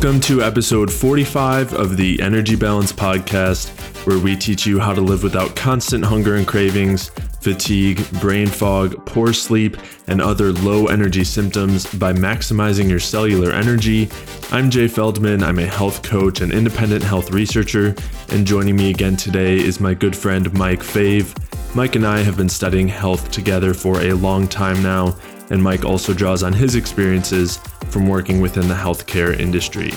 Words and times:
Welcome 0.00 0.20
to 0.20 0.42
episode 0.42 0.92
45 0.92 1.74
of 1.74 1.96
the 1.96 2.22
Energy 2.22 2.54
Balance 2.54 2.92
Podcast, 2.92 3.70
where 4.06 4.20
we 4.20 4.36
teach 4.36 4.64
you 4.64 4.78
how 4.78 4.94
to 4.94 5.00
live 5.00 5.24
without 5.24 5.56
constant 5.56 6.04
hunger 6.04 6.36
and 6.36 6.46
cravings, 6.46 7.08
fatigue, 7.40 8.08
brain 8.20 8.46
fog, 8.46 9.04
poor 9.06 9.32
sleep, 9.32 9.76
and 10.06 10.20
other 10.20 10.52
low 10.52 10.86
energy 10.86 11.24
symptoms 11.24 11.92
by 11.96 12.12
maximizing 12.12 12.88
your 12.88 13.00
cellular 13.00 13.50
energy. 13.50 14.08
I'm 14.52 14.70
Jay 14.70 14.86
Feldman. 14.86 15.42
I'm 15.42 15.58
a 15.58 15.66
health 15.66 16.04
coach 16.04 16.42
and 16.42 16.52
independent 16.52 17.02
health 17.02 17.32
researcher, 17.32 17.96
and 18.28 18.46
joining 18.46 18.76
me 18.76 18.90
again 18.90 19.16
today 19.16 19.56
is 19.56 19.80
my 19.80 19.94
good 19.94 20.14
friend 20.14 20.52
Mike 20.52 20.84
Fave. 20.84 21.34
Mike 21.74 21.96
and 21.96 22.06
I 22.06 22.18
have 22.18 22.36
been 22.36 22.48
studying 22.48 22.86
health 22.86 23.32
together 23.32 23.74
for 23.74 24.00
a 24.00 24.12
long 24.12 24.46
time 24.46 24.80
now, 24.80 25.16
and 25.50 25.62
Mike 25.62 25.84
also 25.84 26.12
draws 26.12 26.42
on 26.42 26.52
his 26.52 26.74
experiences 26.74 27.58
from 27.90 28.06
working 28.06 28.40
within 28.40 28.68
the 28.68 28.74
healthcare 28.74 29.38
industry. 29.38 29.92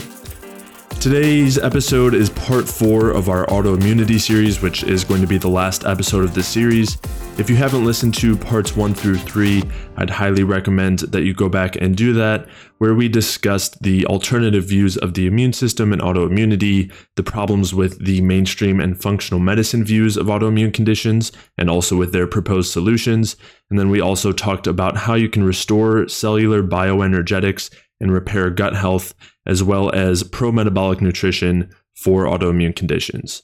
Today's 1.00 1.58
episode 1.58 2.14
is 2.14 2.30
part 2.30 2.68
four 2.70 3.10
of 3.10 3.27
our 3.27 3.46
autoimmunity 3.48 4.20
series, 4.20 4.62
which 4.62 4.84
is 4.84 5.04
going 5.04 5.22
to 5.22 5.27
be 5.27 5.38
the 5.38 5.50
last 5.50 5.84
episode 5.84 6.24
of 6.24 6.34
this 6.36 6.48
series. 6.48 6.98
If 7.41 7.50
you 7.50 7.55
haven't 7.55 7.86
listened 7.86 8.13
to 8.20 8.38
parts 8.38 8.76
one 8.76 8.94
through 8.94 9.18
three, 9.18 9.63
I'd 9.98 10.12
highly 10.12 10.44
recommend 10.44 10.99
that 10.99 11.23
you 11.23 11.34
go 11.34 11.49
back 11.49 11.76
and 11.76 11.98
do 11.98 12.13
that, 12.13 12.48
where 12.77 12.94
we 12.94 13.09
discussed 13.09 13.82
the 13.82 14.05
alternative 14.05 14.66
views 14.66 14.95
of 14.95 15.16
the 15.16 15.26
immune 15.26 15.52
system 15.52 15.91
and 15.91 16.04
autoimmunity, 16.04 16.94
the 17.16 17.23
problems 17.23 17.73
with 17.73 18.05
the 18.05 18.22
mainstream 18.22 18.80
and 18.80 19.02
functional 19.02 19.40
medicine 19.40 19.84
views 19.84 20.18
of 20.18 20.27
autoimmune 20.27 20.72
conditions, 20.72 21.32
and 21.57 21.68
also 21.68 21.98
with 21.98 22.13
their 22.13 22.27
proposed 22.27 22.71
solutions. 22.71 23.35
And 23.71 23.79
then 23.79 23.90
we 23.90 23.99
also 23.99 24.32
talked 24.32 24.68
about 24.68 24.96
how 24.96 25.16
you 25.16 25.27
can 25.27 25.44
restore 25.44 26.07
cellular 26.07 26.62
bioenergetics 26.62 27.73
and 27.99 28.12
repair 28.12 28.51
gut 28.51 28.76
health, 28.76 29.16
as 29.48 29.63
well 29.63 29.91
as 29.96 30.21
pro 30.21 30.51
metabolic 30.51 31.01
nutrition 31.01 31.71
for 31.96 32.26
autoimmune 32.26 32.76
conditions. 32.76 33.41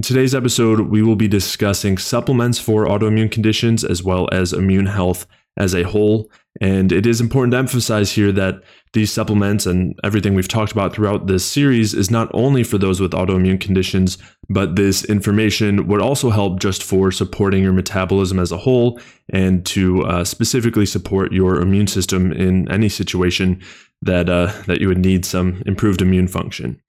In 0.00 0.02
today's 0.02 0.34
episode, 0.34 0.80
we 0.88 1.02
will 1.02 1.14
be 1.14 1.28
discussing 1.28 1.98
supplements 1.98 2.58
for 2.58 2.86
autoimmune 2.86 3.30
conditions 3.30 3.84
as 3.84 4.02
well 4.02 4.30
as 4.32 4.54
immune 4.54 4.86
health 4.86 5.26
as 5.58 5.74
a 5.74 5.82
whole. 5.82 6.32
And 6.58 6.90
it 6.90 7.04
is 7.04 7.20
important 7.20 7.52
to 7.52 7.58
emphasize 7.58 8.10
here 8.10 8.32
that 8.32 8.62
these 8.94 9.12
supplements 9.12 9.66
and 9.66 9.94
everything 10.02 10.32
we've 10.32 10.48
talked 10.48 10.72
about 10.72 10.94
throughout 10.94 11.26
this 11.26 11.44
series 11.44 11.92
is 11.92 12.10
not 12.10 12.30
only 12.32 12.64
for 12.64 12.78
those 12.78 12.98
with 12.98 13.12
autoimmune 13.12 13.60
conditions, 13.60 14.16
but 14.48 14.74
this 14.74 15.04
information 15.04 15.86
would 15.86 16.00
also 16.00 16.30
help 16.30 16.60
just 16.60 16.82
for 16.82 17.12
supporting 17.12 17.62
your 17.62 17.74
metabolism 17.74 18.38
as 18.38 18.52
a 18.52 18.56
whole 18.56 18.98
and 19.28 19.66
to 19.66 20.02
uh, 20.04 20.24
specifically 20.24 20.86
support 20.86 21.30
your 21.30 21.60
immune 21.60 21.88
system 21.88 22.32
in 22.32 22.66
any 22.72 22.88
situation 22.88 23.60
that 24.00 24.30
uh, 24.30 24.50
that 24.66 24.80
you 24.80 24.88
would 24.88 25.04
need 25.04 25.26
some 25.26 25.62
improved 25.66 26.00
immune 26.00 26.26
function. 26.26 26.80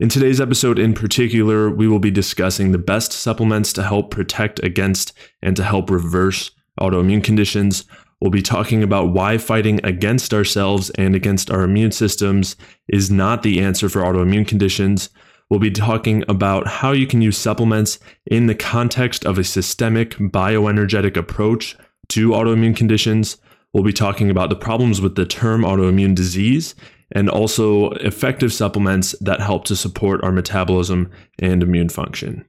In 0.00 0.08
today's 0.08 0.40
episode, 0.40 0.78
in 0.78 0.94
particular, 0.94 1.68
we 1.68 1.86
will 1.86 1.98
be 1.98 2.10
discussing 2.10 2.72
the 2.72 2.78
best 2.78 3.12
supplements 3.12 3.70
to 3.74 3.82
help 3.82 4.10
protect 4.10 4.58
against 4.60 5.12
and 5.42 5.54
to 5.56 5.62
help 5.62 5.90
reverse 5.90 6.52
autoimmune 6.80 7.22
conditions. 7.22 7.84
We'll 8.18 8.30
be 8.30 8.40
talking 8.40 8.82
about 8.82 9.12
why 9.12 9.36
fighting 9.36 9.78
against 9.84 10.32
ourselves 10.32 10.88
and 10.96 11.14
against 11.14 11.50
our 11.50 11.64
immune 11.64 11.92
systems 11.92 12.56
is 12.88 13.10
not 13.10 13.42
the 13.42 13.60
answer 13.60 13.90
for 13.90 14.00
autoimmune 14.00 14.48
conditions. 14.48 15.10
We'll 15.50 15.60
be 15.60 15.70
talking 15.70 16.24
about 16.28 16.66
how 16.66 16.92
you 16.92 17.06
can 17.06 17.20
use 17.20 17.36
supplements 17.36 17.98
in 18.24 18.46
the 18.46 18.54
context 18.54 19.26
of 19.26 19.36
a 19.36 19.44
systemic 19.44 20.12
bioenergetic 20.12 21.18
approach 21.18 21.76
to 22.08 22.30
autoimmune 22.30 22.74
conditions. 22.74 23.36
We'll 23.74 23.84
be 23.84 23.92
talking 23.92 24.30
about 24.30 24.48
the 24.48 24.56
problems 24.56 25.02
with 25.02 25.16
the 25.16 25.26
term 25.26 25.60
autoimmune 25.60 26.14
disease 26.14 26.74
and 27.12 27.28
also 27.28 27.90
effective 27.92 28.52
supplements 28.52 29.14
that 29.20 29.40
help 29.40 29.64
to 29.64 29.76
support 29.76 30.22
our 30.22 30.32
metabolism 30.32 31.10
and 31.38 31.62
immune 31.62 31.88
function. 31.88 32.44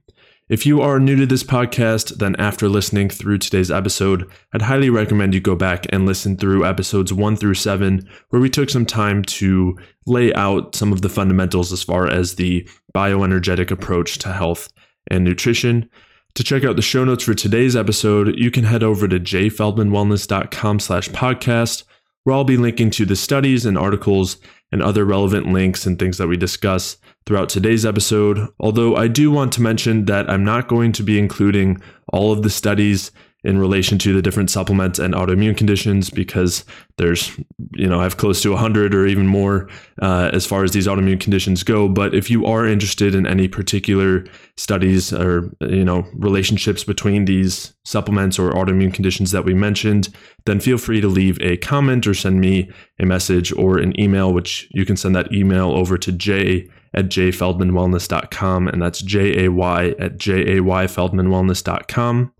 If 0.48 0.66
you 0.66 0.82
are 0.82 1.00
new 1.00 1.16
to 1.16 1.24
this 1.24 1.44
podcast, 1.44 2.18
then 2.18 2.36
after 2.36 2.68
listening 2.68 3.08
through 3.08 3.38
today's 3.38 3.70
episode, 3.70 4.30
I'd 4.52 4.62
highly 4.62 4.90
recommend 4.90 5.32
you 5.32 5.40
go 5.40 5.56
back 5.56 5.86
and 5.90 6.04
listen 6.04 6.36
through 6.36 6.66
episodes 6.66 7.12
one 7.12 7.36
through 7.36 7.54
seven, 7.54 8.06
where 8.28 8.42
we 8.42 8.50
took 8.50 8.68
some 8.68 8.84
time 8.84 9.22
to 9.22 9.78
lay 10.04 10.34
out 10.34 10.74
some 10.74 10.92
of 10.92 11.00
the 11.00 11.08
fundamentals 11.08 11.72
as 11.72 11.82
far 11.82 12.06
as 12.06 12.34
the 12.34 12.68
bioenergetic 12.94 13.70
approach 13.70 14.18
to 14.18 14.32
health 14.32 14.70
and 15.06 15.24
nutrition. 15.24 15.88
To 16.34 16.44
check 16.44 16.64
out 16.64 16.76
the 16.76 16.82
show 16.82 17.04
notes 17.04 17.24
for 17.24 17.34
today's 17.34 17.76
episode, 17.76 18.36
you 18.36 18.50
can 18.50 18.64
head 18.64 18.82
over 18.82 19.08
to 19.08 19.20
jayfeldmanwellness.com 19.20 20.80
slash 20.80 21.08
podcast, 21.10 21.84
where 22.24 22.36
I'll 22.36 22.44
be 22.44 22.56
linking 22.56 22.90
to 22.90 23.04
the 23.04 23.16
studies 23.16 23.66
and 23.66 23.76
articles 23.76 24.36
and 24.70 24.82
other 24.82 25.04
relevant 25.04 25.52
links 25.52 25.86
and 25.86 25.98
things 25.98 26.18
that 26.18 26.28
we 26.28 26.36
discuss 26.36 26.96
throughout 27.26 27.48
today's 27.48 27.84
episode. 27.84 28.48
Although 28.58 28.96
I 28.96 29.08
do 29.08 29.30
want 29.30 29.52
to 29.54 29.62
mention 29.62 30.06
that 30.06 30.30
I'm 30.30 30.44
not 30.44 30.68
going 30.68 30.92
to 30.92 31.02
be 31.02 31.18
including 31.18 31.80
all 32.12 32.32
of 32.32 32.42
the 32.42 32.50
studies 32.50 33.10
in 33.44 33.58
relation 33.58 33.98
to 33.98 34.12
the 34.12 34.22
different 34.22 34.50
supplements 34.50 34.98
and 34.98 35.14
autoimmune 35.14 35.56
conditions 35.56 36.10
because 36.10 36.64
there's 36.96 37.36
you 37.72 37.88
know 37.88 38.00
i 38.00 38.04
have 38.04 38.16
close 38.16 38.42
to 38.42 38.50
100 38.50 38.94
or 38.94 39.06
even 39.06 39.26
more 39.26 39.68
uh, 40.00 40.30
as 40.32 40.46
far 40.46 40.64
as 40.64 40.72
these 40.72 40.86
autoimmune 40.86 41.20
conditions 41.20 41.62
go. 41.62 41.88
But 41.88 42.14
if 42.14 42.30
you 42.30 42.46
are 42.46 42.66
interested 42.66 43.14
in 43.14 43.26
any 43.26 43.48
particular 43.48 44.24
studies 44.56 45.12
or 45.12 45.50
you 45.60 45.84
know 45.84 46.06
relationships 46.14 46.84
between 46.84 47.24
these 47.24 47.74
supplements 47.84 48.38
or 48.38 48.52
autoimmune 48.52 48.94
conditions 48.94 49.32
that 49.32 49.44
we 49.44 49.54
mentioned 49.54 50.08
then 50.44 50.60
feel 50.60 50.78
free 50.78 51.00
to 51.00 51.08
leave 51.08 51.36
a 51.40 51.56
comment 51.58 52.06
or 52.06 52.14
send 52.14 52.40
me 52.40 52.70
a 53.00 53.06
message 53.06 53.52
or 53.54 53.78
an 53.78 53.98
email 53.98 54.32
which 54.32 54.68
you 54.72 54.84
can 54.84 54.96
send 54.96 55.16
that 55.16 55.32
email 55.32 55.70
over 55.70 55.98
to 55.98 56.12
jay 56.12 56.68
at 56.94 57.06
jayfeldmanwellness.com 57.06 58.68
and 58.68 58.82
that's 58.82 59.00
j-a-y 59.00 59.94
at 59.98 60.18
j-a-y-feldmanwellness.com 60.18 62.32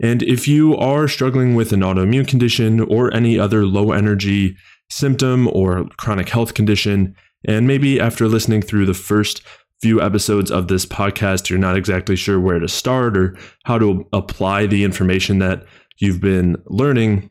and 0.00 0.22
if 0.22 0.46
you 0.46 0.76
are 0.76 1.08
struggling 1.08 1.54
with 1.54 1.72
an 1.72 1.80
autoimmune 1.80 2.28
condition 2.28 2.80
or 2.80 3.12
any 3.14 3.38
other 3.38 3.64
low 3.64 3.92
energy 3.92 4.56
symptom 4.90 5.48
or 5.48 5.88
chronic 5.96 6.28
health 6.28 6.54
condition, 6.54 7.14
and 7.46 7.66
maybe 7.66 8.00
after 8.00 8.28
listening 8.28 8.62
through 8.62 8.86
the 8.86 8.94
first 8.94 9.42
few 9.80 10.00
episodes 10.00 10.50
of 10.50 10.68
this 10.68 10.86
podcast, 10.86 11.48
you're 11.48 11.58
not 11.58 11.76
exactly 11.76 12.16
sure 12.16 12.40
where 12.40 12.58
to 12.58 12.68
start 12.68 13.16
or 13.16 13.36
how 13.64 13.78
to 13.78 14.06
apply 14.12 14.66
the 14.66 14.84
information 14.84 15.38
that 15.38 15.64
you've 15.98 16.20
been 16.20 16.56
learning, 16.66 17.30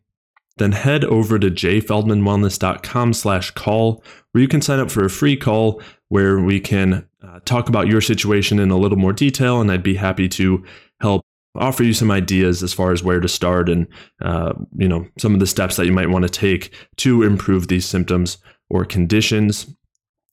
then 0.58 0.72
head 0.72 1.04
over 1.06 1.38
to 1.38 1.50
jayfeldmanwellness.com 1.50 3.14
slash 3.14 3.52
call, 3.52 4.04
where 4.32 4.42
you 4.42 4.48
can 4.48 4.62
sign 4.62 4.80
up 4.80 4.92
for 4.92 5.04
a 5.04 5.10
free 5.10 5.36
call 5.36 5.82
where 6.10 6.40
we 6.40 6.60
can 6.60 7.08
uh, 7.24 7.40
talk 7.46 7.68
about 7.68 7.88
your 7.88 8.02
situation 8.02 8.60
in 8.60 8.72
a 8.72 8.78
little 8.78 8.98
more 8.98 9.14
detail, 9.14 9.60
and 9.60 9.72
I'd 9.72 9.84
be 9.84 9.96
happy 9.96 10.30
to 10.30 10.64
help 11.02 11.26
offer 11.56 11.84
you 11.84 11.94
some 11.94 12.12
ideas 12.12 12.64
as 12.64 12.74
far 12.74 12.92
as 12.92 13.04
where 13.04 13.20
to 13.20 13.28
start 13.28 13.70
and 13.70 13.88
uh, 14.22 14.54
you 14.78 14.88
know 14.88 15.08
some 15.18 15.34
of 15.34 15.40
the 15.40 15.48
steps 15.48 15.76
that 15.76 15.86
you 15.86 15.92
might 15.92 16.10
want 16.10 16.24
to 16.24 16.30
take 16.30 16.74
to 16.98 17.24
improve 17.24 17.68
these 17.68 17.86
symptoms 17.86 18.38
or 18.70 18.86
conditions 18.86 19.74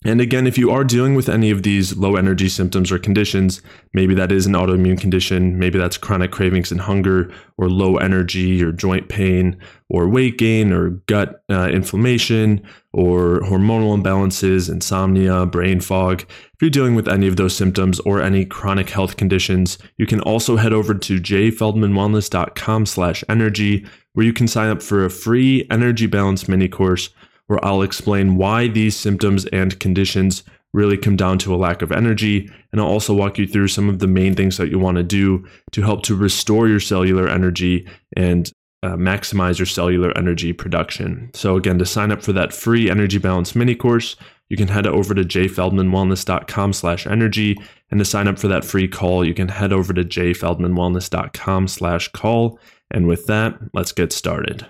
and 0.04 0.20
again, 0.20 0.46
if 0.46 0.58
you 0.58 0.70
are 0.70 0.82
dealing 0.84 1.14
with 1.14 1.28
any 1.28 1.50
of 1.50 1.62
these 1.62 1.96
low 1.96 2.16
energy 2.16 2.48
symptoms 2.48 2.90
or 2.90 2.98
conditions, 2.98 3.62
maybe 3.92 4.14
that 4.14 4.32
is 4.32 4.46
an 4.46 4.54
autoimmune 4.54 5.00
condition, 5.00 5.58
maybe 5.58 5.78
that's 5.78 5.96
chronic 5.96 6.32
cravings 6.32 6.72
and 6.72 6.80
hunger, 6.80 7.32
or 7.56 7.70
low 7.70 7.98
energy, 7.98 8.62
or 8.62 8.72
joint 8.72 9.08
pain, 9.08 9.56
or 9.88 10.08
weight 10.08 10.38
gain, 10.38 10.72
or 10.72 10.90
gut 10.90 11.44
uh, 11.50 11.68
inflammation, 11.68 12.60
or 12.92 13.40
hormonal 13.40 13.96
imbalances, 13.96 14.68
insomnia, 14.68 15.46
brain 15.46 15.80
fog. 15.80 16.22
If 16.22 16.60
you're 16.60 16.70
dealing 16.70 16.96
with 16.96 17.08
any 17.08 17.28
of 17.28 17.36
those 17.36 17.56
symptoms 17.56 18.00
or 18.00 18.20
any 18.20 18.44
chronic 18.44 18.90
health 18.90 19.16
conditions, 19.16 19.78
you 19.98 20.06
can 20.06 20.20
also 20.20 20.56
head 20.56 20.72
over 20.72 20.94
to 20.94 21.20
jayfeldmanwellness.com 21.20 22.86
slash 22.86 23.22
energy, 23.28 23.86
where 24.14 24.26
you 24.26 24.32
can 24.32 24.48
sign 24.48 24.68
up 24.68 24.82
for 24.82 25.04
a 25.04 25.10
free 25.10 25.66
energy 25.70 26.06
balance 26.06 26.48
mini 26.48 26.68
course 26.68 27.10
where 27.46 27.64
I'll 27.64 27.82
explain 27.82 28.36
why 28.36 28.68
these 28.68 28.96
symptoms 28.96 29.46
and 29.46 29.78
conditions 29.78 30.42
really 30.72 30.96
come 30.96 31.16
down 31.16 31.38
to 31.38 31.54
a 31.54 31.56
lack 31.56 31.82
of 31.82 31.92
energy. 31.92 32.50
And 32.70 32.80
I'll 32.80 32.86
also 32.86 33.14
walk 33.14 33.38
you 33.38 33.46
through 33.46 33.68
some 33.68 33.88
of 33.88 33.98
the 33.98 34.06
main 34.06 34.34
things 34.34 34.56
that 34.56 34.70
you 34.70 34.78
want 34.78 34.96
to 34.96 35.02
do 35.02 35.46
to 35.72 35.82
help 35.82 36.02
to 36.04 36.16
restore 36.16 36.68
your 36.68 36.80
cellular 36.80 37.28
energy 37.28 37.86
and 38.16 38.50
uh, 38.82 38.96
maximize 38.96 39.58
your 39.58 39.66
cellular 39.66 40.16
energy 40.16 40.52
production. 40.52 41.30
So, 41.34 41.56
again, 41.56 41.78
to 41.78 41.86
sign 41.86 42.10
up 42.10 42.22
for 42.22 42.32
that 42.32 42.52
free 42.52 42.90
energy 42.90 43.18
balance 43.18 43.54
mini 43.54 43.74
course, 43.74 44.16
you 44.48 44.56
can 44.56 44.68
head 44.68 44.86
over 44.86 45.14
to 45.14 45.22
jayfeldmanwellness.com 45.22 46.72
slash 46.72 47.06
energy. 47.06 47.56
And 47.90 48.00
to 48.00 48.04
sign 48.04 48.26
up 48.26 48.38
for 48.38 48.48
that 48.48 48.64
free 48.64 48.88
call, 48.88 49.24
you 49.24 49.34
can 49.34 49.48
head 49.48 49.72
over 49.72 49.92
to 49.92 50.02
jayfeldmanwellness.com 50.02 51.68
slash 51.68 52.08
call. 52.08 52.58
And 52.90 53.06
with 53.06 53.26
that, 53.26 53.58
let's 53.72 53.92
get 53.92 54.12
started. 54.12 54.66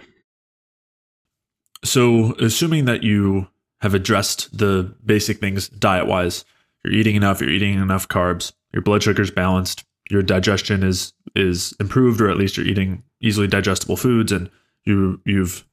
So, 1.84 2.34
assuming 2.34 2.84
that 2.84 3.02
you 3.02 3.48
have 3.80 3.94
addressed 3.94 4.56
the 4.56 4.94
basic 5.04 5.38
things 5.38 5.68
diet 5.68 6.06
wise, 6.06 6.44
you're 6.84 6.94
eating 6.94 7.16
enough, 7.16 7.40
you're 7.40 7.50
eating 7.50 7.80
enough 7.80 8.08
carbs, 8.08 8.52
your 8.72 8.82
blood 8.82 9.02
sugar's 9.02 9.30
balanced, 9.30 9.84
your 10.10 10.22
digestion 10.22 10.82
is 10.82 11.12
is 11.34 11.74
improved, 11.80 12.20
or 12.20 12.30
at 12.30 12.36
least 12.36 12.56
you're 12.56 12.66
eating 12.66 13.02
easily 13.20 13.46
digestible 13.46 13.96
foods, 13.96 14.30
and 14.30 14.50
you 14.84 15.20
you've 15.24 15.64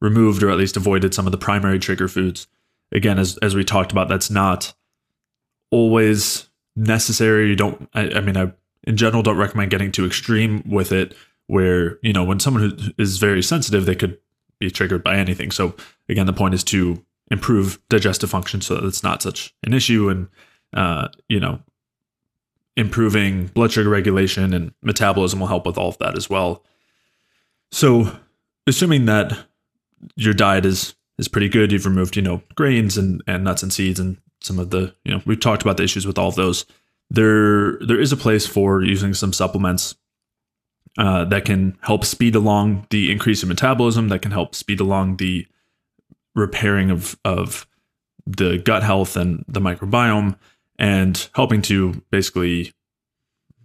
removed 0.00 0.42
or 0.42 0.50
at 0.50 0.56
least 0.56 0.76
avoided 0.76 1.12
some 1.12 1.26
of 1.26 1.32
the 1.32 1.38
primary 1.38 1.78
trigger 1.78 2.08
foods. 2.08 2.46
again, 2.92 3.18
as 3.18 3.36
as 3.38 3.54
we 3.54 3.64
talked 3.64 3.92
about, 3.92 4.08
that's 4.08 4.30
not 4.30 4.72
always 5.70 6.48
necessary. 6.76 7.48
You 7.48 7.56
don't. 7.56 7.88
I, 7.94 8.10
I 8.12 8.20
mean, 8.20 8.36
I 8.36 8.52
in 8.84 8.96
general 8.96 9.22
don't 9.22 9.36
recommend 9.36 9.70
getting 9.70 9.92
too 9.92 10.06
extreme 10.06 10.62
with 10.66 10.92
it. 10.92 11.14
Where 11.46 11.98
you 12.02 12.12
know 12.12 12.24
when 12.24 12.40
someone 12.40 12.62
who 12.62 12.92
is 12.96 13.18
very 13.18 13.42
sensitive, 13.42 13.84
they 13.84 13.96
could 13.96 14.18
be 14.60 14.70
triggered 14.70 15.02
by 15.02 15.16
anything. 15.16 15.50
So 15.50 15.74
again, 16.08 16.26
the 16.26 16.32
point 16.32 16.54
is 16.54 16.62
to 16.64 17.04
improve 17.30 17.80
digestive 17.88 18.30
function 18.30 18.60
so 18.60 18.74
that 18.74 18.84
it's 18.84 19.02
not 19.02 19.22
such 19.22 19.54
an 19.64 19.72
issue, 19.72 20.08
and 20.08 20.28
uh, 20.74 21.08
you 21.28 21.40
know, 21.40 21.60
improving 22.76 23.46
blood 23.46 23.72
sugar 23.72 23.88
regulation 23.88 24.54
and 24.54 24.72
metabolism 24.82 25.40
will 25.40 25.46
help 25.48 25.66
with 25.66 25.78
all 25.78 25.88
of 25.88 25.98
that 25.98 26.16
as 26.16 26.30
well. 26.30 26.62
So, 27.72 28.16
assuming 28.66 29.06
that 29.06 29.46
your 30.16 30.34
diet 30.34 30.64
is 30.64 30.94
is 31.18 31.28
pretty 31.28 31.48
good, 31.48 31.72
you've 31.72 31.86
removed 31.86 32.16
you 32.16 32.22
know 32.22 32.42
grains 32.54 32.96
and 32.96 33.22
and 33.26 33.42
nuts 33.42 33.62
and 33.62 33.72
seeds 33.72 33.98
and 33.98 34.18
some 34.40 34.58
of 34.58 34.70
the 34.70 34.94
you 35.04 35.12
know 35.12 35.22
we've 35.24 35.40
talked 35.40 35.62
about 35.62 35.78
the 35.78 35.84
issues 35.84 36.06
with 36.06 36.18
all 36.18 36.28
of 36.28 36.36
those. 36.36 36.66
There 37.10 37.78
there 37.78 37.98
is 37.98 38.12
a 38.12 38.16
place 38.16 38.46
for 38.46 38.82
using 38.82 39.14
some 39.14 39.32
supplements 39.32 39.96
uh, 40.98 41.24
that 41.26 41.44
can 41.44 41.78
help 41.82 42.04
speed 42.04 42.34
along 42.34 42.86
the 42.90 43.10
increase 43.10 43.42
in 43.42 43.48
metabolism, 43.48 44.08
that 44.08 44.22
can 44.22 44.32
help 44.32 44.54
speed 44.54 44.80
along 44.80 45.16
the 45.16 45.46
repairing 46.34 46.90
of 46.90 47.18
of 47.24 47.66
the 48.26 48.58
gut 48.58 48.82
health 48.82 49.16
and 49.16 49.44
the 49.48 49.60
microbiome, 49.60 50.36
and 50.78 51.28
helping 51.34 51.62
to 51.62 52.02
basically 52.10 52.72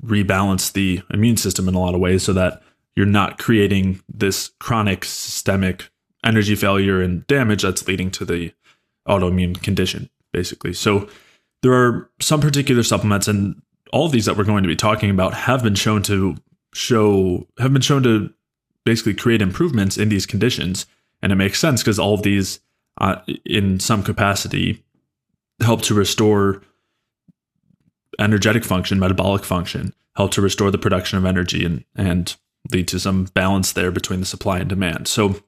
rebalance 0.04 0.72
the 0.72 1.02
immune 1.12 1.38
system 1.38 1.68
in 1.68 1.76
a 1.76 1.80
lot 1.80 1.96
of 1.96 2.02
ways 2.02 2.24
so 2.24 2.34
that 2.34 2.62
you're 2.96 3.06
not 3.06 3.38
creating 3.38 4.02
this 4.08 4.52
chronic 4.60 5.04
systemic 5.04 5.90
energy 6.24 6.56
failure 6.56 7.02
and 7.02 7.26
damage 7.28 7.64
that's 7.64 7.88
leading 7.88 8.10
to 8.12 8.26
the 8.26 8.52
autoimmune 9.08 9.62
condition 9.62 10.10
basically. 10.34 10.74
So 10.74 11.08
there 11.62 11.74
are 11.74 12.10
some 12.20 12.42
particular 12.42 12.84
supplements 12.84 13.28
and 13.28 13.62
all 13.94 14.06
of 14.06 14.12
these 14.12 14.26
that 14.26 14.36
we're 14.36 14.44
going 14.44 14.64
to 14.64 14.68
be 14.68 14.76
talking 14.76 15.10
about 15.10 15.34
have 15.34 15.64
been 15.64 15.76
shown 15.76 16.04
to 16.04 16.36
show 16.76 17.48
have 17.58 17.72
been 17.72 17.82
shown 17.82 18.04
to 18.04 18.32
basically 18.84 19.14
create 19.14 19.42
improvements 19.42 19.98
in 19.98 20.10
these 20.10 20.26
conditions. 20.26 20.86
And 21.22 21.32
it 21.32 21.36
makes 21.36 21.60
sense 21.60 21.82
because 21.82 21.98
all 21.98 22.14
of 22.14 22.22
these 22.22 22.60
uh, 23.00 23.16
in 23.46 23.80
some 23.80 24.04
capacity 24.04 24.84
help 25.62 25.82
to 25.84 25.94
restore 25.94 26.62
energetic 28.20 28.64
function 28.64 28.98
metabolic 28.98 29.44
function 29.44 29.94
help 30.16 30.32
to 30.32 30.42
restore 30.42 30.72
the 30.72 30.78
production 30.78 31.18
of 31.18 31.26
energy 31.26 31.66
and 31.66 31.84
and 31.96 32.36
lead 32.72 32.88
to 32.88 33.00
some 33.00 33.26
balance 33.34 33.74
there 33.74 33.92
between 33.92 34.20
the 34.20 34.26
supply 34.26 34.60
and 34.60 34.70
demand. 34.70 35.08
So 35.08 35.42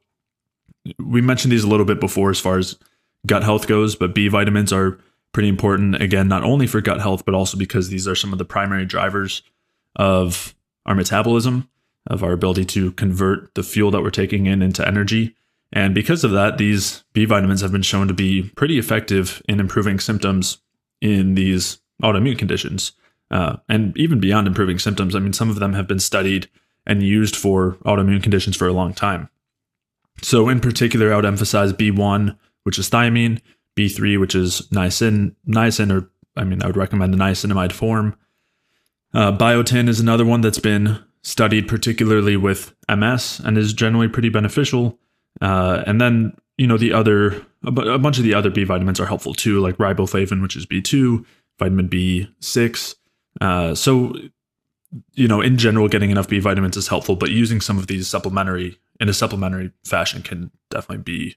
we 0.99 1.21
mentioned 1.21 1.51
these 1.51 1.63
a 1.63 1.67
little 1.67 1.85
bit 1.85 1.99
before 1.99 2.29
as 2.29 2.39
far 2.39 2.57
as 2.57 2.77
gut 3.25 3.43
health 3.43 3.67
goes 3.67 3.95
but 3.95 4.15
b 4.15 4.27
vitamins 4.27 4.71
are 4.71 4.99
pretty 5.33 5.49
important 5.49 6.01
again 6.01 6.27
not 6.27 6.43
only 6.43 6.67
for 6.67 6.79
gut 6.79 7.01
health 7.01 7.25
but 7.25 7.35
also 7.35 7.57
because 7.57 7.89
these 7.89 8.07
are 8.07 8.15
some 8.15 8.31
of 8.31 8.39
the 8.39 8.45
primary 8.45 8.85
drivers 8.85 9.41
of 9.95 10.55
our 10.87 10.95
metabolism, 10.95 11.69
of 12.07 12.23
our 12.23 12.31
ability 12.31 12.65
to 12.65 12.91
convert 12.93 13.53
the 13.55 13.63
fuel 13.63 13.91
that 13.91 14.01
we're 14.01 14.09
taking 14.09 14.45
in 14.45 14.61
into 14.61 14.87
energy. 14.87 15.35
And 15.73 15.93
because 15.93 16.23
of 16.23 16.31
that, 16.31 16.57
these 16.57 17.03
B 17.13 17.25
vitamins 17.25 17.61
have 17.61 17.71
been 17.71 17.81
shown 17.81 18.07
to 18.07 18.13
be 18.13 18.51
pretty 18.55 18.79
effective 18.79 19.41
in 19.49 19.59
improving 19.59 19.99
symptoms 19.99 20.59
in 21.01 21.35
these 21.35 21.79
autoimmune 22.01 22.37
conditions. 22.37 22.93
Uh, 23.29 23.57
and 23.67 23.95
even 23.97 24.19
beyond 24.19 24.47
improving 24.47 24.79
symptoms, 24.79 25.15
I 25.15 25.19
mean, 25.19 25.33
some 25.33 25.49
of 25.49 25.59
them 25.59 25.73
have 25.73 25.87
been 25.87 25.99
studied 25.99 26.49
and 26.85 27.03
used 27.03 27.35
for 27.35 27.73
autoimmune 27.85 28.23
conditions 28.23 28.55
for 28.55 28.67
a 28.67 28.73
long 28.73 28.93
time. 28.93 29.29
So, 30.21 30.49
in 30.49 30.61
particular, 30.61 31.11
I 31.11 31.17
would 31.17 31.25
emphasize 31.25 31.73
B1, 31.73 32.37
which 32.63 32.79
is 32.79 32.89
thiamine, 32.89 33.41
B3, 33.75 34.19
which 34.19 34.33
is 34.33 34.61
niacin, 34.71 35.35
niacin, 35.47 35.91
or 35.91 36.09
I 36.35 36.43
mean, 36.43 36.63
I 36.63 36.67
would 36.67 36.77
recommend 36.77 37.13
the 37.13 37.17
niacinamide 37.17 37.71
form, 37.71 38.15
uh, 39.13 39.35
biotin 39.35 39.87
is 39.87 39.99
another 39.99 40.25
one 40.25 40.41
that's 40.41 40.59
been 40.59 40.99
studied 41.21 41.67
particularly 41.67 42.37
with 42.37 42.73
MS 42.89 43.41
and 43.43 43.57
is 43.57 43.73
generally 43.73 44.07
pretty 44.07 44.29
beneficial. 44.29 44.97
Uh, 45.41 45.83
and 45.85 45.99
then, 45.99 46.35
you 46.57 46.65
know, 46.65 46.77
the 46.77 46.93
other, 46.93 47.45
a, 47.65 47.71
bunch 47.71 48.17
of 48.17 48.23
the 48.23 48.33
other 48.33 48.49
B 48.49 48.63
vitamins 48.63 48.99
are 48.99 49.05
helpful 49.05 49.33
too, 49.33 49.59
like 49.59 49.77
riboflavin, 49.77 50.41
which 50.41 50.55
is 50.55 50.65
B2, 50.65 51.25
vitamin 51.59 51.89
B6. 51.89 52.95
Uh, 53.41 53.75
so, 53.75 54.15
you 55.13 55.27
know, 55.27 55.41
in 55.41 55.57
general, 55.57 55.87
getting 55.87 56.11
enough 56.11 56.29
B 56.29 56.39
vitamins 56.39 56.77
is 56.77 56.87
helpful, 56.87 57.15
but 57.15 57.29
using 57.29 57.59
some 57.59 57.77
of 57.77 57.87
these 57.87 58.07
supplementary 58.07 58.79
in 58.99 59.09
a 59.09 59.13
supplementary 59.13 59.71
fashion 59.83 60.21
can 60.21 60.49
definitely 60.69 61.03
be 61.03 61.35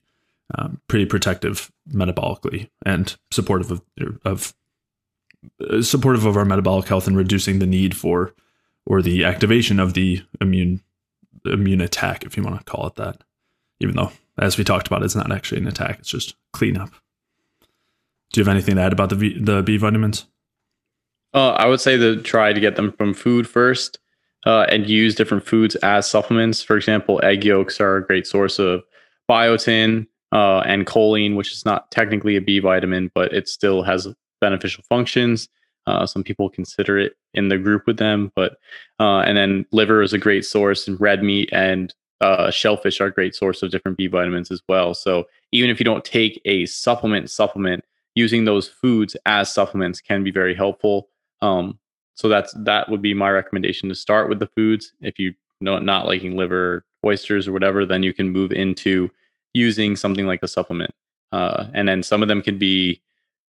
um, 0.57 0.81
pretty 0.87 1.05
protective 1.05 1.71
metabolically 1.93 2.69
and 2.85 3.17
supportive 3.29 3.71
of, 3.71 3.81
of 4.23 4.53
supportive 5.81 6.25
of 6.25 6.37
our 6.37 6.45
metabolic 6.45 6.87
health 6.87 7.07
and 7.07 7.17
reducing 7.17 7.59
the 7.59 7.67
need 7.67 7.95
for 7.95 8.33
or 8.85 9.01
the 9.01 9.23
activation 9.23 9.79
of 9.79 9.93
the 9.93 10.23
immune 10.39 10.81
immune 11.45 11.81
attack, 11.81 12.23
if 12.23 12.37
you 12.37 12.43
want 12.43 12.57
to 12.57 12.63
call 12.63 12.87
it 12.87 12.95
that. 12.95 13.23
Even 13.79 13.95
though, 13.95 14.11
as 14.37 14.57
we 14.57 14.63
talked 14.63 14.87
about, 14.87 15.03
it's 15.03 15.15
not 15.15 15.31
actually 15.31 15.61
an 15.61 15.67
attack; 15.67 15.99
it's 15.99 16.09
just 16.09 16.35
cleanup. 16.53 16.91
Do 18.31 18.39
you 18.39 18.45
have 18.45 18.53
anything 18.53 18.75
to 18.75 18.81
add 18.81 18.93
about 18.93 19.09
the 19.09 19.15
v, 19.15 19.39
the 19.39 19.61
B 19.63 19.77
vitamins? 19.77 20.25
Uh, 21.33 21.51
I 21.51 21.65
would 21.67 21.81
say 21.81 21.97
to 21.97 22.21
try 22.21 22.53
to 22.53 22.59
get 22.59 22.75
them 22.75 22.91
from 22.91 23.13
food 23.13 23.47
first, 23.47 23.99
uh, 24.45 24.65
and 24.69 24.87
use 24.87 25.15
different 25.15 25.45
foods 25.45 25.75
as 25.77 26.09
supplements. 26.09 26.61
For 26.61 26.77
example, 26.77 27.19
egg 27.23 27.43
yolks 27.43 27.79
are 27.79 27.97
a 27.97 28.05
great 28.05 28.27
source 28.27 28.59
of 28.59 28.81
biotin 29.29 30.07
uh, 30.31 30.59
and 30.59 30.85
choline, 30.85 31.35
which 31.35 31.51
is 31.51 31.65
not 31.65 31.89
technically 31.91 32.35
a 32.35 32.41
B 32.41 32.59
vitamin, 32.59 33.11
but 33.13 33.33
it 33.33 33.47
still 33.47 33.83
has 33.83 34.07
beneficial 34.41 34.83
functions. 34.89 35.47
Uh, 35.87 36.05
some 36.05 36.23
people 36.23 36.49
consider 36.49 36.97
it 36.97 37.13
in 37.33 37.47
the 37.47 37.57
group 37.57 37.87
with 37.87 37.97
them, 37.97 38.31
but 38.35 38.57
uh, 38.99 39.19
and 39.19 39.37
then 39.37 39.65
liver 39.71 40.01
is 40.01 40.13
a 40.13 40.17
great 40.17 40.45
source, 40.45 40.87
and 40.87 40.99
red 40.99 41.23
meat 41.23 41.49
and 41.51 41.93
uh, 42.21 42.51
shellfish 42.51 43.01
are 43.01 43.07
a 43.07 43.13
great 43.13 43.33
source 43.33 43.63
of 43.63 43.71
different 43.71 43.97
B 43.97 44.07
vitamins 44.07 44.51
as 44.51 44.61
well. 44.69 44.93
So 44.93 45.27
even 45.51 45.69
if 45.69 45.79
you 45.79 45.83
don't 45.83 46.05
take 46.05 46.39
a 46.45 46.65
supplement, 46.67 47.31
supplement 47.31 47.83
using 48.15 48.45
those 48.45 48.67
foods 48.67 49.15
as 49.25 49.51
supplements 49.51 50.01
can 50.01 50.23
be 50.23 50.31
very 50.31 50.53
helpful. 50.53 51.09
Um, 51.41 51.79
so 52.13 52.29
that's 52.29 52.53
that 52.59 52.89
would 52.89 53.01
be 53.01 53.13
my 53.13 53.31
recommendation 53.31 53.89
to 53.89 53.95
start 53.95 54.29
with 54.29 54.39
the 54.39 54.47
foods. 54.47 54.93
If 55.01 55.17
you 55.17 55.33
know 55.61 55.79
not 55.79 56.05
liking 56.05 56.37
liver, 56.37 56.85
oysters, 57.05 57.47
or 57.47 57.53
whatever, 57.53 57.85
then 57.85 58.03
you 58.03 58.13
can 58.13 58.29
move 58.29 58.51
into 58.51 59.09
using 59.53 59.95
something 59.95 60.27
like 60.27 60.43
a 60.43 60.47
supplement. 60.47 60.93
Uh, 61.31 61.67
and 61.73 61.87
then 61.87 62.03
some 62.03 62.21
of 62.21 62.27
them 62.27 62.41
can 62.41 62.57
be 62.57 63.01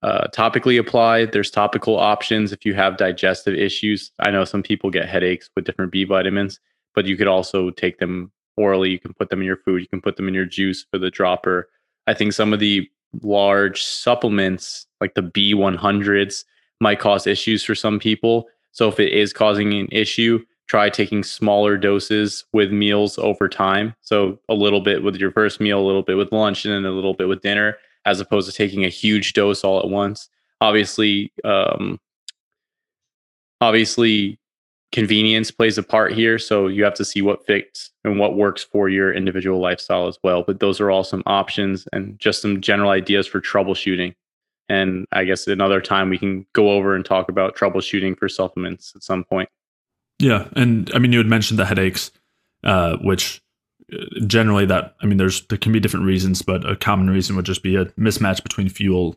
uh, 0.06 0.28
topically 0.28 0.78
applied. 0.78 1.32
There's 1.32 1.50
topical 1.50 1.98
options 1.98 2.52
if 2.52 2.64
you 2.64 2.75
have 2.75 2.96
digestive 2.96 3.54
issues. 3.54 4.12
I 4.20 4.30
know 4.30 4.44
some 4.44 4.62
people 4.62 4.88
get 4.88 5.08
headaches 5.08 5.50
with 5.56 5.64
different 5.64 5.90
B 5.90 6.04
vitamins, 6.04 6.60
but 6.94 7.06
you 7.06 7.16
could 7.16 7.26
also 7.26 7.70
take 7.70 7.98
them 7.98 8.30
orally. 8.56 8.90
You 8.90 9.00
can 9.00 9.14
put 9.14 9.30
them 9.30 9.40
in 9.40 9.46
your 9.46 9.56
food. 9.56 9.82
You 9.82 9.88
can 9.88 10.00
put 10.00 10.16
them 10.16 10.28
in 10.28 10.34
your 10.34 10.44
juice 10.44 10.86
for 10.92 10.98
the 10.98 11.10
dropper. 11.10 11.68
I 12.06 12.14
think 12.14 12.34
some 12.34 12.52
of 12.52 12.60
the 12.60 12.88
large 13.20 13.82
supplements, 13.82 14.86
like 15.00 15.14
the 15.14 15.22
B100s, 15.22 16.44
might 16.80 17.00
cause 17.00 17.26
issues 17.26 17.64
for 17.64 17.75
some 17.75 17.98
people. 17.98 18.46
So 18.70 18.86
if 18.86 19.00
it 19.00 19.12
is 19.12 19.32
causing 19.32 19.72
an 19.72 19.88
issue, 19.90 20.38
try 20.68 20.88
taking 20.88 21.25
smaller 21.25 21.76
doses 21.76 22.44
with 22.52 22.70
meals 22.70 23.18
over 23.18 23.48
time. 23.48 23.92
So 24.02 24.38
a 24.48 24.54
little 24.54 24.80
bit 24.80 25.02
with 25.02 25.16
your 25.16 25.32
first 25.32 25.58
meal, 25.58 25.80
a 25.80 25.86
little 25.86 26.04
bit 26.04 26.16
with 26.16 26.30
lunch, 26.30 26.64
and 26.64 26.72
then 26.72 26.84
a 26.84 26.94
little 26.94 27.14
bit 27.14 27.26
with 27.26 27.42
dinner 27.42 27.76
as 28.06 28.20
opposed 28.20 28.48
to 28.48 28.56
taking 28.56 28.84
a 28.84 28.88
huge 28.88 29.34
dose 29.34 29.64
all 29.64 29.80
at 29.80 29.90
once. 29.90 30.30
Obviously, 30.60 31.32
um, 31.44 32.00
obviously, 33.60 34.38
convenience 34.92 35.50
plays 35.50 35.76
a 35.76 35.82
part 35.82 36.12
here. 36.12 36.38
So 36.38 36.68
you 36.68 36.84
have 36.84 36.94
to 36.94 37.04
see 37.04 37.20
what 37.20 37.44
fits 37.44 37.90
and 38.04 38.18
what 38.18 38.36
works 38.36 38.62
for 38.62 38.88
your 38.88 39.12
individual 39.12 39.60
lifestyle 39.60 40.06
as 40.06 40.18
well. 40.22 40.42
But 40.42 40.60
those 40.60 40.80
are 40.80 40.90
all 40.90 41.04
some 41.04 41.22
options 41.26 41.86
and 41.92 42.18
just 42.18 42.40
some 42.40 42.60
general 42.60 42.90
ideas 42.90 43.26
for 43.26 43.40
troubleshooting. 43.40 44.14
And 44.68 45.06
I 45.12 45.25
guess 45.25 45.46
another 45.46 45.80
time 45.80 46.08
we 46.08 46.18
can 46.18 46.46
go 46.52 46.70
over 46.70 46.94
and 46.94 47.04
talk 47.04 47.28
about 47.28 47.56
troubleshooting 47.56 48.18
for 48.18 48.28
supplements 48.28 48.92
at 48.96 49.02
some 49.02 49.25
point. 49.25 49.48
Yeah, 50.18 50.48
and 50.56 50.90
I 50.94 50.98
mean, 50.98 51.12
you 51.12 51.18
had 51.18 51.26
mentioned 51.26 51.58
the 51.58 51.66
headaches, 51.66 52.10
uh, 52.64 52.96
which 52.96 53.42
generally 54.26 54.66
that 54.66 54.96
i 55.00 55.06
mean 55.06 55.16
there's 55.16 55.46
there 55.46 55.58
can 55.58 55.70
be 55.70 55.78
different 55.78 56.06
reasons 56.06 56.42
but 56.42 56.68
a 56.68 56.74
common 56.74 57.08
reason 57.08 57.36
would 57.36 57.44
just 57.44 57.62
be 57.62 57.76
a 57.76 57.84
mismatch 57.84 58.42
between 58.42 58.68
fuel 58.68 59.16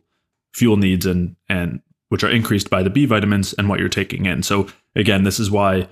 fuel 0.52 0.76
needs 0.76 1.06
and 1.06 1.36
and 1.48 1.80
which 2.08 2.24
are 2.24 2.30
increased 2.30 2.70
by 2.70 2.82
the 2.82 2.90
b 2.90 3.06
vitamins 3.06 3.52
and 3.54 3.68
what 3.68 3.78
you're 3.78 3.88
taking 3.88 4.26
in. 4.26 4.42
So 4.42 4.68
again 4.94 5.24
this 5.24 5.40
is 5.40 5.50
why 5.50 5.88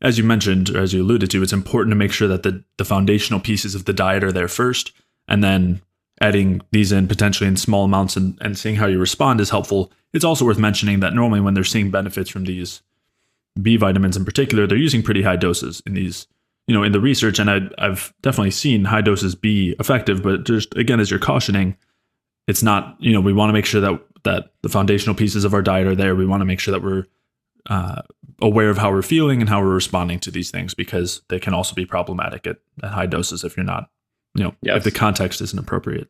as 0.00 0.18
you 0.18 0.24
mentioned 0.24 0.70
or 0.70 0.80
as 0.80 0.92
you 0.92 1.02
alluded 1.02 1.30
to 1.30 1.42
it's 1.42 1.52
important 1.52 1.92
to 1.92 1.96
make 1.96 2.12
sure 2.12 2.28
that 2.28 2.42
the 2.42 2.62
the 2.76 2.84
foundational 2.84 3.40
pieces 3.40 3.74
of 3.74 3.84
the 3.84 3.92
diet 3.92 4.24
are 4.24 4.32
there 4.32 4.48
first 4.48 4.92
and 5.28 5.42
then 5.42 5.80
adding 6.20 6.60
these 6.70 6.92
in 6.92 7.08
potentially 7.08 7.48
in 7.48 7.56
small 7.56 7.84
amounts 7.84 8.16
and, 8.16 8.38
and 8.40 8.58
seeing 8.58 8.76
how 8.76 8.86
you 8.86 8.98
respond 8.98 9.40
is 9.40 9.50
helpful. 9.50 9.90
It's 10.12 10.24
also 10.24 10.44
worth 10.44 10.58
mentioning 10.58 11.00
that 11.00 11.14
normally 11.14 11.40
when 11.40 11.54
they're 11.54 11.64
seeing 11.64 11.90
benefits 11.90 12.30
from 12.30 12.44
these 12.44 12.82
b 13.60 13.76
vitamins 13.76 14.16
in 14.16 14.24
particular 14.24 14.66
they're 14.66 14.78
using 14.78 15.02
pretty 15.02 15.22
high 15.22 15.36
doses 15.36 15.82
in 15.84 15.92
these 15.92 16.26
you 16.66 16.74
know 16.74 16.82
in 16.82 16.92
the 16.92 17.00
research 17.00 17.38
and 17.38 17.50
I, 17.50 17.60
i've 17.78 18.14
definitely 18.22 18.50
seen 18.50 18.84
high 18.84 19.00
doses 19.00 19.34
be 19.34 19.74
effective 19.78 20.22
but 20.22 20.44
just 20.44 20.74
again 20.76 21.00
as 21.00 21.10
you're 21.10 21.20
cautioning 21.20 21.76
it's 22.46 22.62
not 22.62 22.96
you 22.98 23.12
know 23.12 23.20
we 23.20 23.32
want 23.32 23.48
to 23.48 23.52
make 23.52 23.66
sure 23.66 23.80
that 23.80 24.00
that 24.24 24.52
the 24.62 24.68
foundational 24.68 25.14
pieces 25.14 25.44
of 25.44 25.54
our 25.54 25.62
diet 25.62 25.86
are 25.86 25.94
there. 25.94 26.14
We 26.14 26.26
want 26.26 26.40
to 26.40 26.44
make 26.44 26.60
sure 26.60 26.72
that 26.72 26.82
we're 26.82 27.06
uh, 27.68 28.02
aware 28.40 28.70
of 28.70 28.78
how 28.78 28.90
we're 28.90 29.02
feeling 29.02 29.40
and 29.40 29.48
how 29.48 29.60
we're 29.60 29.74
responding 29.74 30.18
to 30.20 30.30
these 30.30 30.50
things 30.50 30.74
because 30.74 31.22
they 31.28 31.38
can 31.38 31.54
also 31.54 31.74
be 31.74 31.86
problematic 31.86 32.46
at, 32.46 32.58
at 32.82 32.90
high 32.90 33.06
doses 33.06 33.44
if 33.44 33.56
you're 33.56 33.64
not, 33.64 33.88
you 34.34 34.44
know, 34.44 34.54
yes. 34.62 34.78
if 34.78 34.84
the 34.84 34.90
context 34.90 35.40
isn't 35.40 35.58
appropriate. 35.58 36.08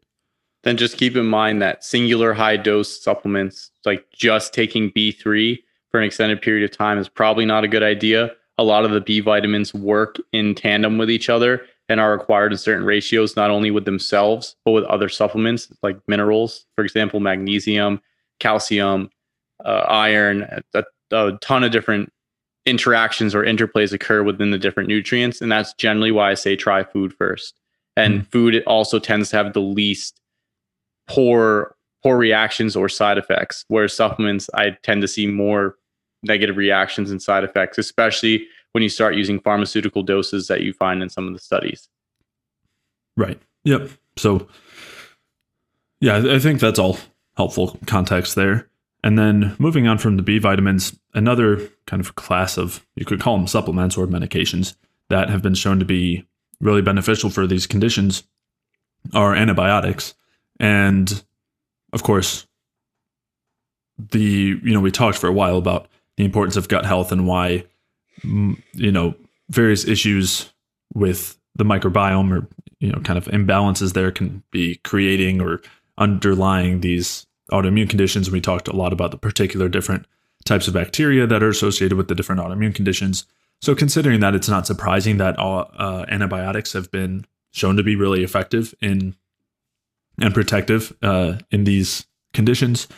Then 0.63 0.77
just 0.77 0.97
keep 0.97 1.17
in 1.17 1.27
mind 1.27 1.61
that 1.61 1.85
singular 1.85 2.33
high 2.33 2.57
dose 2.57 3.03
supplements, 3.03 3.71
like 3.85 4.07
just 4.13 4.55
taking 4.55 4.91
B3 4.91 5.59
for 5.91 5.99
an 5.99 6.07
extended 6.07 6.41
period 6.41 6.65
of 6.71 6.77
time, 6.77 6.99
is 6.99 7.09
probably 7.09 7.45
not 7.45 7.65
a 7.65 7.69
good 7.69 7.83
idea. 7.83 8.33
A 8.63 8.65
lot 8.65 8.85
of 8.85 8.93
the 8.93 9.01
B 9.01 9.19
vitamins 9.19 9.75
work 9.75 10.19
in 10.33 10.55
tandem 10.55 10.97
with 10.97 11.11
each 11.11 11.29
other 11.29 11.67
and 11.89 11.99
are 11.99 12.13
required 12.13 12.53
in 12.53 12.59
certain 12.59 12.87
ratios, 12.87 13.35
not 13.35 13.51
only 13.51 13.73
with 13.73 13.87
themselves, 13.87 14.55
but 14.65 14.71
with 14.71 14.85
other 14.85 15.09
supplements 15.09 15.67
like 15.83 15.99
minerals, 16.07 16.65
for 16.77 16.85
example, 16.85 17.19
magnesium, 17.19 18.01
calcium, 18.39 19.11
uh, 19.65 19.85
iron, 19.89 20.63
a, 20.75 20.85
a 21.11 21.33
ton 21.41 21.65
of 21.65 21.73
different 21.73 22.13
interactions 22.65 23.35
or 23.35 23.43
interplays 23.43 23.93
occur 23.93 24.23
within 24.23 24.53
the 24.53 24.59
different 24.59 24.89
nutrients. 24.89 25.41
And 25.41 25.51
that's 25.51 25.73
generally 25.75 26.13
why 26.13 26.31
I 26.31 26.35
say 26.35 26.55
try 26.55 26.85
food 26.85 27.13
first. 27.13 27.59
And 27.97 28.21
mm. 28.21 28.27
food 28.29 28.63
also 28.65 29.01
tends 29.01 29.31
to 29.31 29.39
have 29.39 29.55
the 29.55 29.61
least 29.61 30.21
poor 31.09 31.75
poor 32.05 32.17
reactions 32.17 32.77
or 32.77 32.89
side 32.89 33.19
effects, 33.19 33.65
whereas 33.67 33.93
supplements 33.93 34.49
I 34.55 34.71
tend 34.85 35.03
to 35.03 35.09
see 35.09 35.27
more 35.27 35.77
negative 36.23 36.57
reactions 36.57 37.11
and 37.11 37.23
side 37.23 37.45
effects, 37.45 37.79
especially 37.79 38.47
when 38.73 38.83
you 38.83 38.89
start 38.89 39.15
using 39.15 39.41
pharmaceutical 39.41 40.03
doses 40.03 40.49
that 40.49 40.63
you 40.63 40.73
find 40.73 41.03
in 41.03 41.09
some 41.09 41.27
of 41.27 41.35
the 41.35 41.41
studies. 41.41 41.89
Right. 43.17 43.41
Yep. 43.65 43.91
So 44.17 44.49
yeah, 46.01 46.23
I 46.31 46.39
think 46.39 46.61
that's 46.61 46.79
all 46.79 46.99
helpful 47.37 47.79
context 47.87 48.35
there. 48.35 48.69
And 49.05 49.19
then 49.19 49.57
moving 49.59 49.89
on 49.89 49.99
from 49.99 50.17
the 50.17 50.23
B 50.23 50.39
vitamins, 50.39 50.99
another 51.15 51.69
kind 51.87 52.01
of 52.01 52.15
class 52.15 52.57
of, 52.57 52.87
you 52.95 53.05
could 53.05 53.21
call 53.21 53.37
them 53.37 53.47
supplements 53.47 53.97
or 53.97 54.07
medications 54.07 54.75
that 55.09 55.29
have 55.29 55.43
been 55.43 55.55
shown 55.55 55.79
to 55.79 55.85
be 55.85 56.27
really 56.61 56.83
beneficial 56.83 57.29
for 57.29 57.47
these 57.47 57.67
conditions 57.67 58.23
are 59.13 59.35
antibiotics. 59.35 60.15
And 60.61 61.23
of 61.93 62.05
course, 62.05 62.47
the, 63.99 64.23
you 64.23 64.73
know, 64.73 64.81
we 64.81 64.91
talked 64.91 65.19
for 65.19 65.29
a 65.29 65.33
while 65.33 65.59
about 65.59 65.89
the 66.17 66.25
importance 66.25 66.57
of 66.57 66.69
gut 66.69 66.85
health 66.85 67.13
and 67.13 67.27
why, 67.27 67.65
you 68.23 68.93
know, 68.93 69.15
various 69.51 69.87
issues 69.87 70.53
with 70.95 71.39
the 71.55 71.65
microbiome 71.65 72.33
or, 72.33 72.49
you 72.81 72.91
know, 72.91 73.01
kind 73.01 73.19
of 73.19 73.27
imbalances 73.27 73.93
there 73.93 74.11
can 74.11 74.43
be 74.51 74.77
creating 74.85 75.41
or 75.41 75.61
underlying 75.99 76.81
these 76.81 77.27
autoimmune 77.51 77.89
conditions. 77.89 78.31
We 78.31 78.41
talked 78.41 78.69
a 78.69 78.77
lot 78.77 78.93
about 78.93 79.11
the 79.11 79.19
particular 79.19 79.69
different 79.69 80.07
types 80.45 80.69
of 80.69 80.75
bacteria 80.75 81.27
that 81.27 81.43
are 81.43 81.49
associated 81.49 81.97
with 81.97 82.09
the 82.09 82.15
different 82.15 82.41
autoimmune 82.41 82.75
conditions. 82.75 83.27
So, 83.61 83.75
considering 83.75 84.21
that, 84.21 84.35
it's 84.35 84.49
not 84.49 84.67
surprising 84.67 85.19
that 85.19 85.39
all, 85.39 85.71
uh, 85.79 86.05
antibiotics 86.09 86.73
have 86.73 86.91
been 86.91 87.27
shown 87.53 87.77
to 87.77 87.83
be 87.83 87.95
really 87.95 88.25
effective 88.25 88.75
in 88.81 89.15
and 90.21 90.35
protective 90.35 90.93
uh, 91.03 91.39
in 91.51 91.65
these 91.65 92.07
conditions. 92.35 92.89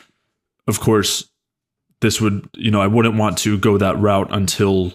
Of 0.66 0.80
course, 0.80 1.28
this 2.04 2.20
would 2.20 2.46
you 2.54 2.70
know 2.70 2.82
I 2.82 2.86
wouldn't 2.86 3.16
want 3.16 3.38
to 3.38 3.56
go 3.58 3.78
that 3.78 3.98
route 3.98 4.28
until 4.30 4.92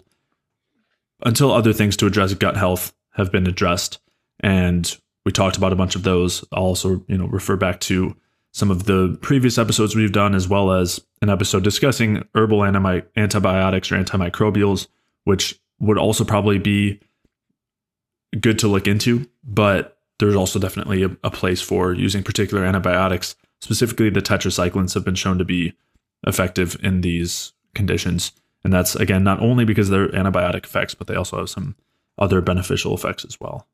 until 1.26 1.52
other 1.52 1.74
things 1.74 1.98
to 1.98 2.06
address 2.06 2.36
gut 2.36 2.56
health 2.56 2.94
have 3.14 3.32
been 3.32 3.48
addressed, 3.48 4.00
and 4.42 4.96
we 5.26 5.32
talked 5.32 5.58
about 5.58 5.74
a 5.74 5.76
bunch 5.76 5.96
of 5.96 6.04
those. 6.04 6.46
I'll 6.52 6.66
also 6.66 7.04
you 7.08 7.18
know 7.18 7.26
refer 7.26 7.56
back 7.56 7.80
to 7.82 8.16
some 8.52 8.70
of 8.70 8.84
the 8.84 9.18
previous 9.22 9.58
episodes 9.58 9.96
we've 9.96 10.12
done, 10.12 10.36
as 10.36 10.48
well 10.48 10.72
as 10.72 11.04
an 11.24 11.30
episode 11.30 11.64
discussing 11.64 12.28
herbal 12.36 12.64
anti- 12.64 13.02
antibiotics 13.18 13.92
or 13.92 13.96
antimicrobials, 13.96 14.88
which 15.24 15.60
would 15.80 15.98
also 15.98 16.24
probably 16.24 16.60
be 16.60 17.00
good 18.40 18.60
to 18.60 18.68
look 18.68 18.88
into. 18.88 19.28
But 19.44 19.98
there's 20.20 20.36
also 20.36 20.60
definitely 20.60 21.02
a, 21.02 21.18
a 21.24 21.32
place 21.32 21.60
for 21.60 21.92
using 21.92 22.22
particular 22.22 22.64
antibiotics. 22.64 23.36
Specifically, 23.62 24.12
the 24.12 24.22
tetracyclines 24.22 24.94
have 24.94 25.04
been 25.04 25.16
shown 25.16 25.40
to 25.40 25.46
be 25.46 25.74
effective 26.28 26.78
in 26.82 27.02
these 27.02 27.54
conditions. 27.74 28.32
And 28.64 28.74
that's, 28.74 28.96
again, 28.96 29.24
not 29.24 29.40
only 29.42 29.66
because 29.66 29.90
their 29.90 30.10
antibiotic 30.10 30.66
effects, 30.66 30.94
but 30.94 31.08
they 31.08 31.16
also 31.16 31.38
have 31.38 31.50
some 31.50 31.76
other 32.18 32.42
beneficial 32.42 32.94
effects 32.94 33.24
as 33.24 33.40
well. 33.40 33.68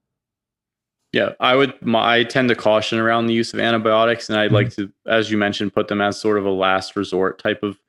Yeah, 1.12 1.32
I 1.40 1.56
would. 1.56 1.74
My, 1.82 2.18
I 2.18 2.24
tend 2.24 2.50
to 2.50 2.56
caution 2.56 3.00
around 3.00 3.28
the 3.28 3.34
use 3.34 3.54
of 3.54 3.60
antibiotics, 3.60 4.30
and 4.30 4.38
I'd 4.38 4.48
mm-hmm. 4.48 4.56
like 4.56 4.76
to, 4.76 4.92
as 5.06 5.32
you 5.32 5.38
mentioned, 5.38 5.74
put 5.74 5.88
them 5.88 6.02
as 6.02 6.20
sort 6.20 6.38
of 6.38 6.46
a 6.46 6.52
last 6.52 6.96
resort 6.96 7.40
type 7.40 7.64
of 7.64 7.80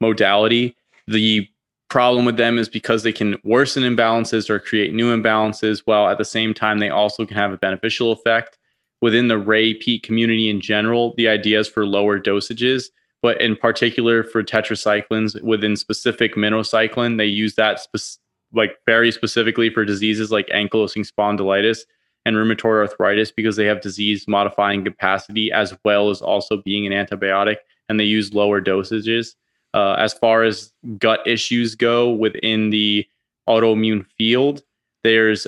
modality. 0.00 0.76
The 1.08 1.48
problem 1.88 2.26
with 2.26 2.36
them 2.36 2.58
is 2.58 2.68
because 2.68 3.02
they 3.02 3.12
can 3.12 3.36
worsen 3.44 3.82
imbalances 3.82 4.50
or 4.50 4.58
create 4.58 4.92
new 4.92 5.16
imbalances, 5.16 5.82
while 5.86 6.08
at 6.08 6.18
the 6.18 6.24
same 6.24 6.52
time 6.52 6.78
they 6.78 6.90
also 6.90 7.24
can 7.24 7.36
have 7.36 7.52
a 7.52 7.56
beneficial 7.56 8.12
effect 8.12 8.58
within 9.00 9.28
the 9.28 9.38
Ray 9.38 9.72
Peat 9.72 10.02
community 10.02 10.50
in 10.50 10.60
general. 10.60 11.14
The 11.16 11.28
ideas 11.28 11.66
for 11.66 11.86
lower 11.86 12.20
dosages, 12.20 12.90
but 13.22 13.40
in 13.40 13.56
particular 13.56 14.22
for 14.22 14.42
tetracyclines 14.42 15.40
within 15.42 15.76
specific 15.76 16.34
minocycline, 16.34 17.18
they 17.18 17.26
use 17.26 17.54
that 17.54 17.80
spe- 17.80 18.18
like 18.52 18.76
very 18.86 19.12
specifically 19.12 19.70
for 19.70 19.84
diseases 19.84 20.30
like 20.30 20.46
ankylosing 20.48 21.08
spondylitis 21.08 21.80
and 22.26 22.36
rheumatoid 22.36 22.88
arthritis 22.88 23.30
because 23.30 23.56
they 23.56 23.66
have 23.66 23.80
disease 23.80 24.26
modifying 24.26 24.84
capacity 24.84 25.52
as 25.52 25.74
well 25.84 26.10
as 26.10 26.20
also 26.20 26.56
being 26.58 26.86
an 26.86 26.92
antibiotic 26.92 27.56
and 27.88 27.98
they 27.98 28.04
use 28.04 28.34
lower 28.34 28.60
dosages. 28.60 29.34
Uh, 29.72 29.94
as 29.94 30.12
far 30.12 30.42
as 30.42 30.72
gut 30.98 31.20
issues 31.26 31.74
go 31.74 32.10
within 32.10 32.70
the 32.70 33.06
autoimmune 33.48 34.04
field, 34.18 34.62
there's 35.04 35.46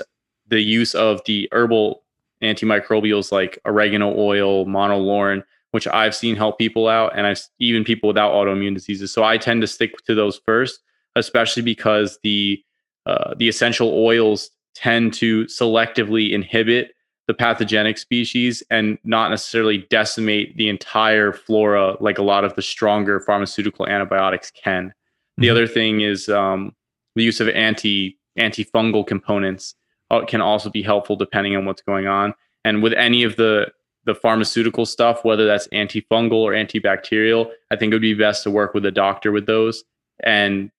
the 0.48 0.60
use 0.60 0.94
of 0.94 1.20
the 1.26 1.48
herbal 1.52 2.02
antimicrobials 2.42 3.32
like 3.32 3.58
oregano 3.64 4.14
oil, 4.16 4.66
monolaurin, 4.66 5.42
which 5.72 5.88
I've 5.88 6.14
seen 6.14 6.36
help 6.36 6.58
people 6.58 6.86
out, 6.86 7.16
and 7.16 7.26
I've 7.26 7.40
even 7.58 7.82
people 7.82 8.06
without 8.06 8.32
autoimmune 8.32 8.74
diseases. 8.74 9.12
So 9.12 9.24
I 9.24 9.36
tend 9.36 9.60
to 9.62 9.66
stick 9.66 9.96
to 10.06 10.14
those 10.14 10.40
first, 10.46 10.80
especially 11.16 11.62
because 11.62 12.18
the 12.22 12.62
uh, 13.04 13.34
the 13.36 13.48
essential 13.48 13.92
oils 13.92 14.50
tend 14.74 15.12
to 15.14 15.44
selectively 15.46 16.30
inhibit 16.30 16.92
the 17.26 17.34
pathogenic 17.34 17.98
species 17.98 18.62
and 18.70 18.98
not 19.04 19.30
necessarily 19.30 19.78
decimate 19.90 20.56
the 20.56 20.68
entire 20.68 21.32
flora 21.32 21.96
like 22.00 22.18
a 22.18 22.22
lot 22.22 22.44
of 22.44 22.54
the 22.54 22.62
stronger 22.62 23.20
pharmaceutical 23.20 23.86
antibiotics 23.86 24.50
can. 24.50 24.88
Mm-hmm. 24.88 25.42
The 25.42 25.50
other 25.50 25.66
thing 25.66 26.00
is 26.00 26.28
um, 26.28 26.74
the 27.14 27.22
use 27.22 27.40
of 27.40 27.48
anti 27.48 28.18
antifungal 28.38 29.06
components 29.06 29.74
uh, 30.10 30.24
can 30.26 30.40
also 30.40 30.70
be 30.70 30.82
helpful 30.82 31.16
depending 31.16 31.56
on 31.56 31.64
what's 31.64 31.82
going 31.82 32.06
on. 32.06 32.34
And 32.64 32.82
with 32.82 32.92
any 32.92 33.24
of 33.24 33.36
the 33.36 33.72
the 34.04 34.14
pharmaceutical 34.14 34.86
stuff, 34.86 35.24
whether 35.24 35.46
that's 35.46 35.68
antifungal 35.68 36.32
or 36.32 36.52
antibacterial, 36.52 37.50
I 37.70 37.76
think 37.76 37.92
it 37.92 37.94
would 37.94 38.02
be 38.02 38.14
best 38.14 38.42
to 38.44 38.50
work 38.50 38.74
with 38.74 38.84
a 38.84 38.90
doctor 38.90 39.32
with 39.32 39.46
those 39.46 39.84
and 40.24 40.70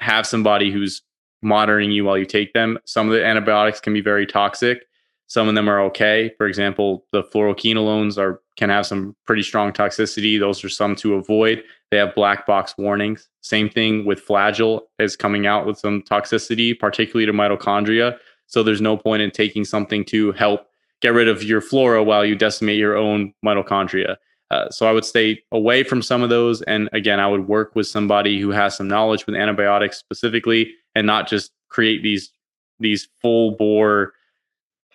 have 0.00 0.26
somebody 0.26 0.70
who's 0.70 1.02
monitoring 1.42 1.90
you 1.90 2.04
while 2.04 2.18
you 2.18 2.26
take 2.26 2.52
them. 2.52 2.78
Some 2.84 3.08
of 3.08 3.14
the 3.14 3.24
antibiotics 3.24 3.80
can 3.80 3.94
be 3.94 4.00
very 4.00 4.26
toxic. 4.26 4.84
Some 5.28 5.48
of 5.48 5.54
them 5.54 5.68
are 5.68 5.80
okay. 5.82 6.32
For 6.38 6.46
example, 6.46 7.04
the 7.12 7.22
fluoroquinolones 7.22 8.18
are 8.18 8.40
can 8.56 8.70
have 8.70 8.86
some 8.86 9.14
pretty 9.26 9.42
strong 9.42 9.72
toxicity. 9.72 10.38
Those 10.38 10.64
are 10.64 10.68
some 10.68 10.96
to 10.96 11.14
avoid. 11.14 11.62
They 11.90 11.98
have 11.98 12.14
black 12.14 12.46
box 12.46 12.74
warnings. 12.78 13.28
Same 13.42 13.68
thing 13.68 14.04
with 14.04 14.24
flagyl 14.24 14.82
is 14.98 15.16
coming 15.16 15.46
out 15.46 15.66
with 15.66 15.78
some 15.78 16.02
toxicity, 16.02 16.78
particularly 16.78 17.26
to 17.26 17.32
mitochondria. 17.32 18.18
So 18.46 18.62
there's 18.62 18.80
no 18.80 18.96
point 18.96 19.22
in 19.22 19.30
taking 19.30 19.64
something 19.64 20.04
to 20.06 20.32
help 20.32 20.68
get 21.02 21.12
rid 21.12 21.28
of 21.28 21.42
your 21.42 21.60
flora 21.60 22.02
while 22.02 22.24
you 22.24 22.34
decimate 22.34 22.78
your 22.78 22.96
own 22.96 23.32
mitochondria. 23.44 24.16
Uh, 24.50 24.70
so 24.70 24.86
I 24.86 24.92
would 24.92 25.04
stay 25.04 25.42
away 25.52 25.82
from 25.82 26.02
some 26.02 26.22
of 26.22 26.30
those. 26.30 26.62
And 26.62 26.88
again, 26.92 27.18
I 27.18 27.26
would 27.26 27.48
work 27.48 27.74
with 27.74 27.86
somebody 27.86 28.40
who 28.40 28.50
has 28.50 28.76
some 28.76 28.88
knowledge 28.88 29.26
with 29.26 29.34
antibiotics 29.34 29.98
specifically 29.98 30.72
and 30.94 31.06
not 31.06 31.28
just 31.28 31.52
create 31.68 32.02
these 32.02 32.30
these 32.78 33.08
full 33.22 33.52
bore 33.52 34.12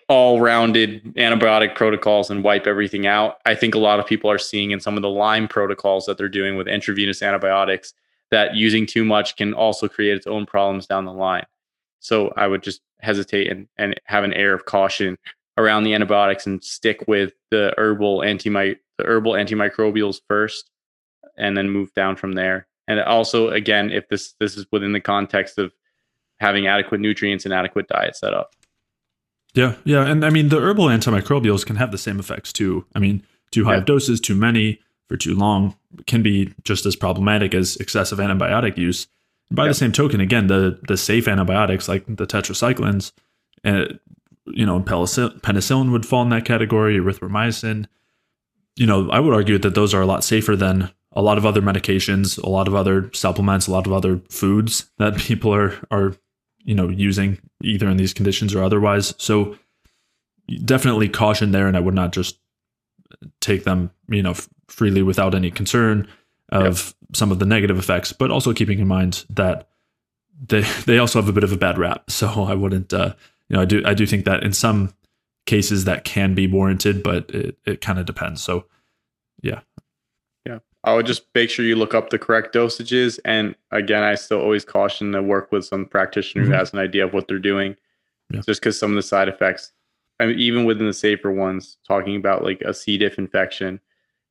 all-rounded 0.08 1.04
antibiotic 1.16 1.74
protocols 1.74 2.30
and 2.30 2.44
wipe 2.44 2.68
everything 2.68 3.08
out. 3.08 3.38
I 3.46 3.56
think 3.56 3.76
a 3.76 3.80
lot 3.80 4.00
of 4.00 4.06
people 4.06 4.30
are 4.30 4.38
seeing 4.38 4.72
in 4.72 4.80
some 4.80 4.98
of 4.98 5.02
the 5.02 5.10
Lyme 5.10 5.48
protocols 5.48 6.06
that 6.06 6.18
they're 6.18 6.28
doing 6.28 6.58
with 6.58 6.68
intravenous 6.68 7.22
antibiotics 7.22 7.94
that 8.30 8.56
using 8.56 8.86
too 8.86 9.06
much 9.06 9.36
can 9.38 9.54
also 9.54 9.88
create 9.88 10.18
its 10.18 10.28
own 10.28 10.46
problems 10.46 10.86
down 10.86 11.06
the 11.06 11.14
line. 11.14 11.46
So 12.02 12.34
I 12.36 12.48
would 12.48 12.62
just 12.62 12.82
hesitate 13.00 13.50
and, 13.50 13.68
and 13.78 14.00
have 14.04 14.24
an 14.24 14.34
air 14.34 14.54
of 14.54 14.66
caution 14.66 15.18
around 15.58 15.84
the 15.84 15.94
antibiotics 15.94 16.48
and 16.48 16.64
stick 16.64 17.04
with 17.08 17.34
the 17.50 17.74
herbal 17.78 18.24
anti 18.24 18.50
the 18.50 18.78
herbal 19.04 19.34
antimicrobials 19.34 20.22
first 20.28 20.70
and 21.38 21.58
then 21.58 21.70
move 21.70 21.94
down 21.94 22.16
from 22.16 22.34
there. 22.34 22.68
And 22.88 23.00
also 23.00 23.50
again, 23.50 23.92
if 23.92 24.08
this 24.10 24.34
this 24.40 24.58
is 24.58 24.66
within 24.72 24.94
the 24.94 25.00
context 25.00 25.58
of 25.58 25.74
having 26.40 26.68
adequate 26.68 27.00
nutrients 27.02 27.46
and 27.46 27.54
adequate 27.54 27.88
diet 27.88 28.16
set 28.16 28.34
up. 28.34 28.52
Yeah, 29.54 29.76
yeah, 29.84 30.06
and 30.06 30.24
I 30.26 30.30
mean 30.30 30.50
the 30.50 30.60
herbal 30.60 30.86
antimicrobials 30.86 31.66
can 31.66 31.76
have 31.76 31.92
the 31.92 31.98
same 31.98 32.20
effects 32.20 32.54
too. 32.54 32.86
I 32.96 33.00
mean, 33.00 33.24
too 33.52 33.66
high 33.66 33.74
Yeah. 33.74 33.80
of 33.80 33.86
doses, 33.86 34.22
too 34.22 34.36
many 34.36 34.80
for 35.10 35.18
too 35.18 35.36
long 35.36 35.76
can 36.08 36.24
be 36.24 36.54
just 36.64 36.86
as 36.86 36.96
problematic 36.96 37.54
as 37.54 37.76
excessive 37.78 38.18
antibiotic 38.20 38.78
use. 38.78 39.08
By 39.52 39.64
Yeah. 39.64 39.70
the 39.70 39.74
same 39.74 39.92
token, 39.92 40.22
again, 40.22 40.48
the 40.48 40.80
the 40.88 40.96
safe 40.98 41.28
antibiotics 41.28 41.90
like 41.90 42.06
the 42.08 42.26
tetracyclines, 42.26 43.12
uh, 43.66 43.86
you 44.46 44.66
know, 44.66 44.80
penicillin, 44.80 45.40
penicillin 45.42 45.92
would 45.92 46.06
fall 46.06 46.24
in 46.24 46.30
that 46.30 46.46
category, 46.46 46.98
erythromycin. 46.98 47.88
You 48.76 48.86
know, 48.88 49.10
I 49.10 49.20
would 49.20 49.34
argue 49.34 49.58
that 49.60 49.76
those 49.76 49.94
are 49.94 50.02
a 50.02 50.06
lot 50.06 50.24
safer 50.24 50.56
than 50.56 50.92
a 51.14 51.22
lot 51.22 51.38
of 51.38 51.46
other 51.46 51.62
medications, 51.62 52.42
a 52.42 52.50
lot 52.50 52.68
of 52.68 52.76
other 52.76 53.12
supplements, 53.14 53.68
a 53.68 53.72
lot 53.72 53.86
of 53.86 53.94
other 53.94 54.22
foods 54.30 54.90
that 54.98 55.18
people 55.18 55.54
are 55.54 55.76
are 55.92 56.16
you 56.64 56.76
know 56.76 56.90
using 56.90 57.38
either 57.64 57.90
in 57.90 57.98
these 57.98 58.14
conditions 58.14 58.54
or 58.56 58.64
otherwise. 58.64 59.14
So 59.18 59.58
definitely 60.66 61.10
caution 61.10 61.52
there, 61.52 61.68
and 61.68 61.78
I 61.78 61.82
would 61.82 61.96
not 61.96 62.12
just 62.12 62.40
take 63.40 63.64
them 63.64 63.92
you 64.10 64.24
know 64.24 64.32
f- 64.32 64.50
freely 64.68 65.02
without 65.02 65.36
any 65.36 65.52
concern 65.52 66.08
of 66.52 66.96
some 67.14 67.32
of 67.32 67.40
the 67.40 67.46
negative 67.46 67.78
effects, 67.78 68.14
but 68.14 68.32
also 68.32 68.54
keeping 68.54 68.80
in 68.80 68.88
mind 68.88 69.26
that 69.30 69.68
they 70.48 70.62
they 70.86 70.98
also 70.98 71.20
have 71.20 71.30
a 71.30 71.34
bit 71.34 71.44
of 71.44 71.52
a 71.52 71.58
bad 71.58 71.78
rap. 71.78 72.10
So 72.10 72.44
I 72.44 72.54
wouldn't 72.54 72.94
uh, 72.94 73.14
you 73.52 73.58
know 73.58 73.64
I 73.64 73.66
do 73.66 73.82
I 73.86 73.94
do 73.94 74.06
think 74.06 74.24
that 74.26 74.44
in 74.44 74.54
some 74.54 74.94
cases 75.46 75.84
that 75.84 76.06
can 76.06 76.34
be 76.34 76.48
warranted, 76.48 77.04
but 77.04 77.30
it, 77.32 77.58
it 77.66 77.82
kind 77.82 78.00
of 78.00 78.06
depends. 78.06 78.42
So 78.42 78.66
yeah. 79.44 79.60
Yeah. 80.46 80.60
I 80.86 80.94
would 80.94 81.06
just 81.06 81.24
make 81.36 81.50
sure 81.50 81.66
you 81.66 81.76
look 81.76 81.94
up 81.94 82.12
the 82.12 82.20
correct 82.20 82.56
dosages. 82.56 83.20
And 83.26 83.56
again, 83.72 84.04
I 84.04 84.16
still 84.16 84.40
always 84.40 84.64
caution 84.64 85.12
to 85.12 85.22
work 85.22 85.52
with 85.52 85.66
some 85.66 85.86
practitioner 85.86 86.46
Mhm. 86.46 86.48
who 86.48 86.54
has 86.54 86.72
an 86.72 86.80
idea 86.80 87.04
of 87.06 87.14
what 87.14 87.28
they're 87.28 87.40
doing. 87.40 87.76
Yeah. 88.30 88.42
Just 88.46 88.62
because 88.62 88.80
some 88.80 88.92
of 88.92 88.96
the 88.96 89.02
side 89.04 89.28
effects, 89.28 89.74
I 90.20 90.28
mean, 90.28 90.40
even 90.40 90.64
within 90.64 90.86
the 90.86 90.94
safer 90.94 91.32
ones, 91.32 91.78
talking 91.86 92.16
about 92.16 92.44
like 92.46 92.62
a 92.62 92.74
C. 92.74 92.98
diff 92.98 93.18
infection 93.18 93.82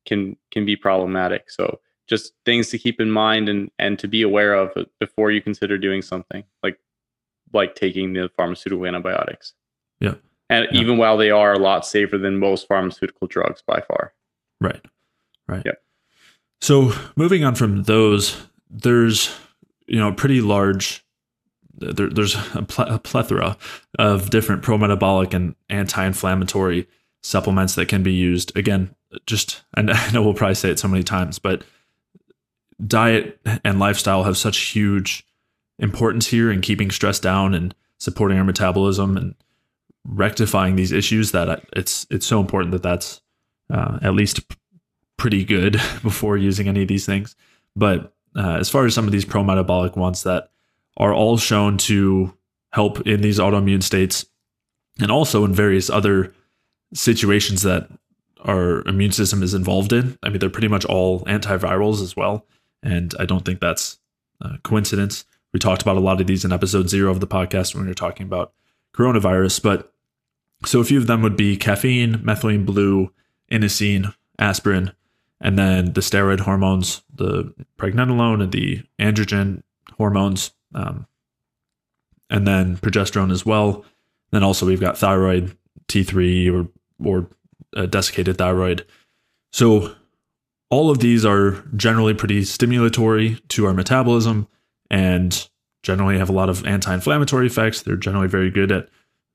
can 0.07 0.35
can 0.49 0.65
be 0.65 0.75
problematic. 0.75 1.51
So 1.51 1.79
just 2.07 2.33
things 2.45 2.69
to 2.69 2.79
keep 2.79 2.99
in 2.99 3.11
mind 3.11 3.49
and 3.49 3.69
and 3.77 3.99
to 3.99 4.07
be 4.07 4.23
aware 4.23 4.55
of 4.55 4.73
before 4.99 5.29
you 5.29 5.41
consider 5.41 5.77
doing 5.77 6.01
something 6.01 6.43
like 6.63 6.79
like 7.53 7.75
taking 7.75 8.13
the 8.13 8.29
pharmaceutical 8.37 8.85
antibiotics. 8.85 9.53
Yeah. 9.99 10.15
And 10.49 10.67
Yeah. 10.71 10.81
even 10.81 10.97
while 10.97 11.17
they 11.17 11.31
are 11.31 11.53
a 11.53 11.59
lot 11.59 11.85
safer 11.85 12.17
than 12.17 12.37
most 12.37 12.67
pharmaceutical 12.67 13.27
drugs 13.27 13.61
by 13.65 13.81
far. 13.81 14.13
Right. 14.59 14.81
Right. 15.47 15.63
Yep. 15.65 15.81
So 16.61 16.93
moving 17.15 17.43
on 17.43 17.55
from 17.55 17.83
those, 17.83 18.37
there's 18.69 19.35
you 19.87 19.97
know 19.99 20.09
a 20.09 20.13
pretty 20.13 20.41
large. 20.41 21.03
There, 21.73 22.09
there's 22.09 22.35
a, 22.55 22.61
ple- 22.61 22.85
a 22.85 22.99
plethora 22.99 23.57
of 23.97 24.29
different 24.29 24.61
pro-metabolic 24.61 25.33
and 25.33 25.55
anti-inflammatory 25.69 26.87
supplements 27.23 27.73
that 27.75 27.87
can 27.87 28.03
be 28.03 28.13
used. 28.13 28.55
Again, 28.55 28.93
just 29.25 29.63
and 29.75 29.89
I 29.91 30.11
know 30.11 30.21
we'll 30.21 30.35
probably 30.35 30.55
say 30.55 30.69
it 30.69 30.77
so 30.79 30.87
many 30.87 31.03
times, 31.03 31.39
but 31.39 31.63
diet 32.85 33.39
and 33.63 33.79
lifestyle 33.79 34.23
have 34.23 34.37
such 34.37 34.57
huge 34.57 35.25
importance 35.81 36.27
here 36.27 36.51
in 36.51 36.61
keeping 36.61 36.91
stress 36.91 37.19
down 37.19 37.53
and 37.53 37.75
supporting 37.97 38.37
our 38.37 38.43
metabolism 38.43 39.17
and 39.17 39.35
rectifying 40.05 40.75
these 40.75 40.91
issues 40.91 41.31
that 41.31 41.63
it's 41.73 42.07
it's 42.09 42.25
so 42.25 42.39
important 42.39 42.71
that 42.71 42.83
that's 42.83 43.21
uh, 43.69 43.99
at 44.01 44.13
least 44.13 44.39
pretty 45.17 45.43
good 45.43 45.73
before 46.03 46.37
using 46.37 46.67
any 46.67 46.83
of 46.83 46.87
these 46.87 47.05
things. 47.05 47.35
But 47.75 48.13
uh, 48.35 48.57
as 48.59 48.69
far 48.69 48.85
as 48.85 48.93
some 48.93 49.05
of 49.05 49.11
these 49.11 49.25
pro 49.25 49.43
metabolic 49.43 49.95
ones 49.95 50.23
that 50.23 50.51
are 50.97 51.13
all 51.13 51.37
shown 51.37 51.77
to 51.77 52.33
help 52.71 53.05
in 53.05 53.21
these 53.21 53.39
autoimmune 53.39 53.83
states 53.83 54.25
and 54.99 55.11
also 55.11 55.43
in 55.45 55.53
various 55.53 55.89
other 55.89 56.33
situations 56.93 57.61
that 57.63 57.89
our 58.43 58.81
immune 58.87 59.11
system 59.11 59.43
is 59.43 59.53
involved 59.53 59.93
in. 59.93 60.17
I 60.23 60.29
mean, 60.29 60.39
they're 60.39 60.49
pretty 60.49 60.67
much 60.67 60.85
all 60.85 61.21
antivirals 61.25 62.01
as 62.01 62.15
well. 62.15 62.45
And 62.83 63.13
I 63.19 63.25
don't 63.25 63.45
think 63.45 63.59
that's 63.59 63.99
a 64.41 64.57
coincidence. 64.63 65.25
We 65.53 65.59
talked 65.59 65.81
about 65.81 65.97
a 65.97 66.01
lot 66.01 66.21
of 66.21 66.27
these 66.27 66.45
in 66.45 66.53
episode 66.53 66.89
zero 66.89 67.11
of 67.11 67.19
the 67.19 67.27
podcast 67.27 67.73
when 67.73 67.83
we 67.83 67.89
were 67.89 67.95
talking 67.95 68.25
about 68.25 68.53
coronavirus. 68.95 69.61
But 69.61 69.93
so 70.65 70.79
a 70.79 70.85
few 70.85 70.97
of 70.97 71.07
them 71.07 71.21
would 71.21 71.35
be 71.35 71.57
caffeine, 71.57 72.15
methylene 72.15 72.65
blue, 72.65 73.11
inosine, 73.51 74.13
aspirin, 74.39 74.93
and 75.41 75.57
then 75.57 75.93
the 75.93 76.01
steroid 76.01 76.41
hormones, 76.41 77.01
the 77.13 77.53
pregnenolone 77.77 78.41
and 78.41 78.51
the 78.51 78.83
androgen 78.99 79.63
hormones, 79.97 80.51
um, 80.73 81.05
and 82.29 82.47
then 82.47 82.77
progesterone 82.77 83.31
as 83.31 83.45
well. 83.45 83.83
Then 84.31 84.43
also 84.43 84.65
we've 84.65 84.79
got 84.79 84.97
thyroid, 84.97 85.57
T3 85.87 86.53
or 86.53 86.69
or 87.03 87.27
uh, 87.75 87.87
desiccated 87.87 88.37
thyroid. 88.37 88.85
So 89.51 89.95
all 90.69 90.89
of 90.89 90.99
these 90.99 91.25
are 91.25 91.63
generally 91.75 92.13
pretty 92.13 92.41
stimulatory 92.41 93.45
to 93.49 93.65
our 93.65 93.73
metabolism 93.73 94.47
and 94.91 95.49
generally 95.81 96.19
have 96.19 96.29
a 96.29 96.33
lot 96.33 96.49
of 96.49 96.63
anti-inflammatory 96.67 97.47
effects. 97.47 97.81
They're 97.81 97.95
generally 97.95 98.27
very 98.27 98.51
good 98.51 98.71
at 98.71 98.89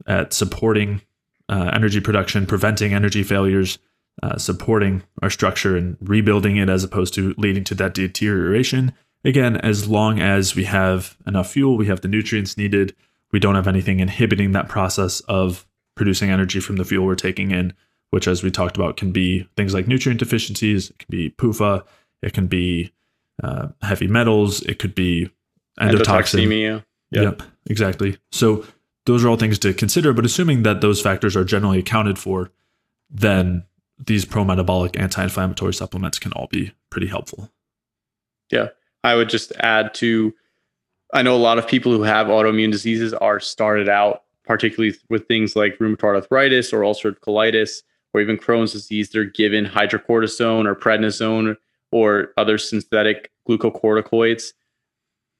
at 0.07 0.33
supporting 0.33 1.01
uh, 1.49 1.71
energy 1.73 2.01
production, 2.01 2.47
preventing 2.47 2.93
energy 2.93 3.23
failures, 3.23 3.79
uh, 4.23 4.37
supporting 4.37 5.03
our 5.23 5.31
structure 5.31 5.77
and 5.77 5.97
rebuilding 6.01 6.59
it 6.59 6.69
as 6.69 6.85
opposed 6.85 7.15
to 7.15 7.35
leading 7.39 7.65
to 7.65 7.75
that 7.75 7.95
deterioration. 7.95 8.93
Again, 9.25 9.57
as 9.57 9.89
long 9.89 10.21
as 10.21 10.55
we 10.55 10.65
have 10.65 11.17
enough 11.27 11.51
fuel, 11.51 11.77
we 11.77 11.87
have 11.87 12.03
the 12.03 12.09
nutrients 12.09 12.57
needed, 12.57 12.95
we 13.33 13.41
don't 13.41 13.55
have 13.55 13.67
anything 13.67 14.01
inhibiting 14.01 14.53
that 14.53 14.69
process 14.69 15.21
of 15.21 15.67
producing 15.97 16.31
energy 16.31 16.61
from 16.61 16.77
the 16.77 16.85
fuel 16.85 17.07
we're 17.07 17.15
taking 17.15 17.51
in, 17.51 17.73
which, 18.11 18.29
as 18.29 18.43
we 18.43 18.51
talked 18.51 18.77
about, 18.77 18.97
can 18.97 19.13
be 19.13 19.49
things 19.57 19.73
like 19.73 19.89
nutrient 19.89 20.21
deficiencies, 20.21 20.91
it 20.91 20.99
can 20.99 21.09
be 21.11 21.31
PUFA, 21.31 21.85
it 22.23 22.35
can 22.35 22.47
be 22.47 22.93
uh, 23.43 23.69
heavy 23.83 24.07
metals, 24.07 24.63
it 24.63 24.79
could 24.79 24.95
be 24.95 25.31
endotoxin. 25.81 26.47
Endotoxemia. 26.47 26.85
Yeah. 27.11 27.23
Yep, 27.23 27.43
exactly. 27.67 28.19
So 28.33 28.65
those 29.05 29.25
are 29.25 29.29
all 29.29 29.37
things 29.37 29.59
to 29.61 29.73
consider, 29.73 30.13
but 30.13 30.25
assuming 30.25 30.63
that 30.65 30.81
those 30.81 31.01
factors 31.01 31.37
are 31.37 31.45
generally 31.45 31.79
accounted 31.79 32.19
for, 32.19 32.51
then 33.09 33.65
these 34.05 34.25
pro-metabolic 34.25 34.99
anti-inflammatory 34.99 35.73
supplements 35.73 36.19
can 36.19 36.33
all 36.33 36.49
be 36.49 36.73
pretty 36.91 37.07
helpful. 37.07 37.51
Yeah, 38.51 38.69
I 39.05 39.15
would 39.15 39.29
just 39.29 39.53
add 39.61 39.95
to 39.95 40.35
I 41.15 41.23
know 41.23 41.37
a 41.37 41.39
lot 41.39 41.59
of 41.59 41.69
people 41.69 41.93
who 41.93 42.03
have 42.03 42.27
autoimmune 42.27 42.73
diseases 42.73 43.15
are 43.15 43.39
started 43.41 43.89
out, 43.89 44.25
particularly 44.45 44.97
with 45.09 45.27
things 45.29 45.55
like 45.55 45.79
rheumatoid 45.79 46.17
arthritis 46.17 46.73
or 46.73 46.81
ulcerative 46.81 47.21
colitis 47.21 47.83
or 48.13 48.21
even 48.21 48.37
Crohn's 48.37 48.73
disease. 48.73 49.11
They're 49.11 49.25
given 49.25 49.65
hydrocortisone 49.67 50.67
or 50.67 50.75
prednisone 50.75 51.57
or 51.93 52.33
other 52.37 52.59
synthetic 52.59 53.31
glucocorticoids. 53.49 54.53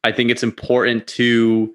I 0.05 0.13
think 0.13 0.31
it's 0.31 0.43
important 0.43 1.07
to, 1.09 1.75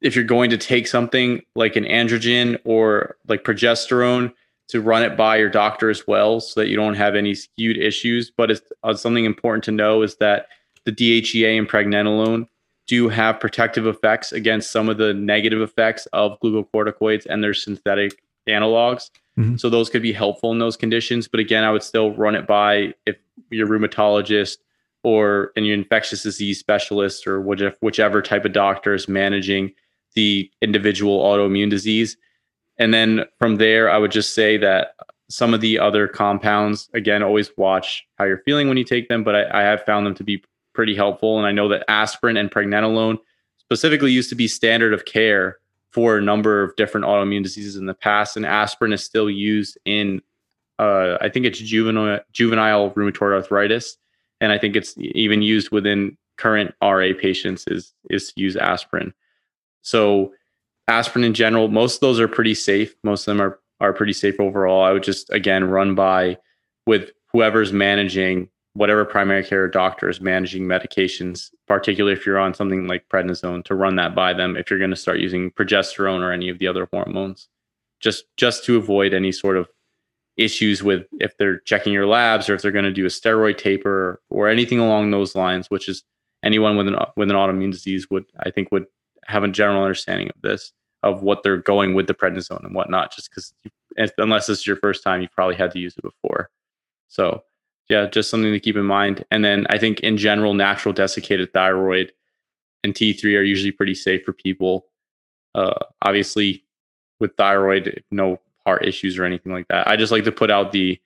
if 0.00 0.14
you're 0.14 0.24
going 0.24 0.50
to 0.50 0.58
take 0.58 0.86
something 0.86 1.42
like 1.54 1.76
an 1.76 1.84
androgen 1.84 2.58
or 2.64 3.16
like 3.26 3.44
progesterone, 3.44 4.32
to 4.68 4.80
run 4.80 5.02
it 5.02 5.16
by 5.16 5.36
your 5.36 5.50
doctor 5.50 5.90
as 5.90 6.06
well 6.06 6.40
so 6.40 6.58
that 6.60 6.68
you 6.68 6.76
don't 6.76 6.94
have 6.94 7.14
any 7.14 7.34
skewed 7.34 7.76
issues. 7.76 8.30
But 8.30 8.50
it's 8.50 8.62
uh, 8.82 8.94
something 8.94 9.24
important 9.24 9.64
to 9.64 9.72
know 9.72 10.02
is 10.02 10.16
that 10.16 10.48
the 10.84 10.92
DHEA 10.92 11.58
and 11.58 11.68
pregnenolone 11.68 12.48
do 12.86 13.08
have 13.08 13.40
protective 13.40 13.86
effects 13.86 14.32
against 14.32 14.70
some 14.70 14.88
of 14.88 14.98
the 14.98 15.14
negative 15.14 15.60
effects 15.60 16.06
of 16.12 16.38
glucocorticoids 16.40 17.26
and 17.26 17.42
their 17.42 17.54
synthetic 17.54 18.22
analogs. 18.48 19.10
Mhm. 19.38 19.58
So 19.58 19.68
those 19.68 19.90
could 19.90 20.02
be 20.02 20.12
helpful 20.12 20.52
in 20.52 20.58
those 20.58 20.76
conditions. 20.76 21.28
But 21.28 21.40
again, 21.40 21.64
I 21.64 21.70
would 21.70 21.82
still 21.82 22.12
run 22.12 22.34
it 22.34 22.46
by 22.46 22.94
if 23.06 23.16
your 23.50 23.66
rheumatologist 23.66 24.58
or 25.04 25.52
an 25.54 25.64
infectious 25.64 26.22
disease 26.22 26.58
specialist 26.58 27.26
or 27.26 27.40
whichever, 27.40 28.22
type 28.22 28.44
of 28.44 28.52
doctor 28.52 28.94
is 28.94 29.06
managing 29.06 29.72
the 30.14 30.50
individual 30.62 31.22
autoimmune 31.22 31.70
disease. 31.70 32.16
And 32.78 32.92
then 32.92 33.24
from 33.38 33.56
there, 33.56 33.90
I 33.90 33.98
would 33.98 34.10
just 34.10 34.34
say 34.34 34.56
that 34.56 34.94
some 35.28 35.54
of 35.54 35.60
the 35.60 35.78
other 35.78 36.08
compounds, 36.08 36.88
again, 36.94 37.22
always 37.22 37.50
watch 37.56 38.04
how 38.16 38.24
you're 38.24 38.42
feeling 38.44 38.66
when 38.66 38.76
you 38.76 38.84
take 38.84 39.08
them, 39.08 39.22
but 39.22 39.34
I, 39.34 39.60
I 39.60 39.62
have 39.62 39.84
found 39.84 40.06
them 40.06 40.14
to 40.16 40.24
be 40.24 40.42
pretty 40.72 40.94
helpful. 40.94 41.38
And 41.38 41.46
I 41.46 41.52
know 41.52 41.68
that 41.68 41.84
aspirin 41.88 42.36
and 42.36 42.50
pregnenolone 42.50 43.18
specifically 43.58 44.10
used 44.10 44.30
to 44.30 44.34
be 44.34 44.48
standard 44.48 44.94
of 44.94 45.04
care 45.04 45.58
for 45.90 46.16
a 46.16 46.22
number 46.22 46.62
of 46.62 46.74
different 46.76 47.06
autoimmune 47.06 47.42
diseases 47.42 47.76
in 47.76 47.86
the 47.86 47.94
past. 47.94 48.36
And 48.36 48.46
aspirin 48.46 48.92
is 48.92 49.04
still 49.04 49.30
used 49.30 49.78
in, 49.84 50.20
uh, 50.78 51.18
I 51.20 51.28
think 51.28 51.46
it's 51.46 51.58
juvenile, 51.58 52.20
juvenile 52.32 52.90
rheumatoid 52.90 53.34
arthritis. 53.34 53.96
And 54.40 54.52
I 54.52 54.58
think 54.58 54.76
it's 54.76 54.94
even 54.98 55.42
used 55.42 55.70
within 55.70 56.16
current 56.36 56.74
RA 56.82 57.10
patients 57.18 57.64
is, 57.68 57.92
is 58.10 58.32
to 58.32 58.40
use 58.40 58.56
aspirin. 58.56 59.14
So 59.82 60.32
aspirin 60.88 61.24
in 61.24 61.34
general, 61.34 61.68
most 61.68 61.96
of 61.96 62.00
those 62.00 62.20
are 62.20 62.28
pretty 62.28 62.54
safe. 62.54 62.94
Most 63.02 63.26
of 63.26 63.36
them 63.36 63.40
are 63.40 63.58
are 63.80 63.92
pretty 63.92 64.12
safe 64.12 64.40
overall. 64.40 64.82
I 64.82 64.92
would 64.92 65.02
just 65.02 65.30
again 65.30 65.64
run 65.64 65.94
by 65.94 66.38
with 66.86 67.10
whoever's 67.32 67.72
managing 67.72 68.48
whatever 68.74 69.04
primary 69.04 69.44
care 69.44 69.68
doctor 69.68 70.08
is 70.08 70.20
managing 70.20 70.64
medications, 70.64 71.50
particularly 71.68 72.16
if 72.16 72.26
you're 72.26 72.38
on 72.38 72.54
something 72.54 72.88
like 72.88 73.08
prednisone, 73.08 73.64
to 73.64 73.74
run 73.74 73.94
that 73.96 74.14
by 74.14 74.32
them 74.32 74.56
if 74.56 74.68
you're 74.68 74.80
going 74.80 74.90
to 74.90 74.96
start 74.96 75.20
using 75.20 75.50
progesterone 75.52 76.20
or 76.20 76.32
any 76.32 76.48
of 76.48 76.58
the 76.58 76.66
other 76.66 76.88
hormones, 76.92 77.48
just 78.00 78.24
just 78.36 78.64
to 78.64 78.76
avoid 78.76 79.14
any 79.14 79.32
sort 79.32 79.56
of 79.56 79.68
issues 80.36 80.82
with 80.82 81.06
if 81.20 81.36
they're 81.38 81.60
checking 81.60 81.92
your 81.92 82.06
labs 82.06 82.48
or 82.48 82.54
if 82.54 82.62
they're 82.62 82.72
going 82.72 82.84
to 82.84 82.92
do 82.92 83.06
a 83.06 83.08
steroid 83.08 83.56
taper 83.56 84.20
or 84.30 84.48
anything 84.48 84.78
along 84.78 85.10
those 85.10 85.34
lines, 85.34 85.70
which 85.70 85.88
is 85.88 86.02
anyone 86.42 86.76
with 86.76 86.88
an 86.88 86.96
with 87.16 87.30
an 87.30 87.36
autoimmune 87.36 87.72
disease 87.72 88.10
would 88.10 88.24
I 88.40 88.50
think 88.50 88.72
would 88.72 88.86
have 89.26 89.44
a 89.44 89.48
general 89.48 89.82
understanding 89.82 90.28
of 90.28 90.40
this 90.42 90.72
of 91.02 91.22
what 91.22 91.42
they're 91.42 91.58
going 91.58 91.94
with 91.94 92.06
the 92.06 92.14
prednisone 92.14 92.64
and 92.64 92.74
whatnot. 92.74 93.14
Just 93.14 93.30
because 93.30 93.54
unless 94.18 94.46
this 94.46 94.60
is 94.60 94.66
your 94.66 94.76
first 94.76 95.02
time, 95.02 95.20
you've 95.20 95.32
probably 95.32 95.56
had 95.56 95.70
to 95.72 95.78
use 95.78 95.96
it 95.96 96.02
before. 96.02 96.50
So 97.08 97.42
yeah, 97.88 98.06
just 98.06 98.30
something 98.30 98.52
to 98.52 98.60
keep 98.60 98.76
in 98.76 98.86
mind. 98.86 99.24
And 99.30 99.44
then 99.44 99.66
I 99.70 99.78
think 99.78 100.00
in 100.00 100.16
general, 100.16 100.54
natural 100.54 100.92
desiccated 100.92 101.52
thyroid 101.52 102.12
and 102.82 102.94
T3 102.94 103.38
are 103.38 103.42
usually 103.42 103.72
pretty 103.72 103.94
safe 103.94 104.24
for 104.24 104.32
people. 104.32 104.86
Uh, 105.54 105.78
obviously, 106.02 106.64
with 107.20 107.36
thyroid, 107.36 108.02
no 108.10 108.40
heart 108.66 108.84
issues 108.86 109.18
or 109.18 109.24
anything 109.24 109.52
like 109.52 109.68
that. 109.68 109.88
I 109.88 109.96
just 109.96 110.12
like 110.12 110.24
to 110.24 110.32
put 110.32 110.50
out 110.50 110.72
the 110.72 111.00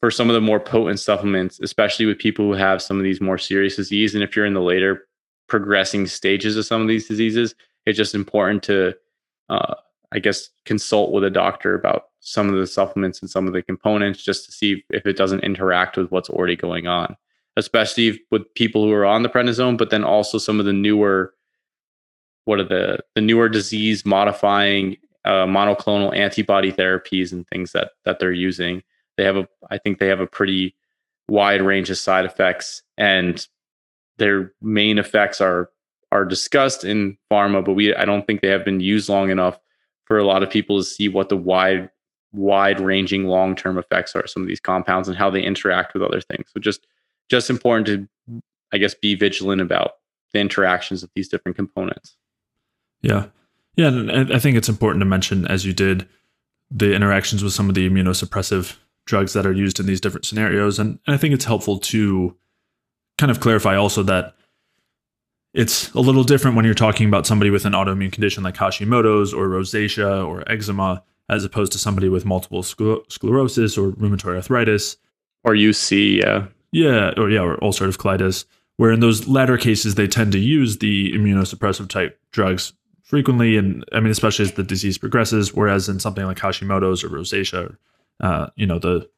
for 0.00 0.10
some 0.10 0.30
of 0.30 0.34
the 0.34 0.40
more 0.40 0.60
potent 0.60 1.00
supplements, 1.00 1.58
especially 1.60 2.06
with 2.06 2.18
people 2.18 2.44
who 2.44 2.52
have 2.52 2.80
some 2.80 2.98
of 2.98 3.02
these 3.02 3.20
more 3.20 3.38
serious 3.38 3.76
disease. 3.76 4.14
And 4.14 4.22
if 4.22 4.36
you're 4.36 4.46
in 4.46 4.54
the 4.54 4.60
later 4.60 5.08
progressing 5.48 6.06
stages 6.06 6.56
of 6.56 6.66
some 6.66 6.80
of 6.80 6.88
these 6.88 7.08
diseases, 7.08 7.54
it's 7.84 7.96
just 7.96 8.14
important 8.14 8.62
to, 8.64 8.94
uh, 9.48 9.74
I 10.12 10.20
guess, 10.20 10.50
consult 10.66 11.10
with 11.10 11.24
a 11.24 11.30
doctor 11.30 11.74
about 11.74 12.04
some 12.20 12.48
of 12.48 12.56
the 12.56 12.66
supplements 12.66 13.20
and 13.20 13.30
some 13.30 13.46
of 13.46 13.52
the 13.52 13.62
components 13.62 14.22
just 14.22 14.44
to 14.46 14.52
see 14.52 14.84
if 14.90 15.06
it 15.06 15.16
doesn't 15.16 15.40
interact 15.40 15.96
with 15.96 16.10
what's 16.10 16.30
already 16.30 16.56
going 16.56 16.86
on, 16.86 17.16
especially 17.56 18.20
with 18.30 18.42
people 18.54 18.84
who 18.84 18.92
are 18.92 19.06
on 19.06 19.22
the 19.22 19.28
prednisone, 19.28 19.78
but 19.78 19.90
then 19.90 20.04
also 20.04 20.38
some 20.38 20.60
of 20.60 20.66
the 20.66 20.72
newer, 20.72 21.34
what 22.44 22.60
are 22.60 22.64
the 22.64 22.98
the 23.14 23.20
newer 23.20 23.48
disease 23.48 24.06
modifying 24.06 24.96
uh, 25.28 25.46
monoclonal 25.46 26.16
antibody 26.16 26.72
therapies 26.72 27.32
and 27.32 27.46
things 27.48 27.72
that 27.72 27.90
that 28.04 28.18
they're 28.18 28.32
using. 28.32 28.82
They 29.16 29.24
have 29.24 29.36
a, 29.36 29.48
I 29.70 29.78
think 29.78 29.98
they 29.98 30.08
have 30.08 30.20
a 30.20 30.26
pretty 30.26 30.74
wide 31.28 31.60
range 31.60 31.90
of 31.90 31.98
side 31.98 32.24
effects, 32.24 32.82
and 32.96 33.46
their 34.16 34.52
main 34.62 34.98
effects 34.98 35.40
are 35.40 35.70
are 36.10 36.24
discussed 36.24 36.82
in 36.82 37.18
pharma, 37.30 37.62
but 37.62 37.74
we 37.74 37.94
I 37.94 38.06
don't 38.06 38.26
think 38.26 38.40
they 38.40 38.48
have 38.48 38.64
been 38.64 38.80
used 38.80 39.10
long 39.10 39.30
enough 39.30 39.60
for 40.06 40.18
a 40.18 40.24
lot 40.24 40.42
of 40.42 40.48
people 40.50 40.78
to 40.78 40.84
see 40.84 41.08
what 41.08 41.28
the 41.28 41.36
wide 41.36 41.90
wide 42.32 42.80
ranging 42.80 43.26
long 43.26 43.54
term 43.54 43.76
effects 43.76 44.16
are 44.16 44.26
some 44.26 44.42
of 44.42 44.48
these 44.48 44.60
compounds 44.60 45.08
and 45.08 45.16
how 45.16 45.28
they 45.28 45.42
interact 45.42 45.92
with 45.92 46.02
other 46.02 46.22
things. 46.22 46.48
So 46.54 46.60
just 46.60 46.86
just 47.28 47.50
important 47.50 47.86
to 47.86 48.40
I 48.72 48.78
guess 48.78 48.94
be 48.94 49.14
vigilant 49.14 49.60
about 49.60 49.92
the 50.32 50.40
interactions 50.40 51.02
of 51.02 51.10
these 51.14 51.28
different 51.28 51.56
components. 51.56 52.16
Yeah. 53.02 53.26
Yeah, 53.78 53.86
and 53.86 54.34
I 54.34 54.40
think 54.40 54.56
it's 54.56 54.68
important 54.68 55.00
to 55.02 55.06
mention, 55.06 55.46
as 55.46 55.64
you 55.64 55.72
did, 55.72 56.08
the 56.68 56.92
interactions 56.94 57.44
with 57.44 57.52
some 57.52 57.68
of 57.68 57.76
the 57.76 57.88
immunosuppressive 57.88 58.76
drugs 59.06 59.34
that 59.34 59.46
are 59.46 59.52
used 59.52 59.78
in 59.78 59.86
these 59.86 60.00
different 60.00 60.26
scenarios. 60.26 60.80
And, 60.80 60.98
I 61.06 61.16
think 61.16 61.32
it's 61.32 61.44
helpful 61.44 61.78
to 61.78 62.36
kind 63.18 63.30
of 63.30 63.38
clarify 63.38 63.76
also 63.76 64.02
that 64.02 64.34
it's 65.54 65.92
a 65.92 66.00
little 66.00 66.24
different 66.24 66.56
when 66.56 66.64
you're 66.64 66.74
talking 66.74 67.06
about 67.06 67.24
somebody 67.24 67.50
with 67.50 67.64
an 67.66 67.72
autoimmune 67.72 68.10
condition 68.10 68.42
like 68.42 68.56
Hashimoto's 68.56 69.32
or 69.32 69.46
rosacea 69.46 70.26
or 70.26 70.42
eczema, 70.50 71.04
as 71.28 71.44
opposed 71.44 71.70
to 71.70 71.78
somebody 71.78 72.08
with 72.08 72.24
multiple 72.24 72.64
sclerosis 72.64 73.78
or 73.78 73.92
rheumatoid 73.92 74.34
arthritis. 74.34 74.96
Or 75.44 75.52
UC, 75.52 76.18
yeah. 76.20 76.46
Yeah, 76.72 77.12
or 77.16 77.30
yeah, 77.30 77.42
or 77.42 77.56
ulcerative 77.58 77.96
colitis, 77.96 78.44
where 78.76 78.90
in 78.90 78.98
those 78.98 79.28
latter 79.28 79.56
cases 79.56 79.94
they 79.94 80.08
tend 80.08 80.32
to 80.32 80.40
use 80.40 80.78
the 80.78 81.12
immunosuppressive 81.12 81.88
type 81.88 82.18
drugs 82.32 82.72
frequently, 83.08 83.56
and 83.56 83.84
I 83.92 84.00
mean, 84.00 84.10
especially 84.10 84.44
as 84.44 84.52
the 84.52 84.62
disease 84.62 84.98
progresses. 84.98 85.54
Whereas 85.54 85.88
in 85.88 85.98
something 85.98 86.24
like 86.24 86.36
Hashimoto's 86.36 87.02
or 87.02 87.08
rosacea, 87.08 87.76
uh, 88.20 88.48
you 88.54 88.66
know, 88.66 88.78
the 88.78 89.08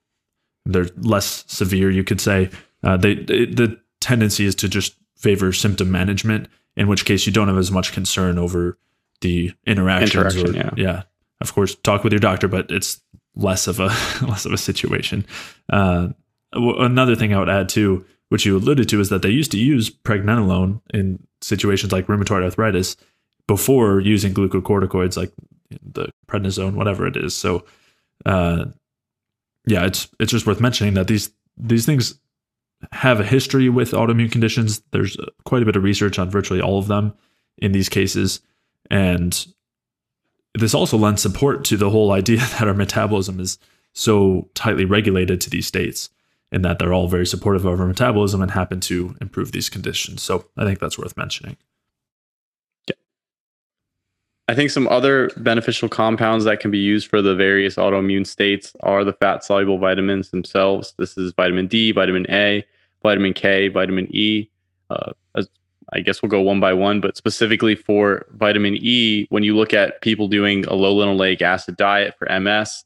they're 0.64 0.88
less 0.98 1.44
severe, 1.48 1.90
you 1.90 2.04
could 2.04 2.20
say. 2.20 2.50
Uh, 2.82 2.96
they, 2.96 3.14
they 3.14 3.46
the 3.46 3.78
tendency 4.00 4.46
is 4.46 4.54
to 4.54 4.68
just 4.68 4.94
favor 5.16 5.52
symptom 5.52 5.90
management, 5.90 6.48
in 6.76 6.88
which 6.88 7.04
case 7.04 7.26
you 7.26 7.32
don't 7.32 7.48
have 7.48 7.58
as 7.58 7.70
much 7.70 7.92
concern 7.92 8.38
over 8.38 8.78
the 9.20 9.52
interactions. 9.66 10.14
Interaction, 10.14 10.50
or, 10.50 10.56
yeah. 10.56 10.70
yeah, 10.76 11.02
of 11.40 11.52
course, 11.52 11.74
talk 11.74 12.04
with 12.04 12.12
your 12.12 12.20
doctor, 12.20 12.48
but 12.48 12.70
it's 12.70 13.00
less 13.34 13.66
of 13.66 13.80
a 13.80 13.86
less 14.26 14.46
of 14.46 14.52
a 14.52 14.58
situation. 14.58 15.26
Uh, 15.68 16.08
another 16.52 17.16
thing 17.16 17.34
I 17.34 17.38
would 17.40 17.50
add 17.50 17.68
too, 17.68 18.04
which 18.28 18.46
you 18.46 18.56
alluded 18.56 18.88
to, 18.90 19.00
is 19.00 19.08
that 19.08 19.22
they 19.22 19.30
used 19.30 19.50
to 19.50 19.58
use 19.58 19.90
pregnenolone 19.90 20.80
in 20.94 21.26
situations 21.40 21.90
like 21.90 22.06
rheumatoid 22.06 22.44
arthritis 22.44 22.96
before 23.50 23.98
using 23.98 24.32
glucocorticoids 24.32 25.16
like 25.16 25.32
the 25.82 26.06
prednisone, 26.28 26.74
whatever 26.74 27.04
it 27.04 27.16
is. 27.16 27.34
So, 27.34 27.64
uh, 28.24 28.66
yeah, 29.66 29.86
it's 29.86 30.08
it's 30.20 30.30
just 30.30 30.46
worth 30.46 30.60
mentioning 30.60 30.94
that 30.94 31.08
these 31.08 31.32
these 31.56 31.84
things 31.84 32.16
have 32.92 33.18
a 33.18 33.24
history 33.24 33.68
with 33.68 33.90
autoimmune 33.90 34.30
conditions. 34.30 34.82
There's 34.92 35.16
quite 35.44 35.62
a 35.62 35.64
bit 35.64 35.74
of 35.74 35.82
research 35.82 36.16
on 36.16 36.30
virtually 36.30 36.60
all 36.60 36.78
of 36.78 36.86
them 36.86 37.12
in 37.58 37.72
these 37.72 37.88
cases, 37.88 38.40
and 38.88 39.46
this 40.54 40.72
also 40.72 40.96
lends 40.96 41.20
support 41.20 41.64
to 41.64 41.76
the 41.76 41.90
whole 41.90 42.12
idea 42.12 42.36
that 42.58 42.68
our 42.68 42.74
metabolism 42.74 43.40
is 43.40 43.58
so 43.94 44.48
tightly 44.54 44.84
regulated 44.84 45.40
to 45.40 45.50
these 45.50 45.66
states 45.66 46.08
and 46.52 46.64
that 46.64 46.78
they're 46.78 46.92
all 46.92 47.08
very 47.08 47.26
supportive 47.26 47.64
of 47.64 47.80
our 47.80 47.86
metabolism 47.86 48.42
and 48.42 48.52
happen 48.52 48.78
to 48.78 49.16
improve 49.20 49.50
these 49.50 49.68
conditions. 49.68 50.22
So 50.22 50.44
I 50.56 50.64
think 50.64 50.78
that's 50.78 50.98
worth 50.98 51.16
mentioning. 51.16 51.56
I 54.50 54.54
think 54.56 54.72
some 54.72 54.88
other 54.88 55.30
beneficial 55.36 55.88
compounds 55.88 56.44
that 56.44 56.58
can 56.58 56.72
be 56.72 56.78
used 56.78 57.06
for 57.06 57.22
the 57.22 57.36
various 57.36 57.76
autoimmune 57.76 58.26
states 58.26 58.72
are 58.80 59.04
the 59.04 59.12
fat 59.12 59.44
soluble 59.44 59.78
vitamins 59.78 60.30
themselves. 60.30 60.92
This 60.98 61.16
is 61.16 61.32
vitamin 61.34 61.68
D, 61.68 61.92
vitamin 61.92 62.26
A, 62.28 62.66
vitamin 63.00 63.32
K, 63.32 63.68
vitamin 63.68 64.08
E. 64.10 64.50
Uh, 64.90 65.12
I 65.92 66.00
guess 66.00 66.20
we'll 66.20 66.30
go 66.30 66.40
one 66.40 66.58
by 66.58 66.72
one, 66.72 67.00
but 67.00 67.16
specifically 67.16 67.76
for 67.76 68.26
vitamin 68.30 68.76
E, 68.80 69.28
when 69.30 69.44
you 69.44 69.56
look 69.56 69.72
at 69.72 70.00
people 70.02 70.26
doing 70.26 70.64
a 70.66 70.74
low 70.74 70.96
linoleic 70.96 71.42
acid 71.42 71.76
diet 71.76 72.16
for 72.18 72.28
MS, 72.40 72.84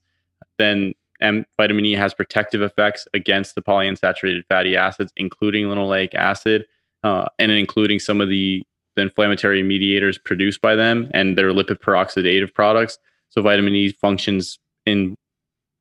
then 0.59 0.93
M- 1.23 1.47
vitamin 1.57 1.87
E 1.87 1.93
has 1.93 2.13
protective 2.13 2.61
effects 2.61 3.09
against 3.15 3.55
the 3.55 3.63
polyunsaturated 3.63 4.45
fatty 4.51 4.77
acids, 4.77 5.15
including 5.17 5.65
linoleic 5.65 6.15
acid, 6.15 6.67
uh, 7.05 7.25
and 7.39 7.51
including 7.53 8.01
some 8.01 8.21
of 8.21 8.29
the 8.29 8.67
the 8.97 9.03
inflammatory 9.03 9.63
mediators 9.63 10.19
produced 10.19 10.61
by 10.61 10.75
them 10.75 11.11
and 11.13 11.37
their 11.37 11.51
lipid 11.53 11.81
peroxidative 11.81 12.55
products. 12.55 12.99
So 13.31 13.43
vitamin 13.43 13.75
E 13.75 13.91
functions 13.91 14.59
in 14.87 15.17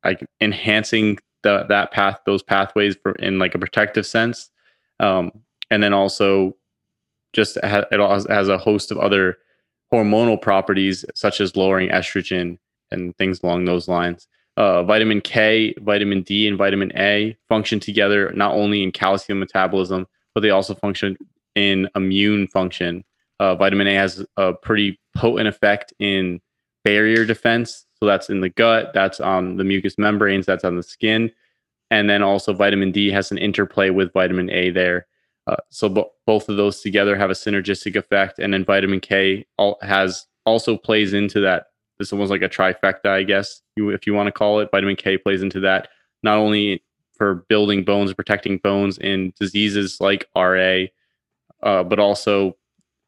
like 0.04 0.24
enhancing 0.40 1.18
the, 1.42 1.64
that 1.68 1.92
path, 1.92 2.20
those 2.26 2.42
pathways 2.42 2.96
for 3.02 3.12
in 3.12 3.38
like 3.38 3.54
a 3.54 3.58
protective 3.58 4.06
sense. 4.06 4.50
Um, 5.00 5.30
and 5.70 5.82
then 5.82 5.92
also 5.92 6.56
just 7.32 7.58
ha- 7.62 7.84
it 7.90 8.00
also 8.00 8.28
has 8.28 8.48
a 8.48 8.58
host 8.58 8.90
of 8.90 8.98
other 8.98 9.38
hormonal 9.92 10.40
properties 10.40 11.04
such 11.14 11.40
as 11.40 11.56
lowering 11.56 11.90
estrogen 11.90 12.58
and 12.90 13.16
things 13.16 13.42
along 13.42 13.64
those 13.64 13.88
lines. 13.88 14.26
Uh, 14.56 14.84
vitamin 14.84 15.20
K, 15.20 15.74
vitamin 15.80 16.22
D, 16.22 16.46
and 16.46 16.56
vitamin 16.56 16.92
A 16.96 17.36
function 17.48 17.80
together 17.80 18.32
not 18.34 18.54
only 18.54 18.82
in 18.82 18.92
calcium 18.92 19.40
metabolism, 19.40 20.06
but 20.32 20.42
they 20.42 20.50
also 20.50 20.74
function 20.74 21.16
in 21.54 21.88
immune 21.94 22.46
function. 22.48 23.04
Uh, 23.40 23.54
vitamin 23.54 23.86
A 23.88 23.94
has 23.94 24.24
a 24.36 24.52
pretty 24.52 24.98
potent 25.16 25.48
effect 25.48 25.92
in 25.98 26.40
barrier 26.84 27.24
defense. 27.24 27.86
So 27.98 28.06
that's 28.06 28.28
in 28.28 28.40
the 28.40 28.50
gut, 28.50 28.92
that's 28.94 29.20
on 29.20 29.56
the 29.56 29.64
mucous 29.64 29.98
membranes, 29.98 30.46
that's 30.46 30.64
on 30.64 30.76
the 30.76 30.82
skin. 30.82 31.30
And 31.90 32.08
then 32.08 32.22
also 32.22 32.52
vitamin 32.52 32.92
D 32.92 33.10
has 33.10 33.30
an 33.30 33.38
interplay 33.38 33.90
with 33.90 34.12
vitamin 34.12 34.50
A 34.50 34.70
there. 34.70 35.06
Uh, 35.46 35.56
so 35.70 35.88
bo- 35.88 36.10
both 36.26 36.48
of 36.48 36.56
those 36.56 36.80
together 36.80 37.16
have 37.16 37.30
a 37.30 37.34
synergistic 37.34 37.96
effect. 37.96 38.38
And 38.38 38.52
then 38.52 38.64
vitamin 38.64 39.00
K 39.00 39.46
all- 39.58 39.78
has 39.82 40.26
also 40.46 40.76
plays 40.76 41.12
into 41.12 41.40
that. 41.40 41.66
This 41.98 42.12
almost 42.12 42.30
like 42.30 42.42
a 42.42 42.48
trifecta, 42.48 43.06
I 43.06 43.22
guess, 43.22 43.62
you, 43.76 43.90
if 43.90 44.06
you 44.06 44.14
want 44.14 44.26
to 44.26 44.32
call 44.32 44.60
it. 44.60 44.70
Vitamin 44.72 44.96
K 44.96 45.16
plays 45.16 45.42
into 45.42 45.60
that, 45.60 45.88
not 46.22 46.38
only 46.38 46.82
for 47.16 47.46
building 47.48 47.84
bones, 47.84 48.12
protecting 48.12 48.58
bones 48.58 48.98
in 48.98 49.32
diseases 49.38 49.98
like 50.00 50.26
RA, 50.34 50.86
uh, 51.64 51.82
but 51.82 51.98
also 51.98 52.56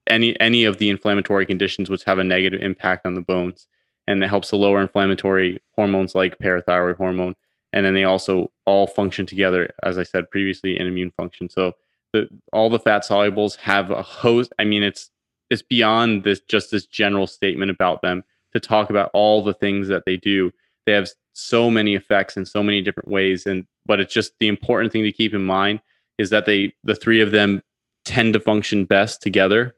any 0.09 0.39
any 0.41 0.65
of 0.65 0.79
the 0.79 0.89
inflammatory 0.89 1.47
conditions 1.47 1.91
which 1.91 2.05
have 2.05 2.19
a 2.19 2.25
negative 2.25 2.61
impact 2.63 3.07
on 3.07 3.15
the 3.15 3.21
bones, 3.21 3.69
and 4.07 4.23
it 4.23 4.29
helps 4.29 4.49
to 4.51 4.57
lower 4.57 4.81
inflammatory 4.81 5.61
hormones 5.75 6.15
like 6.15 6.39
parathyroid 6.39 6.97
hormone, 6.97 7.35
and 7.73 7.85
then 7.85 7.95
they 7.95 8.05
also 8.05 8.51
all 8.65 8.87
function 8.87 9.27
together, 9.27 9.71
as 9.83 9.99
I 9.99 10.03
said 10.03 10.31
previously, 10.31 10.79
in 10.79 10.87
immune 10.87 11.13
function. 11.17 11.49
So 11.49 11.73
the, 12.13 12.29
all 12.53 12.71
the 12.71 12.79
fat 12.79 13.03
solubles 13.05 13.57
have 13.57 13.91
a 13.91 14.03
host. 14.03 14.53
I 14.59 14.65
mean, 14.65 14.83
it's 14.83 15.11
it's 15.51 15.63
beyond 15.63 16.25
this 16.25 16.41
just 16.41 16.71
this 16.71 16.87
general 16.87 17.27
statement 17.27 17.71
about 17.71 18.03
them 18.03 18.25
to 18.53 18.61
talk 18.61 18.91
about 18.91 19.11
all 19.13 19.45
the 19.45 19.55
things 19.55 19.89
that 19.89 20.05
they 20.07 20.17
do. 20.17 20.51
They 20.87 20.93
have 20.93 21.09
so 21.33 21.71
many 21.71 21.95
effects 21.95 22.37
in 22.37 22.47
so 22.47 22.63
many 22.63 22.81
different 22.81 23.11
ways, 23.11 23.45
and 23.47 23.67
but 23.85 24.01
it's 24.01 24.15
just 24.15 24.33
the 24.41 24.49
important 24.49 24.93
thing 24.93 25.03
to 25.03 25.13
keep 25.13 25.35
in 25.35 25.45
mind 25.45 25.81
is 26.19 26.31
that 26.31 26.47
they 26.47 26.73
the 26.85 26.95
three 26.95 27.21
of 27.21 27.33
them 27.33 27.63
tend 28.07 28.33
to 28.33 28.41
function 28.41 28.87
best 28.87 29.21
together, 29.21 29.75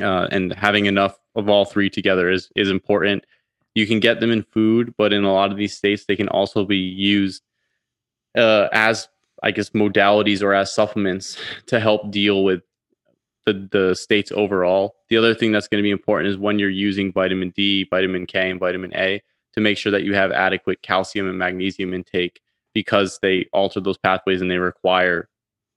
uh, 0.00 0.26
and 0.32 0.52
having 0.54 0.86
enough 0.86 1.18
of 1.36 1.48
all 1.48 1.64
three 1.64 1.88
together 1.88 2.28
is 2.30 2.50
is 2.56 2.70
important. 2.70 3.24
You 3.74 3.86
can 3.86 4.00
get 4.00 4.20
them 4.20 4.30
in 4.30 4.42
food, 4.42 4.94
but 4.98 5.12
in 5.12 5.24
a 5.24 5.32
lot 5.32 5.50
of 5.50 5.56
these 5.56 5.76
states, 5.76 6.04
they 6.06 6.16
can 6.16 6.28
also 6.28 6.64
be 6.64 6.76
used 6.76 7.42
uh, 8.36 8.68
as, 8.72 9.08
I 9.42 9.50
guess, 9.50 9.70
modalities 9.70 10.42
or 10.42 10.52
as 10.52 10.74
supplements 10.74 11.38
to 11.66 11.80
help 11.80 12.10
deal 12.10 12.44
with 12.44 12.62
the, 13.46 13.68
the 13.72 13.94
states 13.94 14.30
overall. 14.32 14.96
The 15.08 15.16
other 15.16 15.34
thing 15.34 15.52
that's 15.52 15.68
going 15.68 15.82
to 15.82 15.86
be 15.86 15.90
important 15.90 16.30
is 16.30 16.36
when 16.36 16.58
you're 16.58 16.70
using 16.70 17.12
vitamin 17.12 17.50
D, 17.50 17.86
vitamin 17.90 18.26
K, 18.26 18.50
and 18.50 18.60
vitamin 18.60 18.94
A 18.94 19.22
to 19.54 19.60
make 19.60 19.78
sure 19.78 19.92
that 19.92 20.04
you 20.04 20.14
have 20.14 20.32
adequate 20.32 20.82
calcium 20.82 21.28
and 21.28 21.38
magnesium 21.38 21.92
intake 21.92 22.40
because 22.74 23.18
they 23.20 23.46
alter 23.52 23.80
those 23.80 23.98
pathways 23.98 24.40
and 24.40 24.50
they 24.50 24.58
require 24.58 25.28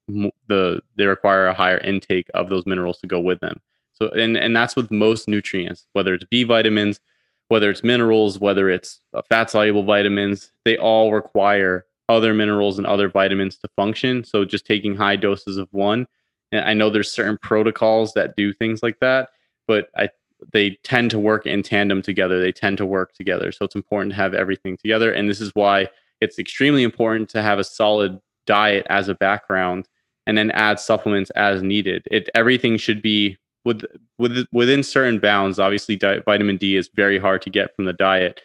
the 0.08 0.82
they 0.98 1.06
require 1.06 1.48
a 1.48 1.54
higher 1.54 1.80
intake 1.80 2.30
of 2.34 2.50
those 2.50 2.66
minerals 2.66 3.00
to 3.00 3.08
go 3.08 3.20
with 3.20 3.40
them. 3.40 3.60
So 3.94 4.10
and 4.10 4.38
and 4.38 4.56
that's 4.56 4.76
with 4.76 4.92
most 4.92 5.28
nutrients, 5.28 5.88
whether 5.94 6.14
it's 6.14 6.26
B 6.26 6.44
vitamins, 6.44 7.00
whether 7.48 7.70
it's 7.70 7.84
minerals, 7.84 8.40
whether 8.40 8.70
it's 8.70 9.00
uh, 9.14 9.22
fat 9.28 9.50
soluble 9.50 9.84
vitamins, 9.84 10.52
they 10.64 10.78
all 10.78 11.12
require 11.12 11.86
other 12.08 12.34
minerals 12.34 12.78
and 12.78 12.86
other 12.86 13.10
vitamins 13.10 13.58
to 13.58 13.68
function. 13.76 14.24
So 14.24 14.46
just 14.46 14.66
taking 14.66 14.96
high 14.96 15.16
doses 15.16 15.58
of 15.58 15.68
one, 15.72 16.08
and 16.52 16.66
I 16.66 16.74
know 16.74 16.90
there's 16.90 17.12
certain 17.12 17.38
protocols 17.42 18.14
that 18.14 18.36
do 18.36 18.54
things 18.54 18.84
like 18.84 19.00
that, 19.00 19.30
but 19.68 19.90
I 19.98 20.10
they 20.52 20.78
tend 20.84 21.12
to 21.12 21.20
work 21.20 21.46
in 21.46 21.64
tandem 21.64 22.02
together. 22.02 22.40
They 22.40 22.52
tend 22.52 22.78
to 22.78 22.86
work 22.86 23.14
together. 23.14 23.52
So 23.52 23.66
it's 23.66 23.76
important 23.76 24.12
to 24.12 24.18
have 24.18 24.34
everything 24.34 24.78
together. 24.78 25.12
And 25.12 25.30
this 25.30 25.42
is 25.42 25.52
why 25.56 25.88
it's 26.22 26.38
extremely 26.38 26.84
important 26.84 27.30
to 27.30 27.42
have 27.42 27.58
a 27.58 27.64
solid 27.64 28.20
diet 28.46 28.86
as 28.90 29.10
a 29.10 29.16
background 29.16 29.88
and 30.28 30.38
then 30.38 30.52
add 30.52 30.80
supplements 30.80 31.30
as 31.32 31.62
needed. 31.62 32.04
It 32.12 32.30
everything 32.36 32.78
should 32.78 33.02
be 33.02 33.38
with, 33.64 33.84
with 34.18 34.46
within 34.52 34.84
certain 34.84 35.20
bounds. 35.20 35.60
Obviously, 35.60 35.96
vitamin 35.98 36.58
D 36.58 36.76
is 36.76 36.90
very 36.94 37.20
hard 37.20 37.42
to 37.44 37.50
get 37.50 37.76
from 37.76 37.86
the 37.86 37.94
diet. 37.94 38.42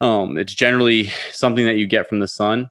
Um, 0.00 0.38
it's 0.38 0.54
generally 0.54 1.10
something 1.32 1.66
that 1.66 1.76
you 1.76 1.86
get 1.86 2.08
from 2.08 2.20
the 2.20 2.28
sun. 2.28 2.70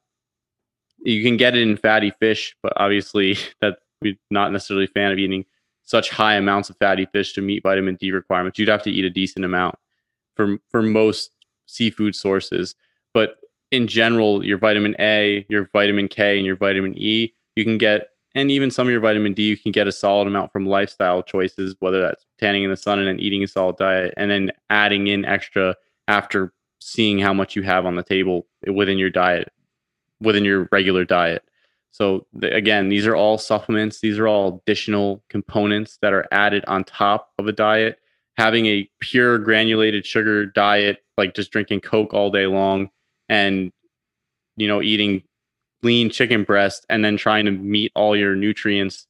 You 1.00 1.22
can 1.22 1.36
get 1.36 1.54
it 1.54 1.62
in 1.62 1.76
fatty 1.76 2.12
fish, 2.18 2.56
but 2.62 2.72
obviously 2.76 3.36
that 3.60 3.78
we're 4.00 4.16
not 4.30 4.52
necessarily 4.52 4.84
a 4.84 4.88
fan 4.88 5.12
of 5.12 5.18
eating 5.18 5.44
such 5.84 6.10
high 6.10 6.34
amounts 6.34 6.70
of 6.70 6.76
fatty 6.76 7.06
fish 7.06 7.32
to 7.32 7.40
meet 7.40 7.62
vitamin 7.62 7.96
D 7.96 8.10
requirements. 8.12 8.58
You'd 8.58 8.68
have 8.68 8.82
to 8.82 8.90
eat 8.90 9.04
a 9.04 9.10
decent 9.10 9.44
amount 9.44 9.76
for 10.36 10.58
for 10.70 10.82
most 10.82 11.30
seafood 11.66 12.14
sources. 12.14 12.74
But 13.14 13.36
in 13.70 13.86
general, 13.86 14.44
your 14.44 14.58
vitamin 14.58 14.96
A, 14.98 15.46
your 15.48 15.68
vitamin 15.72 16.08
K, 16.08 16.36
and 16.36 16.46
your 16.46 16.56
vitamin 16.56 16.94
E, 16.96 17.32
you 17.56 17.64
can 17.64 17.78
get, 17.78 18.08
and 18.38 18.52
even 18.52 18.70
some 18.70 18.86
of 18.86 18.92
your 18.92 19.00
vitamin 19.00 19.34
D, 19.34 19.48
you 19.48 19.56
can 19.56 19.72
get 19.72 19.88
a 19.88 19.92
solid 19.92 20.28
amount 20.28 20.52
from 20.52 20.64
lifestyle 20.64 21.24
choices, 21.24 21.74
whether 21.80 22.00
that's 22.00 22.24
tanning 22.38 22.62
in 22.62 22.70
the 22.70 22.76
sun 22.76 23.00
and 23.00 23.08
then 23.08 23.18
eating 23.18 23.42
a 23.42 23.48
solid 23.48 23.76
diet, 23.76 24.14
and 24.16 24.30
then 24.30 24.52
adding 24.70 25.08
in 25.08 25.24
extra 25.24 25.74
after 26.06 26.52
seeing 26.80 27.18
how 27.18 27.34
much 27.34 27.56
you 27.56 27.62
have 27.62 27.84
on 27.84 27.96
the 27.96 28.02
table 28.02 28.46
within 28.72 28.96
your 28.96 29.10
diet, 29.10 29.52
within 30.20 30.44
your 30.44 30.68
regular 30.70 31.04
diet. 31.04 31.42
So 31.90 32.26
again, 32.42 32.88
these 32.88 33.08
are 33.08 33.16
all 33.16 33.38
supplements. 33.38 34.00
These 34.00 34.20
are 34.20 34.28
all 34.28 34.62
additional 34.62 35.24
components 35.28 35.98
that 36.00 36.12
are 36.12 36.26
added 36.30 36.64
on 36.66 36.84
top 36.84 37.32
of 37.38 37.48
a 37.48 37.52
diet. 37.52 37.98
Having 38.36 38.66
a 38.66 38.88
pure 39.00 39.38
granulated 39.38 40.06
sugar 40.06 40.46
diet, 40.46 40.98
like 41.16 41.34
just 41.34 41.50
drinking 41.50 41.80
Coke 41.80 42.14
all 42.14 42.30
day 42.30 42.46
long, 42.46 42.88
and 43.28 43.72
you 44.56 44.68
know 44.68 44.80
eating 44.80 45.24
lean 45.82 46.10
chicken 46.10 46.44
breast, 46.44 46.84
and 46.88 47.04
then 47.04 47.16
trying 47.16 47.44
to 47.44 47.52
meet 47.52 47.92
all 47.94 48.16
your 48.16 48.34
nutrients 48.34 49.06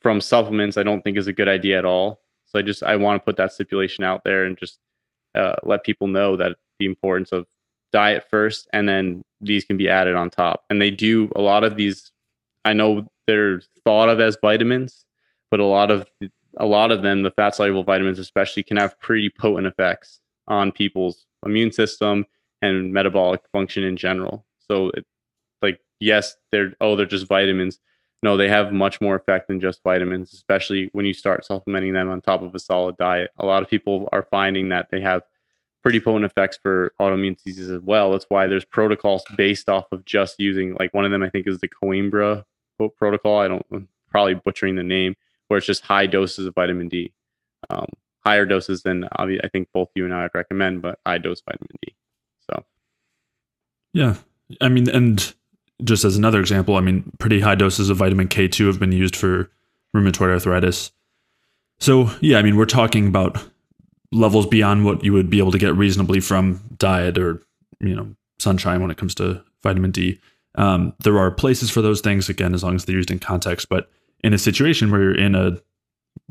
from 0.00 0.20
supplements, 0.20 0.76
I 0.76 0.82
don't 0.82 1.02
think 1.02 1.16
is 1.16 1.26
a 1.26 1.32
good 1.32 1.48
idea 1.48 1.78
at 1.78 1.84
all. 1.84 2.20
So 2.46 2.58
I 2.58 2.62
just 2.62 2.82
I 2.82 2.96
want 2.96 3.20
to 3.20 3.24
put 3.24 3.36
that 3.36 3.52
stipulation 3.52 4.04
out 4.04 4.24
there 4.24 4.44
and 4.44 4.58
just 4.58 4.78
uh, 5.34 5.56
let 5.62 5.84
people 5.84 6.06
know 6.06 6.36
that 6.36 6.56
the 6.78 6.86
importance 6.86 7.32
of 7.32 7.46
diet 7.92 8.24
first, 8.30 8.68
and 8.72 8.88
then 8.88 9.22
these 9.40 9.64
can 9.64 9.76
be 9.76 9.88
added 9.88 10.14
on 10.14 10.30
top. 10.30 10.64
And 10.70 10.80
they 10.80 10.90
do 10.90 11.30
a 11.36 11.40
lot 11.40 11.64
of 11.64 11.76
these. 11.76 12.10
I 12.64 12.72
know 12.72 13.06
they're 13.26 13.62
thought 13.84 14.08
of 14.08 14.20
as 14.20 14.36
vitamins, 14.40 15.04
but 15.50 15.60
a 15.60 15.64
lot 15.64 15.90
of 15.90 16.06
a 16.58 16.66
lot 16.66 16.90
of 16.90 17.02
them, 17.02 17.22
the 17.22 17.30
fat 17.30 17.54
soluble 17.54 17.84
vitamins 17.84 18.18
especially, 18.18 18.62
can 18.62 18.76
have 18.76 18.98
pretty 19.00 19.30
potent 19.30 19.66
effects 19.66 20.20
on 20.48 20.72
people's 20.72 21.26
immune 21.46 21.72
system 21.72 22.26
and 22.60 22.92
metabolic 22.92 23.40
function 23.52 23.82
in 23.82 23.96
general. 23.96 24.44
So, 24.58 24.90
it, 24.90 25.06
yes, 26.02 26.36
they're 26.50 26.74
oh, 26.80 26.96
they're 26.96 27.06
just 27.06 27.28
vitamins. 27.28 27.78
No, 28.22 28.36
they 28.36 28.48
have 28.48 28.72
much 28.72 29.00
more 29.00 29.16
effect 29.16 29.48
than 29.48 29.60
just 29.60 29.82
vitamins, 29.82 30.32
especially 30.32 30.90
when 30.92 31.06
you 31.06 31.12
start 31.12 31.44
supplementing 31.44 31.92
them 31.94 32.08
on 32.08 32.20
top 32.20 32.42
of 32.42 32.54
a 32.54 32.58
solid 32.58 32.96
diet. 32.96 33.30
A 33.38 33.46
lot 33.46 33.62
of 33.62 33.68
people 33.68 34.08
are 34.12 34.22
finding 34.30 34.68
that 34.68 34.88
they 34.90 35.00
have 35.00 35.22
pretty 35.82 35.98
potent 35.98 36.24
effects 36.24 36.56
for 36.62 36.92
autoimmune 37.00 37.36
diseases 37.36 37.68
as 37.70 37.80
well. 37.82 38.12
That's 38.12 38.26
why 38.28 38.46
there's 38.46 38.64
protocols 38.64 39.24
based 39.36 39.68
off 39.68 39.90
of 39.90 40.04
just 40.04 40.38
using 40.38 40.76
like 40.78 40.94
one 40.94 41.04
of 41.04 41.10
them 41.10 41.22
I 41.22 41.30
think 41.30 41.46
is 41.48 41.58
the 41.58 41.68
Coimbra 41.68 42.44
protocol. 42.96 43.38
I 43.38 43.48
don't 43.48 43.66
I'm 43.72 43.88
probably 44.10 44.34
butchering 44.34 44.76
the 44.76 44.82
name, 44.82 45.14
where 45.48 45.58
it's 45.58 45.66
just 45.66 45.84
high 45.84 46.06
doses 46.06 46.46
of 46.46 46.54
vitamin 46.54 46.88
D, 46.88 47.12
um, 47.70 47.86
higher 48.24 48.46
doses 48.46 48.82
than 48.82 49.08
I 49.16 49.48
think 49.52 49.68
both 49.72 49.88
you 49.94 50.04
and 50.04 50.14
I 50.14 50.22
would 50.22 50.34
recommend, 50.34 50.82
but 50.82 51.00
high 51.06 51.18
dose 51.18 51.42
vitamin 51.42 51.76
D. 51.80 51.94
So, 52.50 52.64
yeah, 53.92 54.16
I 54.60 54.68
mean, 54.68 54.88
and 54.88 55.34
just 55.84 56.04
as 56.04 56.16
another 56.16 56.40
example, 56.40 56.76
I 56.76 56.80
mean, 56.80 57.10
pretty 57.18 57.40
high 57.40 57.54
doses 57.54 57.90
of 57.90 57.96
vitamin 57.96 58.28
K2 58.28 58.66
have 58.66 58.78
been 58.78 58.92
used 58.92 59.16
for 59.16 59.50
rheumatoid 59.94 60.30
arthritis. 60.30 60.92
So, 61.78 62.10
yeah, 62.20 62.38
I 62.38 62.42
mean, 62.42 62.56
we're 62.56 62.66
talking 62.66 63.08
about 63.08 63.42
levels 64.12 64.46
beyond 64.46 64.84
what 64.84 65.02
you 65.02 65.12
would 65.12 65.30
be 65.30 65.38
able 65.38 65.50
to 65.50 65.58
get 65.58 65.74
reasonably 65.74 66.20
from 66.20 66.60
diet 66.76 67.18
or 67.18 67.42
you 67.80 67.96
know 67.96 68.14
sunshine 68.38 68.80
when 68.80 68.90
it 68.90 68.96
comes 68.96 69.14
to 69.16 69.42
vitamin 69.62 69.90
D. 69.90 70.20
Um, 70.54 70.94
there 71.02 71.18
are 71.18 71.30
places 71.30 71.70
for 71.70 71.80
those 71.80 72.02
things 72.02 72.28
again 72.28 72.54
as 72.54 72.62
long 72.62 72.74
as 72.74 72.84
they're 72.84 72.96
used 72.96 73.10
in 73.10 73.18
context. 73.18 73.68
But 73.68 73.90
in 74.22 74.34
a 74.34 74.38
situation 74.38 74.90
where 74.90 75.02
you're 75.02 75.18
in 75.18 75.34
a 75.34 75.58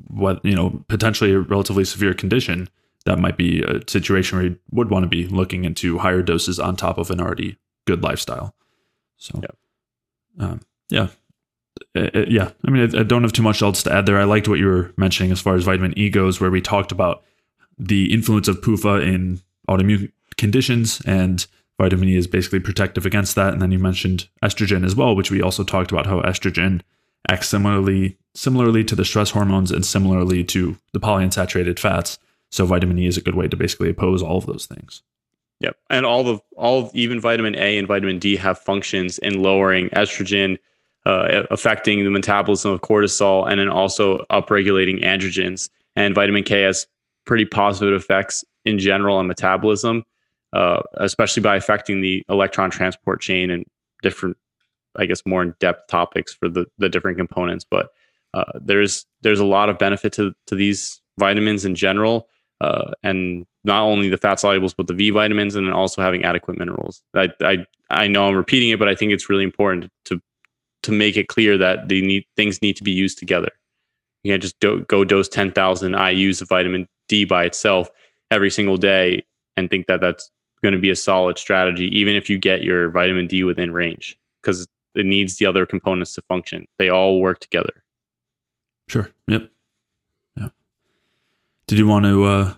what 0.07 0.43
you 0.45 0.55
know 0.55 0.83
potentially 0.87 1.33
a 1.33 1.39
relatively 1.39 1.83
severe 1.83 2.13
condition, 2.13 2.69
that 3.05 3.19
might 3.19 3.37
be 3.37 3.63
a 3.63 3.81
situation 3.89 4.37
where 4.37 4.47
you 4.47 4.59
would 4.71 4.89
want 4.89 5.03
to 5.03 5.09
be 5.09 5.27
looking 5.27 5.65
into 5.65 5.97
higher 5.97 6.21
doses 6.21 6.59
on 6.59 6.75
top 6.75 6.97
of 6.97 7.09
an 7.09 7.19
already 7.19 7.57
good 7.85 8.03
lifestyle. 8.03 8.53
So, 9.21 9.39
yeah, 9.41 10.45
um, 10.45 10.61
yeah. 10.89 11.07
Uh, 11.95 12.09
uh, 12.15 12.25
yeah, 12.27 12.51
I 12.65 12.71
mean, 12.71 12.95
I, 12.95 13.01
I 13.01 13.03
don't 13.03 13.21
have 13.21 13.33
too 13.33 13.43
much 13.43 13.61
else 13.61 13.83
to 13.83 13.93
add 13.93 14.07
there. 14.07 14.19
I 14.19 14.23
liked 14.23 14.47
what 14.47 14.57
you 14.57 14.65
were 14.65 14.91
mentioning 14.97 15.31
as 15.31 15.39
far 15.39 15.53
as 15.55 15.63
vitamin 15.63 15.97
E 15.97 16.09
goes, 16.09 16.41
where 16.41 16.49
we 16.49 16.59
talked 16.59 16.91
about 16.91 17.23
the 17.77 18.11
influence 18.11 18.47
of 18.47 18.61
PUFA 18.61 19.05
in 19.07 19.39
autoimmune 19.69 20.11
conditions 20.37 21.01
and 21.05 21.45
vitamin 21.79 22.09
E 22.09 22.15
is 22.15 22.25
basically 22.25 22.59
protective 22.59 23.05
against 23.05 23.35
that. 23.35 23.53
And 23.53 23.61
then 23.61 23.71
you 23.71 23.77
mentioned 23.77 24.27
estrogen 24.43 24.83
as 24.83 24.95
well, 24.95 25.15
which 25.15 25.29
we 25.29 25.41
also 25.41 25.63
talked 25.63 25.91
about 25.91 26.07
how 26.07 26.21
estrogen 26.21 26.81
acts 27.29 27.49
similarly 27.49 28.17
similarly 28.33 28.83
to 28.85 28.95
the 28.95 29.05
stress 29.05 29.31
hormones 29.31 29.71
and 29.71 29.85
similarly 29.85 30.43
to 30.45 30.77
the 30.93 30.99
polyunsaturated 30.99 31.77
fats. 31.77 32.17
So 32.49 32.65
vitamin 32.65 32.97
E 32.97 33.05
is 33.05 33.17
a 33.17 33.21
good 33.21 33.35
way 33.35 33.47
to 33.47 33.55
basically 33.55 33.89
oppose 33.89 34.23
all 34.23 34.37
of 34.37 34.47
those 34.47 34.65
things. 34.65 35.03
Yep. 35.61 35.77
And 35.91 36.05
all 36.07 36.27
of 36.27 36.41
all 36.57 36.89
even 36.95 37.21
vitamin 37.21 37.55
A 37.55 37.77
and 37.77 37.87
vitamin 37.87 38.17
D 38.17 38.35
have 38.35 38.57
functions 38.57 39.19
in 39.19 39.43
lowering 39.43 39.89
estrogen, 39.89 40.57
uh, 41.05 41.43
affecting 41.51 42.03
the 42.03 42.09
metabolism 42.09 42.71
of 42.71 42.81
cortisol, 42.81 43.49
and 43.49 43.59
then 43.59 43.69
also 43.69 44.25
upregulating 44.31 45.03
androgens. 45.03 45.69
And 45.95 46.15
vitamin 46.15 46.43
K 46.43 46.63
has 46.63 46.87
pretty 47.25 47.45
positive 47.45 47.93
effects 47.93 48.43
in 48.65 48.79
general 48.79 49.17
on 49.17 49.27
metabolism, 49.27 50.03
uh, 50.53 50.81
especially 50.95 51.43
by 51.43 51.57
affecting 51.57 52.01
the 52.01 52.23
electron 52.27 52.71
transport 52.71 53.21
chain 53.21 53.51
and 53.51 53.63
different, 54.01 54.37
I 54.95 55.05
guess, 55.05 55.21
more 55.27 55.43
in 55.43 55.53
depth 55.59 55.89
topics 55.89 56.33
for 56.33 56.49
the 56.49 56.65
the 56.79 56.89
different 56.89 57.19
components. 57.19 57.67
But 57.69 57.89
uh, 58.33 58.57
there's 58.59 59.05
there's 59.21 59.39
a 59.39 59.45
lot 59.45 59.69
of 59.69 59.77
benefit 59.77 60.11
to 60.13 60.33
to 60.47 60.55
these 60.55 61.01
vitamins 61.19 61.65
in 61.65 61.75
general, 61.75 62.29
uh, 62.61 62.93
and 63.03 63.45
not 63.63 63.83
only 63.83 64.09
the 64.09 64.17
fat 64.17 64.37
solubles, 64.37 64.73
but 64.75 64.87
the 64.87 64.93
B 64.93 65.09
vitamins, 65.09 65.55
and 65.55 65.67
then 65.67 65.73
also 65.73 66.01
having 66.01 66.23
adequate 66.23 66.57
minerals. 66.57 67.01
I 67.15 67.29
I 67.41 67.65
I 67.89 68.07
know 68.07 68.27
I'm 68.27 68.35
repeating 68.35 68.69
it, 68.69 68.79
but 68.79 68.87
I 68.87 68.95
think 68.95 69.11
it's 69.11 69.29
really 69.29 69.43
important 69.43 69.89
to 70.05 70.21
to 70.83 70.91
make 70.91 71.17
it 71.17 71.27
clear 71.27 71.57
that 71.57 71.89
the 71.89 72.01
need 72.01 72.25
things 72.35 72.61
need 72.61 72.75
to 72.77 72.83
be 72.83 72.91
used 72.91 73.17
together. 73.19 73.51
You 74.23 74.31
can't 74.31 74.41
just 74.41 74.59
do, 74.59 74.81
go 74.87 75.03
dose 75.03 75.27
10,000 75.27 75.93
IUs 75.93 76.41
of 76.41 76.49
vitamin 76.49 76.87
D 77.07 77.25
by 77.25 77.43
itself 77.43 77.89
every 78.29 78.49
single 78.49 78.77
day 78.77 79.23
and 79.57 79.69
think 79.69 79.87
that 79.87 80.01
that's 80.01 80.31
going 80.63 80.73
to 80.73 80.79
be 80.79 80.89
a 80.89 80.95
solid 80.95 81.37
strategy, 81.37 81.85
even 81.97 82.15
if 82.15 82.29
you 82.29 82.37
get 82.37 82.63
your 82.63 82.89
vitamin 82.89 83.27
D 83.27 83.43
within 83.43 83.71
range, 83.71 84.17
because 84.41 84.67
it 84.95 85.05
needs 85.05 85.37
the 85.37 85.45
other 85.45 85.65
components 85.65 86.13
to 86.15 86.21
function. 86.23 86.67
They 86.77 86.89
all 86.89 87.19
work 87.19 87.39
together. 87.39 87.83
Sure. 88.87 89.09
Yep. 89.27 89.49
Yeah. 90.37 90.49
Did 91.67 91.79
you 91.79 91.87
want 91.87 92.05
to 92.05 92.23
uh, 92.25 92.53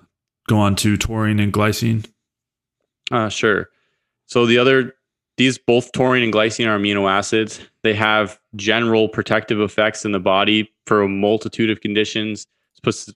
go 0.48 0.58
on 0.58 0.76
to 0.78 0.98
taurine 0.98 1.40
and 1.40 1.54
glycine? 1.54 2.06
Uh, 3.12 3.30
sure. 3.30 3.70
So 4.28 4.46
the 4.46 4.58
other, 4.58 4.96
these 5.38 5.58
both 5.58 5.92
taurine 5.92 6.24
and 6.24 6.34
glycine 6.34 6.68
are 6.68 6.78
amino 6.80 7.10
acids. 7.10 7.60
They 7.84 7.94
have 7.94 8.40
general 8.56 9.10
protective 9.10 9.60
effects 9.60 10.06
in 10.06 10.12
the 10.12 10.20
body 10.20 10.72
for 10.86 11.02
a 11.04 11.10
multitude 11.10 11.70
of 11.70 11.82
conditions 11.82 12.48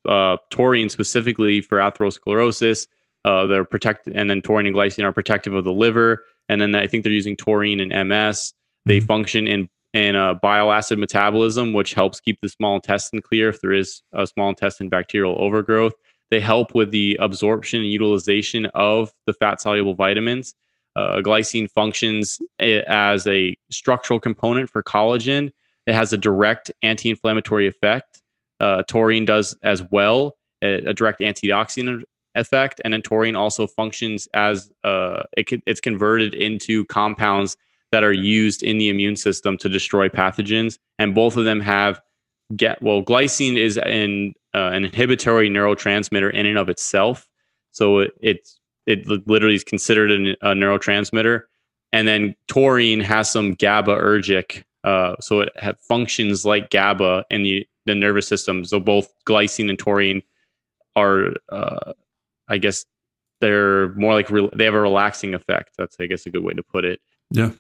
uh, 0.06 0.38
taurine 0.50 0.88
specifically 0.90 1.62
for 1.62 1.78
atherosclerosis, 1.80 2.88
Uh, 3.26 3.46
they're 3.46 3.66
protected, 3.66 4.16
and 4.16 4.30
then 4.30 4.42
taurine 4.42 4.66
and 4.68 4.74
glycine 4.76 5.04
are 5.04 5.12
protective 5.12 5.54
of 5.54 5.66
the 5.66 5.74
liver. 5.74 6.24
And 6.48 6.62
then 6.62 6.74
I 6.76 6.88
think 6.88 7.04
they're 7.04 7.12
using 7.12 7.36
taurine 7.36 7.82
and 7.82 7.92
MS. 7.92 8.54
They 8.86 9.02
Mhm. 9.02 9.08
function 9.08 9.48
in 9.48 9.70
in 9.94 10.16
uh, 10.16 10.36
bile 10.36 10.72
acid 10.72 11.00
metabolism, 11.00 11.74
which 11.74 11.94
helps 11.96 12.20
keep 12.22 12.40
the 12.42 12.48
small 12.50 12.76
intestine 12.76 13.22
clear 13.22 13.50
if 13.50 13.60
there 13.62 13.74
is 13.74 14.02
a 14.14 14.28
small 14.28 14.48
intestine 14.50 14.88
bacterial 14.90 15.36
overgrowth. 15.40 15.94
They 16.30 16.40
help 16.40 16.76
with 16.76 16.92
the 16.92 17.18
absorption 17.20 17.82
and 17.82 17.92
utilization 17.92 18.66
of 18.68 19.14
the 19.26 19.34
fat 19.34 19.62
soluble 19.62 19.94
vitamins. 19.94 20.54
Uh, 20.96 21.22
glycine 21.22 21.70
functions 21.70 22.40
as 22.60 23.28
a 23.28 23.56
structural 23.70 24.20
component 24.20 24.70
for 24.70 24.82
collagen. 24.82 25.52
It 25.86 25.94
has 25.94 26.12
a 26.12 26.18
direct 26.18 26.72
anti 26.82 27.10
inflammatory 27.10 27.68
effect. 27.68 28.22
Uh, 28.60 28.82
taurine 28.88 29.24
does 29.24 29.56
as 29.62 29.84
well, 29.92 30.38
a, 30.64 30.78
a 30.88 30.94
direct 30.94 31.22
antioxidant 31.22 32.04
effect. 32.34 32.82
And 32.84 32.94
then 32.94 33.02
taurine 33.02 33.36
also 33.36 33.68
functions 33.68 34.28
as 34.34 34.72
uh, 34.84 35.24
it 35.38 35.48
can, 35.48 35.62
it's 35.66 35.80
converted 35.80 36.34
into 36.34 36.86
compounds 36.86 37.58
that 37.92 38.04
are 38.04 38.14
used 38.14 38.64
in 38.64 38.78
the 38.78 38.90
immune 38.90 39.16
system 39.16 39.58
to 39.58 39.70
destroy 39.70 40.10
pathogens. 40.10 40.78
And 41.00 41.16
both 41.16 41.38
of 41.38 41.46
them 41.46 41.62
have 41.62 42.02
get 42.56 42.82
well, 42.82 43.04
glycine 43.04 43.58
is 43.58 43.78
an 43.78 44.34
uh, 44.54 44.72
an 44.72 44.86
inhibitory 44.86 45.50
neurotransmitter 45.50 46.34
in 46.34 46.46
and 46.46 46.58
of 46.58 46.70
itself. 46.70 47.28
So 47.72 48.00
it, 48.00 48.50
it 48.86 49.08
literally 49.28 49.56
is 49.56 49.64
considered 49.64 50.12
a, 50.12 50.32
a 50.42 50.54
neurotransmitter. 50.54 51.42
And 51.94 52.08
then 52.08 52.36
taurine 52.48 53.00
has 53.02 53.30
some 53.32 53.56
GABAergic, 53.56 54.64
uh, 54.84 55.16
so 55.20 55.42
it 55.42 55.54
functions 55.88 56.46
like 56.46 56.70
GABA 56.70 57.26
in 57.30 57.44
the 57.44 57.68
the 57.86 57.96
nervous 57.96 58.28
system. 58.28 58.66
So 58.66 58.80
both 58.80 59.14
glycine 59.26 59.70
and 59.70 59.80
taurine 59.80 60.22
are, 60.96 61.34
uh, 61.50 61.94
I 62.50 62.58
guess, 62.58 62.86
they're 63.40 63.94
more 63.94 64.14
like 64.14 64.30
re- 64.30 64.50
they 64.54 64.66
have 64.66 64.74
a 64.74 64.82
relaxing 64.82 65.34
effect. 65.34 65.76
That's 65.78 65.96
I 66.00 66.08
guess 66.08 66.26
a 66.26 66.30
good 66.30 66.44
way 66.44 66.54
to 66.54 66.64
put 66.64 66.84
it. 66.84 67.00
Yeah. 67.32 67.52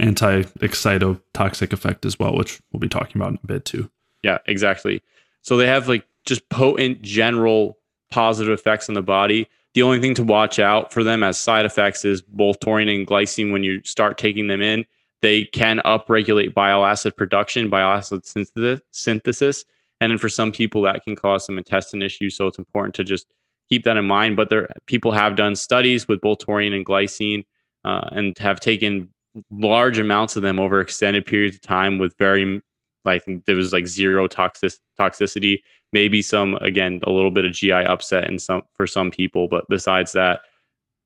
Anti-excitotoxic 0.00 1.72
effect 1.72 2.06
as 2.06 2.18
well, 2.18 2.36
which 2.36 2.60
we'll 2.72 2.80
be 2.80 2.88
talking 2.88 3.20
about 3.20 3.30
in 3.30 3.38
a 3.42 3.46
bit 3.46 3.64
too. 3.64 3.90
Yeah, 4.22 4.38
exactly. 4.46 5.02
So 5.42 5.56
they 5.56 5.66
have 5.66 5.88
like 5.88 6.04
just 6.24 6.48
potent 6.48 7.02
general 7.02 7.78
positive 8.10 8.52
effects 8.52 8.88
on 8.88 8.94
the 8.94 9.02
body. 9.02 9.48
The 9.74 9.82
only 9.82 10.00
thing 10.00 10.14
to 10.14 10.24
watch 10.24 10.58
out 10.58 10.92
for 10.92 11.04
them 11.04 11.22
as 11.22 11.38
side 11.38 11.64
effects 11.64 12.04
is 12.04 12.22
both 12.22 12.58
taurine 12.60 12.88
and 12.88 13.06
glycine 13.06 13.52
when 13.52 13.62
you 13.62 13.82
start 13.84 14.18
taking 14.18 14.48
them 14.48 14.60
in, 14.60 14.84
they 15.22 15.44
can 15.44 15.80
upregulate 15.84 16.54
bile 16.54 16.84
acid 16.84 17.16
production, 17.16 17.68
bile 17.68 17.96
acid 17.96 18.24
synthesis. 18.26 19.64
And 20.00 20.10
then 20.12 20.18
for 20.18 20.28
some 20.28 20.52
people 20.52 20.82
that 20.82 21.04
can 21.04 21.16
cause 21.16 21.44
some 21.44 21.58
intestine 21.58 22.02
issues. 22.02 22.36
So 22.36 22.46
it's 22.46 22.58
important 22.58 22.94
to 22.96 23.04
just 23.04 23.26
keep 23.68 23.84
that 23.84 23.96
in 23.96 24.06
mind. 24.06 24.36
But 24.36 24.48
there 24.48 24.68
people 24.86 25.12
have 25.12 25.36
done 25.36 25.56
studies 25.56 26.08
with 26.08 26.20
both 26.20 26.38
taurine 26.38 26.72
and 26.72 26.86
glycine 26.86 27.44
uh, 27.84 28.08
and 28.12 28.36
have 28.38 28.60
taken 28.60 29.08
large 29.50 29.98
amounts 29.98 30.36
of 30.36 30.42
them 30.42 30.58
over 30.58 30.80
extended 30.80 31.26
periods 31.26 31.56
of 31.56 31.62
time 31.62 31.98
with 31.98 32.16
very 32.18 32.62
I 33.08 33.18
think 33.18 33.44
there 33.44 33.56
was 33.56 33.72
like 33.72 33.86
zero 33.86 34.26
toxic 34.26 34.72
toxicity, 34.98 35.60
maybe 35.92 36.22
some 36.22 36.54
again 36.56 37.00
a 37.04 37.10
little 37.10 37.30
bit 37.30 37.44
of 37.44 37.52
GI 37.52 37.72
upset 37.72 38.28
in 38.28 38.38
some 38.38 38.62
for 38.74 38.86
some 38.86 39.10
people, 39.10 39.48
but 39.48 39.64
besides 39.68 40.12
that, 40.12 40.40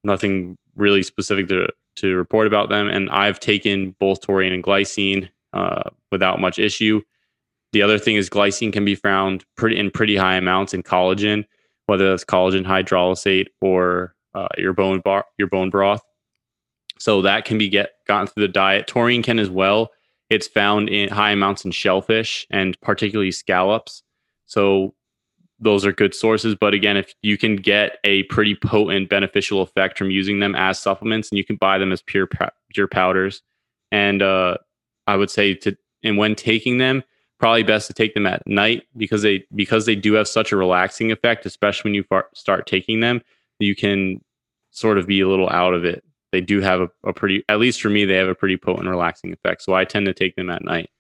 nothing 0.04 0.56
really 0.76 1.02
specific 1.02 1.48
to 1.48 1.68
to 1.96 2.14
report 2.16 2.46
about 2.46 2.68
them. 2.68 2.88
And 2.88 3.10
I've 3.10 3.40
taken 3.40 3.94
both 4.00 4.22
taurine 4.22 4.52
and 4.52 4.64
glycine 4.64 5.28
uh, 5.52 5.90
without 6.10 6.40
much 6.40 6.58
issue. 6.58 7.02
The 7.72 7.82
other 7.82 7.98
thing 7.98 8.16
is 8.16 8.30
glycine 8.30 8.72
can 8.72 8.84
be 8.84 8.94
found 8.94 9.44
pretty 9.56 9.78
in 9.78 9.90
pretty 9.90 10.16
high 10.16 10.36
amounts 10.36 10.74
in 10.74 10.82
collagen, 10.82 11.44
whether 11.86 12.08
that's 12.10 12.24
collagen 12.24 12.64
hydrolysate 12.64 13.46
or 13.60 14.14
uh, 14.34 14.48
your 14.56 14.72
bone 14.72 15.00
bar, 15.00 15.24
your 15.38 15.48
bone 15.48 15.70
broth. 15.70 16.02
So 16.98 17.22
that 17.22 17.44
can 17.44 17.58
be 17.58 17.68
get 17.68 17.90
gotten 18.06 18.26
through 18.26 18.46
the 18.46 18.52
diet. 18.52 18.86
Taurine 18.86 19.22
can 19.22 19.38
as 19.38 19.50
well. 19.50 19.90
It's 20.32 20.48
found 20.48 20.88
in 20.88 21.10
high 21.10 21.32
amounts 21.32 21.66
in 21.66 21.72
shellfish 21.72 22.46
and 22.50 22.80
particularly 22.80 23.32
scallops. 23.32 24.02
So 24.46 24.94
those 25.60 25.84
are 25.84 25.92
good 25.92 26.14
sources. 26.14 26.54
But 26.54 26.72
again, 26.72 26.96
if 26.96 27.14
you 27.20 27.36
can 27.36 27.56
get 27.56 27.98
a 28.04 28.22
pretty 28.24 28.54
potent 28.54 29.10
beneficial 29.10 29.60
effect 29.60 29.98
from 29.98 30.10
using 30.10 30.40
them 30.40 30.54
as 30.54 30.78
supplements, 30.78 31.28
and 31.30 31.36
you 31.36 31.44
can 31.44 31.56
buy 31.56 31.76
them 31.76 31.92
as 31.92 32.00
pure 32.00 32.26
pure 32.72 32.88
powders, 32.88 33.42
and 33.90 34.22
uh, 34.22 34.56
I 35.06 35.16
would 35.16 35.30
say 35.30 35.52
to 35.56 35.76
and 36.02 36.16
when 36.16 36.34
taking 36.34 36.78
them, 36.78 37.04
probably 37.38 37.62
best 37.62 37.86
to 37.88 37.92
take 37.92 38.14
them 38.14 38.26
at 38.26 38.46
night 38.46 38.84
because 38.96 39.20
they 39.20 39.44
because 39.54 39.84
they 39.84 39.96
do 39.96 40.14
have 40.14 40.28
such 40.28 40.50
a 40.50 40.56
relaxing 40.56 41.12
effect, 41.12 41.44
especially 41.44 41.90
when 41.90 41.94
you 41.94 42.04
far, 42.04 42.28
start 42.32 42.66
taking 42.66 43.00
them. 43.00 43.20
You 43.58 43.76
can 43.76 44.24
sort 44.70 44.96
of 44.96 45.06
be 45.06 45.20
a 45.20 45.28
little 45.28 45.50
out 45.50 45.74
of 45.74 45.84
it 45.84 46.02
they 46.32 46.40
do 46.40 46.60
have 46.60 46.80
a, 46.80 46.88
a, 47.04 47.12
pretty 47.12 47.44
at 47.48 47.60
least 47.60 47.80
for 47.80 47.90
me 47.90 48.04
they 48.04 48.16
have 48.16 48.28
a 48.28 48.34
pretty 48.34 48.56
potent 48.56 48.88
relaxing 48.88 49.32
effect. 49.32 49.62
So 49.62 49.74
i 49.74 49.84
tend 49.84 50.06
to 50.06 50.14
take 50.14 50.34
them 50.34 50.50
at 50.50 50.64
night. 50.64 50.90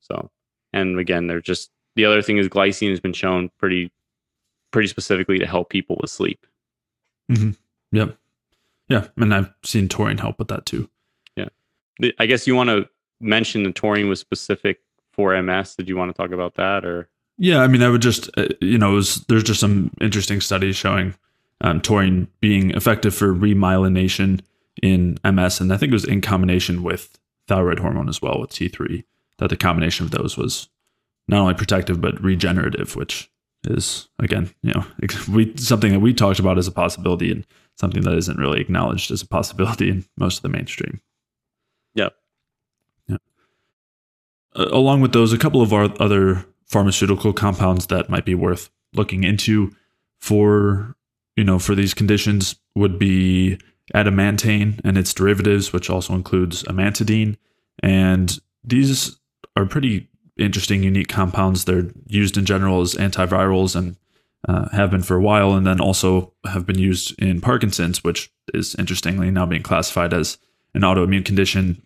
So 0.00 0.30
and 0.72 0.98
again 0.98 1.28
they're 1.28 1.40
just 1.40 1.70
the 1.94 2.04
other 2.04 2.22
thing 2.22 2.38
is 2.38 2.48
glycine 2.48 2.90
has 2.90 3.00
been 3.00 3.12
shown 3.12 3.50
pretty 3.58 3.92
pretty 4.72 4.88
specifically 4.88 5.38
to 5.38 5.46
help 5.46 5.68
people 5.70 5.96
with 6.00 6.10
sleep. 6.10 6.46
Mm-hmm. 7.30 7.50
yep. 7.92 8.16
Yeah. 8.88 9.06
And 9.16 9.34
i've 9.34 9.52
seen 9.62 9.88
taurine 9.88 10.18
help 10.18 10.38
with 10.38 10.48
that 10.48 10.66
too. 10.66 10.88
Yeah. 11.36 11.48
I 12.18 12.26
guess 12.26 12.46
you 12.46 12.56
want 12.56 12.70
to 12.70 12.88
mention 13.20 13.62
the 13.62 13.72
taurine 13.72 14.08
was 14.08 14.18
specific 14.18 14.80
for 15.12 15.40
ms 15.40 15.76
did 15.76 15.88
you 15.88 15.96
want 15.96 16.10
to 16.10 16.16
talk 16.16 16.32
about 16.32 16.54
that 16.54 16.84
or? 16.84 17.08
Yeah. 17.36 17.60
I 17.60 17.68
mean 17.68 17.82
i 17.82 17.88
would 17.90 18.02
just 18.02 18.30
uh, 18.38 18.48
you 18.60 18.78
know 18.78 18.92
was, 18.92 19.24
there's 19.28 19.44
just 19.44 19.60
some 19.60 19.92
interesting 20.00 20.40
studies 20.40 20.76
showing 20.76 21.14
um, 21.60 21.80
taurine 21.80 22.26
being 22.40 22.72
effective 22.72 23.14
for 23.14 23.32
remyelination 23.32 24.40
in 24.80 25.18
MS, 25.24 25.60
and 25.60 25.72
I 25.72 25.76
think 25.76 25.90
it 25.90 25.94
was 25.94 26.04
in 26.04 26.20
combination 26.20 26.82
with 26.82 27.18
thyroid 27.48 27.80
hormone 27.80 28.08
as 28.08 28.22
well 28.22 28.40
with 28.40 28.50
T3. 28.50 29.04
That 29.38 29.48
the 29.48 29.56
combination 29.56 30.04
of 30.04 30.12
those 30.12 30.36
was 30.36 30.68
not 31.28 31.40
only 31.40 31.54
protective 31.54 32.00
but 32.00 32.22
regenerative, 32.22 32.94
which 32.96 33.30
is 33.64 34.08
again, 34.18 34.50
you 34.62 34.72
know, 34.72 34.84
we 35.30 35.56
something 35.56 35.92
that 35.92 36.00
we 36.00 36.14
talked 36.14 36.38
about 36.38 36.58
as 36.58 36.68
a 36.68 36.72
possibility 36.72 37.30
and 37.30 37.46
something 37.76 38.02
that 38.02 38.14
isn't 38.14 38.38
really 38.38 38.60
acknowledged 38.60 39.10
as 39.10 39.22
a 39.22 39.26
possibility 39.26 39.90
in 39.90 40.04
most 40.16 40.38
of 40.38 40.42
the 40.42 40.48
mainstream. 40.48 41.00
Yeah. 41.94 42.10
Yeah. 43.08 43.16
Uh, 44.54 44.68
along 44.70 45.00
with 45.00 45.12
those, 45.12 45.32
a 45.32 45.38
couple 45.38 45.62
of 45.62 45.72
our 45.72 45.92
other 46.00 46.44
pharmaceutical 46.66 47.32
compounds 47.32 47.86
that 47.86 48.08
might 48.08 48.24
be 48.24 48.34
worth 48.34 48.70
looking 48.94 49.24
into 49.24 49.74
for 50.20 50.96
you 51.36 51.44
know 51.44 51.58
for 51.58 51.74
these 51.74 51.94
conditions 51.94 52.56
would 52.74 52.98
be 52.98 53.58
adamantane 53.94 54.80
and 54.84 54.96
its 54.96 55.14
derivatives, 55.14 55.72
which 55.72 55.90
also 55.90 56.14
includes 56.14 56.62
amantadine. 56.64 57.36
And 57.82 58.38
these 58.64 59.18
are 59.56 59.66
pretty 59.66 60.08
interesting, 60.38 60.82
unique 60.82 61.08
compounds. 61.08 61.64
They're 61.64 61.90
used 62.06 62.36
in 62.36 62.46
general 62.46 62.80
as 62.80 62.94
antivirals 62.94 63.76
and 63.76 63.96
uh, 64.48 64.68
have 64.70 64.90
been 64.90 65.02
for 65.02 65.16
a 65.16 65.22
while, 65.22 65.52
and 65.52 65.66
then 65.66 65.80
also 65.80 66.32
have 66.46 66.66
been 66.66 66.78
used 66.78 67.20
in 67.20 67.40
Parkinson's, 67.40 68.02
which 68.02 68.32
is 68.52 68.74
interestingly 68.76 69.30
now 69.30 69.46
being 69.46 69.62
classified 69.62 70.12
as 70.12 70.38
an 70.74 70.82
autoimmune 70.82 71.24
condition. 71.24 71.80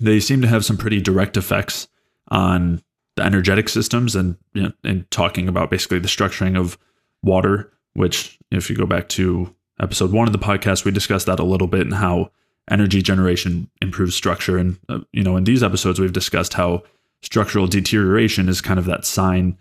They 0.00 0.20
seem 0.20 0.40
to 0.40 0.48
have 0.48 0.64
some 0.64 0.78
pretty 0.78 1.00
direct 1.00 1.36
effects 1.36 1.88
on 2.28 2.82
the 3.16 3.22
energetic 3.22 3.68
systems 3.68 4.16
and, 4.16 4.36
you 4.54 4.62
know, 4.62 4.72
and 4.82 5.10
talking 5.10 5.46
about 5.46 5.70
basically 5.70 5.98
the 5.98 6.08
structuring 6.08 6.58
of 6.58 6.78
water, 7.22 7.72
which, 7.92 8.38
if 8.50 8.70
you 8.70 8.76
go 8.76 8.86
back 8.86 9.08
to 9.10 9.54
episode 9.80 10.12
one 10.12 10.26
of 10.26 10.32
the 10.32 10.38
podcast, 10.38 10.84
we 10.84 10.90
discussed 10.90 11.26
that 11.26 11.40
a 11.40 11.44
little 11.44 11.66
bit 11.66 11.82
and 11.82 11.94
how 11.94 12.30
energy 12.70 13.02
generation 13.02 13.68
improves 13.82 14.14
structure. 14.14 14.56
And, 14.56 14.78
uh, 14.88 15.00
you 15.12 15.22
know, 15.22 15.36
in 15.36 15.44
these 15.44 15.62
episodes, 15.62 16.00
we've 16.00 16.12
discussed 16.12 16.54
how 16.54 16.82
structural 17.22 17.66
deterioration 17.66 18.48
is 18.48 18.60
kind 18.60 18.78
of 18.78 18.84
that 18.86 19.04
sign 19.04 19.58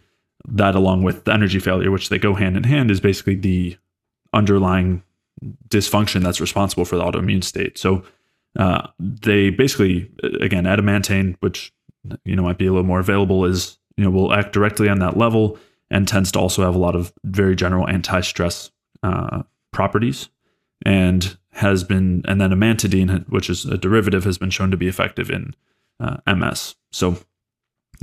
that, 0.48 0.76
along 0.76 1.04
with 1.04 1.24
the 1.24 1.34
energy 1.34 1.60
failure, 1.60 1.92
which 1.92 2.10
they 2.10 2.20
go 2.20 2.34
hand 2.34 2.58
in 2.58 2.64
hand, 2.64 2.92
is 2.92 3.00
basically 3.00 3.36
the 3.36 3.78
underlying 4.34 5.04
dysfunction 5.70 6.22
that's 6.22 6.42
responsible 6.42 6.86
for 6.86 6.98
the 6.98 7.04
autoimmune 7.04 7.44
state. 7.44 7.78
So, 7.78 8.04
uh, 8.58 8.88
they 9.00 9.50
basically, 9.50 10.12
again, 10.40 10.66
adamantane, 10.66 11.36
which, 11.40 11.74
you 12.24 12.36
know, 12.36 12.44
might 12.44 12.58
be 12.58 12.68
a 12.68 12.72
little 12.72 12.86
more 12.86 13.00
available, 13.00 13.46
is, 13.46 13.78
you 13.98 14.04
know, 14.04 14.12
will 14.12 14.34
act 14.34 14.54
directly 14.54 14.90
on 14.90 15.00
that 15.00 15.18
level 15.18 15.58
and 15.90 16.08
tends 16.08 16.32
to 16.32 16.40
also 16.40 16.64
have 16.64 16.76
a 16.76 16.80
lot 16.80 16.96
of 16.96 17.14
very 17.24 17.56
general 17.56 17.88
anti 17.88 18.22
stress 18.22 18.72
uh, 19.02 19.44
properties 19.74 20.30
and 20.86 21.38
has 21.52 21.84
been 21.84 22.24
and 22.28 22.40
then 22.40 22.52
amantadine 22.52 23.28
which 23.30 23.50
is 23.50 23.66
a 23.66 23.78
derivative 23.78 24.24
has 24.24 24.38
been 24.38 24.50
shown 24.50 24.72
to 24.72 24.78
be 24.78 24.88
effective 24.88 25.30
in 25.30 25.54
uh, 26.00 26.18
ms 26.28 26.76
so 26.92 27.18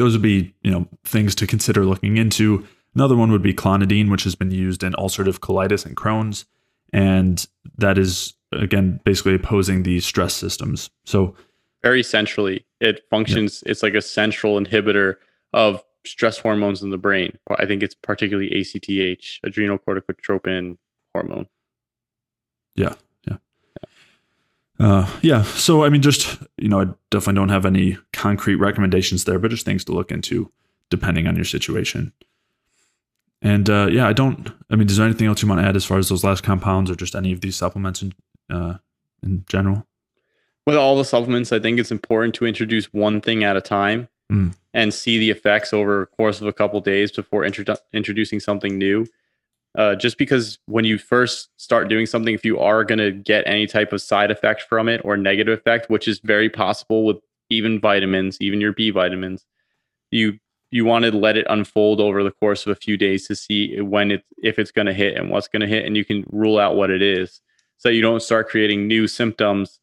those 0.01 0.15
would 0.15 0.23
be 0.23 0.55
you 0.63 0.71
know 0.71 0.89
things 1.05 1.35
to 1.37 1.47
consider 1.47 1.85
looking 1.85 2.17
into. 2.17 2.67
Another 2.95 3.17
one 3.17 3.31
would 3.31 3.43
be 3.43 3.55
clonidine 3.55 4.11
which 4.11 4.25
has 4.25 4.35
been 4.35 4.51
used 4.51 4.83
in 4.83 4.95
ulcerative 4.95 5.39
colitis 5.39 5.87
and 5.87 5.97
crohn's. 5.97 6.45
And 6.93 7.47
that 7.77 7.99
is 7.99 8.35
again 8.53 9.01
basically 9.05 9.35
opposing 9.35 9.83
the 9.83 10.01
stress 10.01 10.35
systems. 10.35 10.91
So 11.05 11.37
very 11.83 12.03
centrally 12.03 12.67
it 12.81 13.03
functions 13.11 13.63
yeah. 13.65 13.73
it's 13.73 13.83
like 13.83 13.95
a 13.95 14.03
central 14.03 14.59
inhibitor 14.59 15.17
of 15.53 15.85
stress 16.07 16.39
hormones 16.39 16.83
in 16.83 16.91
the 16.91 16.99
brain. 16.99 17.37
I 17.59 17.67
think 17.67 17.83
it's 17.83 17.95
particularly 17.95 18.51
acth 18.51 19.39
adrenal 19.45 19.79
corticotropin 19.79 20.79
hormone 21.15 21.47
Yeah. 22.75 22.95
Yeah. 23.29 23.37
Uh, 24.79 25.11
yeah. 25.23 25.43
So, 25.43 25.85
I 25.85 25.89
mean, 25.89 26.03
just, 26.03 26.39
you 26.57 26.69
know, 26.69 26.81
I 26.81 26.85
definitely 27.11 27.35
don't 27.41 27.49
have 27.51 27.67
any 27.67 27.99
concrete 28.13 28.57
recommendations 28.57 29.25
there, 29.25 29.39
but 29.39 29.51
just 29.51 29.65
things 29.65 29.85
to 29.87 29.93
look 29.93 30.11
into 30.11 30.51
depending 30.89 31.27
on 31.27 31.37
your 31.37 31.45
situation. 31.45 32.13
And 33.43 33.71
uh, 33.71 33.89
yeah, 33.91 34.07
I 34.07 34.13
don't, 34.13 34.51
I 34.71 34.77
mean, 34.77 34.89
is 34.89 34.97
there 34.97 35.07
anything 35.07 35.27
else 35.27 35.43
you 35.43 35.49
want 35.49 35.61
to 35.61 35.67
add 35.67 35.77
as 35.77 35.85
far 35.85 35.99
as 35.99 36.09
those 36.09 36.25
last 36.25 36.43
compounds 36.43 36.91
or 36.91 36.95
just 36.95 37.15
any 37.15 37.33
of 37.33 37.41
these 37.41 37.57
supplements 37.57 38.03
in, 38.03 38.13
uh, 38.51 38.75
in 39.23 39.45
general? 39.49 39.87
With 40.67 40.77
all 40.77 40.97
the 40.97 41.05
supplements, 41.05 41.53
I 41.53 41.59
think 41.59 41.79
it's 41.81 41.91
important 41.91 42.35
to 42.37 42.47
introduce 42.47 42.93
one 42.93 43.21
thing 43.21 43.45
at 43.45 43.57
a 43.57 43.61
time 43.61 44.09
Mm. 44.31 44.55
and 44.73 44.95
see 44.95 45.19
the 45.19 45.31
effects 45.31 45.73
over 45.73 46.03
a 46.03 46.07
course 46.07 46.41
of 46.41 46.47
a 46.47 46.53
couple 46.53 46.81
days 46.81 47.11
before 47.11 47.43
introdu- 47.43 47.81
introducing 47.93 48.39
something 48.39 48.79
new. 48.79 49.05
Uh, 49.79 49.95
just 49.95 50.19
because 50.19 50.59
when 50.67 50.85
you 50.85 50.99
first 50.99 51.49
start 51.57 51.89
doing 51.89 52.05
something, 52.05 52.35
if 52.35 52.45
you 52.45 52.59
are 52.59 52.85
going 52.85 52.99
to 52.99 53.13
get 53.13 53.45
any 53.47 53.67
type 53.67 53.93
of 53.93 54.03
side 54.03 54.31
effect 54.31 54.63
from 54.63 54.89
it 54.89 55.01
or 55.05 55.17
negative 55.17 55.57
effect, 55.57 55.89
which 55.89 56.09
is 56.09 56.19
very 56.25 56.51
possible 56.51 57.05
with 57.05 57.19
even 57.51 57.81
vitamins, 57.81 58.37
even 58.41 58.61
your 58.61 58.73
B 58.73 58.91
vitamins, 58.91 59.47
you 60.11 60.39
you 60.73 60.85
want 60.85 61.05
to 61.05 61.11
let 61.11 61.37
it 61.37 61.47
unfold 61.51 62.01
over 62.01 62.23
the 62.23 62.31
course 62.31 62.65
of 62.65 62.71
a 62.71 62.77
few 62.77 62.97
days 62.97 63.27
to 63.27 63.35
see 63.35 63.81
when 63.81 64.11
it 64.11 64.25
if 64.39 64.59
it's 64.59 64.71
going 64.73 64.87
to 64.87 64.93
hit 64.93 65.17
and 65.17 65.31
what's 65.31 65.49
going 65.49 65.61
to 65.61 65.69
hit, 65.69 65.85
and 65.85 65.97
you 65.97 66.05
can 66.05 66.25
rule 66.31 66.59
out 66.59 66.77
what 66.77 66.91
it 66.91 67.03
is, 67.03 67.41
so 67.77 67.89
you 67.89 68.03
don't 68.03 68.23
start 68.23 68.49
creating 68.49 68.89
new 68.89 69.07
symptoms 69.07 69.79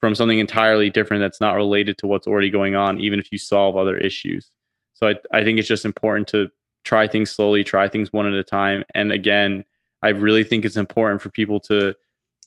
from 0.00 0.14
something 0.14 0.38
entirely 0.38 0.90
different 0.90 1.22
that's 1.22 1.40
not 1.40 1.54
related 1.54 1.96
to 1.98 2.06
what's 2.06 2.26
already 2.26 2.50
going 2.50 2.74
on, 2.74 3.00
even 3.00 3.18
if 3.18 3.32
you 3.32 3.38
solve 3.38 3.76
other 3.76 3.96
issues. 3.96 4.50
So 4.94 5.08
I, 5.08 5.14
I 5.32 5.44
think 5.44 5.58
it's 5.58 5.68
just 5.68 5.84
important 5.84 6.28
to 6.28 6.50
try 6.86 7.08
things 7.08 7.30
slowly, 7.30 7.64
try 7.64 7.88
things 7.88 8.12
one 8.12 8.26
at 8.26 8.32
a 8.32 8.44
time. 8.44 8.84
And 8.94 9.10
again, 9.10 9.64
I 10.02 10.10
really 10.10 10.44
think 10.44 10.64
it's 10.64 10.76
important 10.76 11.20
for 11.20 11.30
people 11.30 11.58
to 11.60 11.94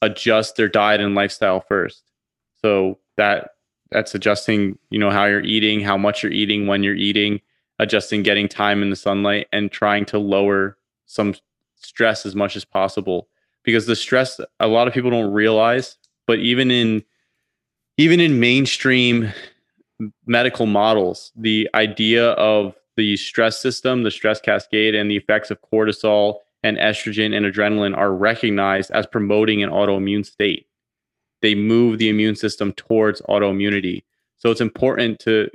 adjust 0.01 0.55
their 0.55 0.69
diet 0.69 1.01
and 1.01 1.13
lifestyle 1.13 1.59
first. 1.59 2.03
So 2.61 2.97
that 3.17 3.51
that's 3.91 4.15
adjusting, 4.15 4.77
you 4.91 4.99
know, 4.99 5.11
how 5.11 5.25
you're 5.25 5.41
eating, 5.41 5.81
how 5.81 5.97
much 5.97 6.23
you're 6.23 6.31
eating, 6.31 6.67
when 6.67 6.83
you're 6.83 6.95
eating, 6.95 7.41
adjusting 7.79 8.23
getting 8.23 8.47
time 8.47 8.81
in 8.81 8.89
the 8.89 8.95
sunlight 8.95 9.47
and 9.51 9.71
trying 9.71 10.05
to 10.05 10.19
lower 10.19 10.77
some 11.05 11.33
stress 11.75 12.25
as 12.25 12.35
much 12.35 12.55
as 12.55 12.63
possible. 12.63 13.27
Because 13.63 13.87
the 13.87 13.95
stress 13.95 14.39
a 14.61 14.67
lot 14.67 14.87
of 14.87 14.93
people 14.93 15.11
don't 15.11 15.33
realize, 15.33 15.97
but 16.27 16.39
even 16.39 16.71
in 16.71 17.03
even 17.97 18.21
in 18.21 18.39
mainstream 18.39 19.33
medical 20.25 20.65
models, 20.65 21.33
the 21.35 21.69
idea 21.73 22.29
of 22.31 22.73
the 22.99 23.15
stress 23.15 23.57
system, 23.57 24.03
the 24.03 24.11
stress 24.11 24.41
cascade, 24.41 24.93
and 24.93 25.09
the 25.09 25.15
effects 25.15 25.49
of 25.49 25.57
cortisol 25.61 26.39
and 26.63 26.77
estrogen 26.77 27.33
and 27.33 27.45
adrenaline 27.45 27.95
are 27.95 28.13
recognized 28.13 28.91
as 28.91 29.07
promoting 29.07 29.63
an 29.63 29.69
autoimmune 29.69 30.25
state. 30.25 30.67
They 31.41 31.55
move 31.55 31.97
the 31.97 32.09
immune 32.09 32.35
system 32.35 32.73
towards 32.73 33.21
autoimmunity. 33.21 34.03
So 34.37 34.51
it's 34.51 34.61
important 34.61 35.19
to 35.21 35.49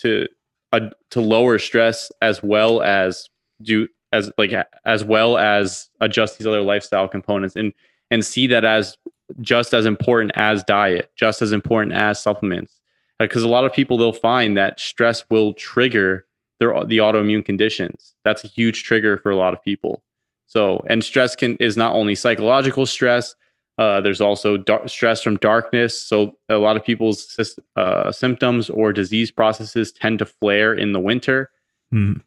to 0.00 0.28
uh, 0.72 0.90
to 1.10 1.20
lower 1.22 1.58
stress 1.58 2.12
as 2.20 2.42
well 2.42 2.82
as 2.82 3.30
do 3.62 3.88
as 4.12 4.30
like 4.36 4.52
as 4.84 5.02
well 5.02 5.38
as 5.38 5.88
adjust 6.02 6.38
these 6.38 6.46
other 6.46 6.60
lifestyle 6.60 7.08
components 7.08 7.56
and 7.56 7.72
and 8.10 8.22
see 8.22 8.46
that 8.48 8.64
as 8.64 8.98
just 9.40 9.72
as 9.72 9.86
important 9.86 10.32
as 10.34 10.62
diet, 10.64 11.10
just 11.16 11.40
as 11.40 11.52
important 11.52 11.94
as 11.94 12.22
supplements. 12.22 12.78
Because 13.18 13.44
uh, 13.44 13.46
a 13.46 13.48
lot 13.48 13.64
of 13.64 13.72
people 13.72 13.96
they'll 13.96 14.12
find 14.12 14.58
that 14.58 14.78
stress 14.78 15.24
will 15.30 15.54
trigger 15.54 16.26
their 16.60 16.84
the 16.84 16.98
autoimmune 16.98 17.44
conditions. 17.44 18.14
That's 18.24 18.44
a 18.44 18.48
huge 18.48 18.84
trigger 18.84 19.18
for 19.18 19.30
a 19.30 19.36
lot 19.36 19.54
of 19.54 19.62
people. 19.64 20.04
So, 20.46 20.84
and 20.88 21.02
stress 21.02 21.34
can 21.34 21.56
is 21.56 21.76
not 21.76 21.94
only 21.94 22.14
psychological 22.14 22.86
stress. 22.86 23.34
Uh, 23.78 24.00
there's 24.00 24.20
also 24.20 24.58
dark, 24.58 24.88
stress 24.88 25.22
from 25.22 25.36
darkness. 25.38 26.00
So, 26.00 26.36
a 26.48 26.58
lot 26.58 26.76
of 26.76 26.84
people's 26.84 27.56
uh, 27.76 28.12
symptoms 28.12 28.68
or 28.68 28.92
disease 28.92 29.30
processes 29.30 29.90
tend 29.90 30.18
to 30.20 30.26
flare 30.26 30.74
in 30.74 30.92
the 30.92 31.00
winter. 31.00 31.50
Mm. 31.92 32.20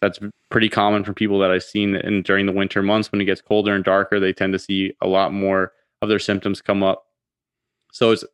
That's 0.00 0.18
pretty 0.50 0.68
common 0.68 1.04
for 1.04 1.12
people 1.12 1.38
that 1.38 1.50
I've 1.50 1.62
seen. 1.62 1.94
And 1.94 2.24
during 2.24 2.46
the 2.46 2.52
winter 2.52 2.82
months, 2.82 3.12
when 3.12 3.20
it 3.20 3.24
gets 3.24 3.40
colder 3.40 3.74
and 3.74 3.84
darker, 3.84 4.18
they 4.18 4.32
tend 4.32 4.52
to 4.52 4.58
see 4.58 4.92
a 5.00 5.06
lot 5.06 5.32
more 5.32 5.72
of 6.02 6.08
their 6.08 6.18
symptoms 6.18 6.60
come 6.60 6.82
up. 6.82 7.04
So 7.92 8.10
it's 8.10 8.24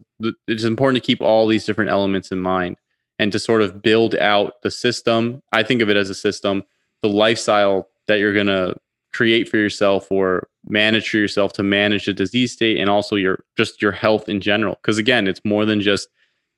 it's 0.48 0.64
important 0.64 1.02
to 1.02 1.06
keep 1.06 1.20
all 1.20 1.46
these 1.46 1.66
different 1.66 1.90
elements 1.90 2.32
in 2.32 2.40
mind 2.40 2.78
and 3.20 3.30
to 3.32 3.38
sort 3.38 3.60
of 3.60 3.82
build 3.82 4.14
out 4.14 4.62
the 4.62 4.70
system. 4.70 5.42
I 5.52 5.62
think 5.62 5.82
of 5.82 5.90
it 5.90 5.96
as 5.96 6.08
a 6.08 6.14
system, 6.14 6.64
the 7.02 7.08
lifestyle 7.10 7.86
that 8.08 8.18
you're 8.18 8.32
going 8.32 8.46
to 8.46 8.74
create 9.12 9.46
for 9.46 9.58
yourself 9.58 10.10
or 10.10 10.48
manage 10.66 11.10
for 11.10 11.18
yourself 11.18 11.52
to 11.52 11.62
manage 11.62 12.06
the 12.06 12.14
disease 12.14 12.52
state 12.52 12.78
and 12.78 12.88
also 12.88 13.16
your 13.16 13.44
just 13.58 13.82
your 13.82 13.92
health 13.92 14.30
in 14.30 14.40
general. 14.40 14.76
Because 14.76 14.96
again 14.96 15.28
it's 15.28 15.42
more 15.44 15.66
than 15.66 15.82
just 15.82 16.08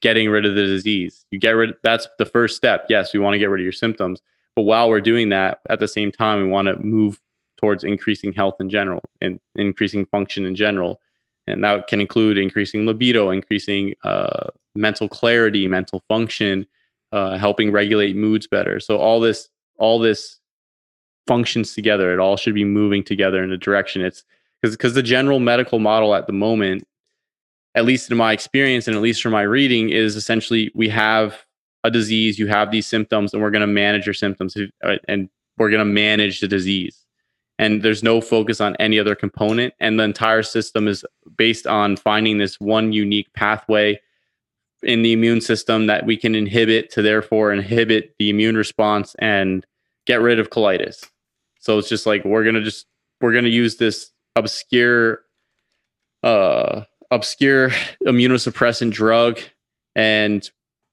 getting 0.02 0.30
rid 0.30 0.46
of 0.46 0.54
the 0.54 0.64
disease. 0.64 1.26
You 1.32 1.40
get 1.40 1.50
rid 1.50 1.74
that's 1.82 2.06
the 2.18 2.26
first 2.26 2.56
step. 2.56 2.86
Yes 2.88 3.12
we 3.12 3.18
want 3.18 3.34
to 3.34 3.38
get 3.40 3.50
rid 3.50 3.60
of 3.60 3.64
your 3.64 3.72
symptoms 3.72 4.20
but 4.54 4.62
while 4.62 4.88
we're 4.88 5.00
doing 5.00 5.30
that 5.30 5.60
at 5.68 5.80
the 5.80 5.88
same 5.88 6.12
time 6.12 6.40
we 6.40 6.48
want 6.48 6.68
to 6.68 6.78
move 6.78 7.20
towards 7.56 7.82
increasing 7.82 8.32
health 8.32 8.60
in 8.60 8.70
general 8.70 9.02
and 9.20 9.40
increasing 9.56 10.06
function 10.06 10.44
in 10.44 10.54
general 10.54 11.00
and 11.46 11.64
that 11.64 11.86
can 11.86 12.00
include 12.00 12.38
increasing 12.38 12.86
libido 12.86 13.30
increasing 13.30 13.94
uh, 14.04 14.48
mental 14.74 15.08
clarity 15.08 15.66
mental 15.68 16.02
function 16.08 16.66
uh, 17.12 17.36
helping 17.36 17.70
regulate 17.70 18.16
moods 18.16 18.46
better 18.46 18.80
so 18.80 18.96
all 18.96 19.20
this 19.20 19.48
all 19.78 19.98
this 19.98 20.38
functions 21.26 21.74
together. 21.74 22.12
It 22.12 22.18
all 22.18 22.36
should 22.36 22.54
be 22.54 22.64
moving 22.64 23.02
together 23.04 23.42
in 23.42 23.52
a 23.52 23.56
direction. 23.56 24.02
It's 24.02 24.24
because 24.60 24.76
because 24.76 24.94
the 24.94 25.02
general 25.02 25.40
medical 25.40 25.78
model 25.78 26.14
at 26.14 26.26
the 26.26 26.32
moment, 26.32 26.84
at 27.74 27.84
least 27.84 28.10
in 28.10 28.16
my 28.16 28.32
experience 28.32 28.86
and 28.86 28.96
at 28.96 29.02
least 29.02 29.22
from 29.22 29.32
my 29.32 29.42
reading, 29.42 29.90
is 29.90 30.16
essentially 30.16 30.70
we 30.74 30.88
have 30.88 31.44
a 31.84 31.90
disease, 31.90 32.38
you 32.38 32.46
have 32.46 32.70
these 32.70 32.86
symptoms, 32.86 33.32
and 33.32 33.42
we're 33.42 33.50
going 33.50 33.60
to 33.60 33.66
manage 33.66 34.06
your 34.06 34.14
symptoms 34.14 34.56
uh, 34.84 34.96
and 35.08 35.28
we're 35.58 35.70
going 35.70 35.80
to 35.80 35.84
manage 35.84 36.40
the 36.40 36.48
disease. 36.48 37.01
And 37.62 37.80
there's 37.80 38.02
no 38.02 38.20
focus 38.20 38.60
on 38.60 38.74
any 38.80 38.98
other 38.98 39.14
component. 39.14 39.72
And 39.78 39.96
the 39.96 40.02
entire 40.02 40.42
system 40.42 40.88
is 40.88 41.04
based 41.36 41.64
on 41.64 41.96
finding 41.96 42.38
this 42.38 42.58
one 42.58 42.92
unique 42.92 43.32
pathway 43.34 44.00
in 44.82 45.02
the 45.02 45.12
immune 45.12 45.40
system 45.40 45.86
that 45.86 46.04
we 46.04 46.16
can 46.16 46.34
inhibit 46.34 46.90
to 46.90 47.02
therefore 47.02 47.52
inhibit 47.52 48.16
the 48.18 48.30
immune 48.30 48.56
response 48.56 49.14
and 49.20 49.64
get 50.06 50.20
rid 50.20 50.40
of 50.40 50.50
colitis. 50.50 51.08
So 51.60 51.78
it's 51.78 51.88
just 51.88 52.04
like 52.04 52.24
we're 52.24 52.42
gonna 52.42 52.64
just 52.64 52.86
we're 53.20 53.32
gonna 53.32 53.46
use 53.46 53.76
this 53.76 54.10
obscure 54.34 55.20
uh 56.24 56.82
obscure 57.12 57.68
immunosuppressant 58.04 58.90
drug 58.90 59.38
and 59.94 60.50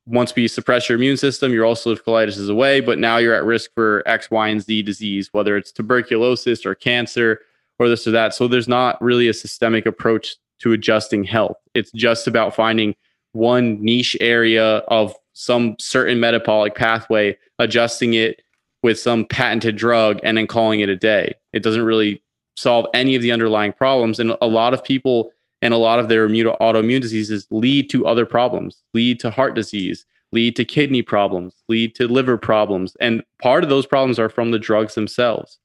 once 0.10 0.36
we 0.36 0.48
suppress 0.48 0.90
your 0.90 0.98
immune 0.98 1.18
system, 1.18 1.54
your 1.54 1.66
ulcerative 1.66 2.04
colitis 2.04 2.38
is 2.38 2.50
away, 2.50 2.82
but 2.82 2.98
now 2.98 3.18
you're 3.18 3.36
at 3.36 3.46
risk 3.46 3.72
for 3.76 4.02
X, 4.08 4.32
Y, 4.32 4.48
and 4.48 4.62
Z 4.62 4.82
disease, 4.82 5.30
whether 5.34 5.56
it's 5.56 5.72
tuberculosis 5.72 6.66
or 6.66 6.74
cancer 6.74 7.42
or 7.78 7.88
this 7.88 8.08
or 8.08 8.12
that. 8.12 8.34
So 8.34 8.48
there's 8.48 8.68
not 8.68 9.00
really 9.02 9.28
a 9.28 9.34
systemic 9.34 9.86
approach 9.86 10.36
to 10.60 10.74
adjusting 10.74 11.24
health. 11.24 11.58
It's 11.76 11.92
just 11.92 12.28
about 12.28 12.56
finding 12.56 12.96
one 13.34 13.84
niche 13.84 14.18
area 14.20 14.78
of 14.88 15.16
some 15.34 15.76
certain 15.80 16.20
metabolic 16.20 16.76
pathway, 16.76 17.38
adjusting 17.60 18.16
it 18.16 18.42
with 18.82 19.00
some 19.00 19.26
patented 19.26 19.76
drug 19.76 20.20
and 20.24 20.38
then 20.38 20.48
calling 20.48 20.80
it 20.80 20.90
a 20.90 20.96
day. 20.96 21.36
It 21.54 21.62
doesn't 21.62 21.86
really 21.86 22.22
solve 22.58 22.88
any 22.96 23.16
of 23.16 23.22
the 23.22 23.32
underlying 23.32 23.74
problems. 23.74 24.20
And 24.20 24.36
a 24.42 24.48
lot 24.48 24.74
of 24.74 24.84
people 24.84 25.32
and 25.62 25.74
a 25.74 25.78
lot 25.78 26.00
of 26.00 26.10
their 26.10 26.26
immune, 26.26 26.54
autoimmune 26.62 27.02
diseases 27.02 27.48
lead 27.52 27.90
to 27.90 28.08
other 28.08 28.26
problems, 28.26 28.84
lead 28.94 29.20
to 29.20 29.30
heart 29.30 29.56
disease, 29.56 30.06
lead 30.32 30.56
to 30.56 30.66
kidney 30.66 31.02
problems, 31.02 31.56
lead 31.68 31.96
to 31.96 32.08
liver 32.08 32.38
problems. 32.38 32.96
And 33.00 33.24
part 33.42 33.64
of 33.64 33.70
those 33.70 33.86
problems 33.86 34.20
are 34.20 34.30
from 34.30 34.52
the 34.52 34.60
drugs 34.60 34.96
themselves. 34.96 35.60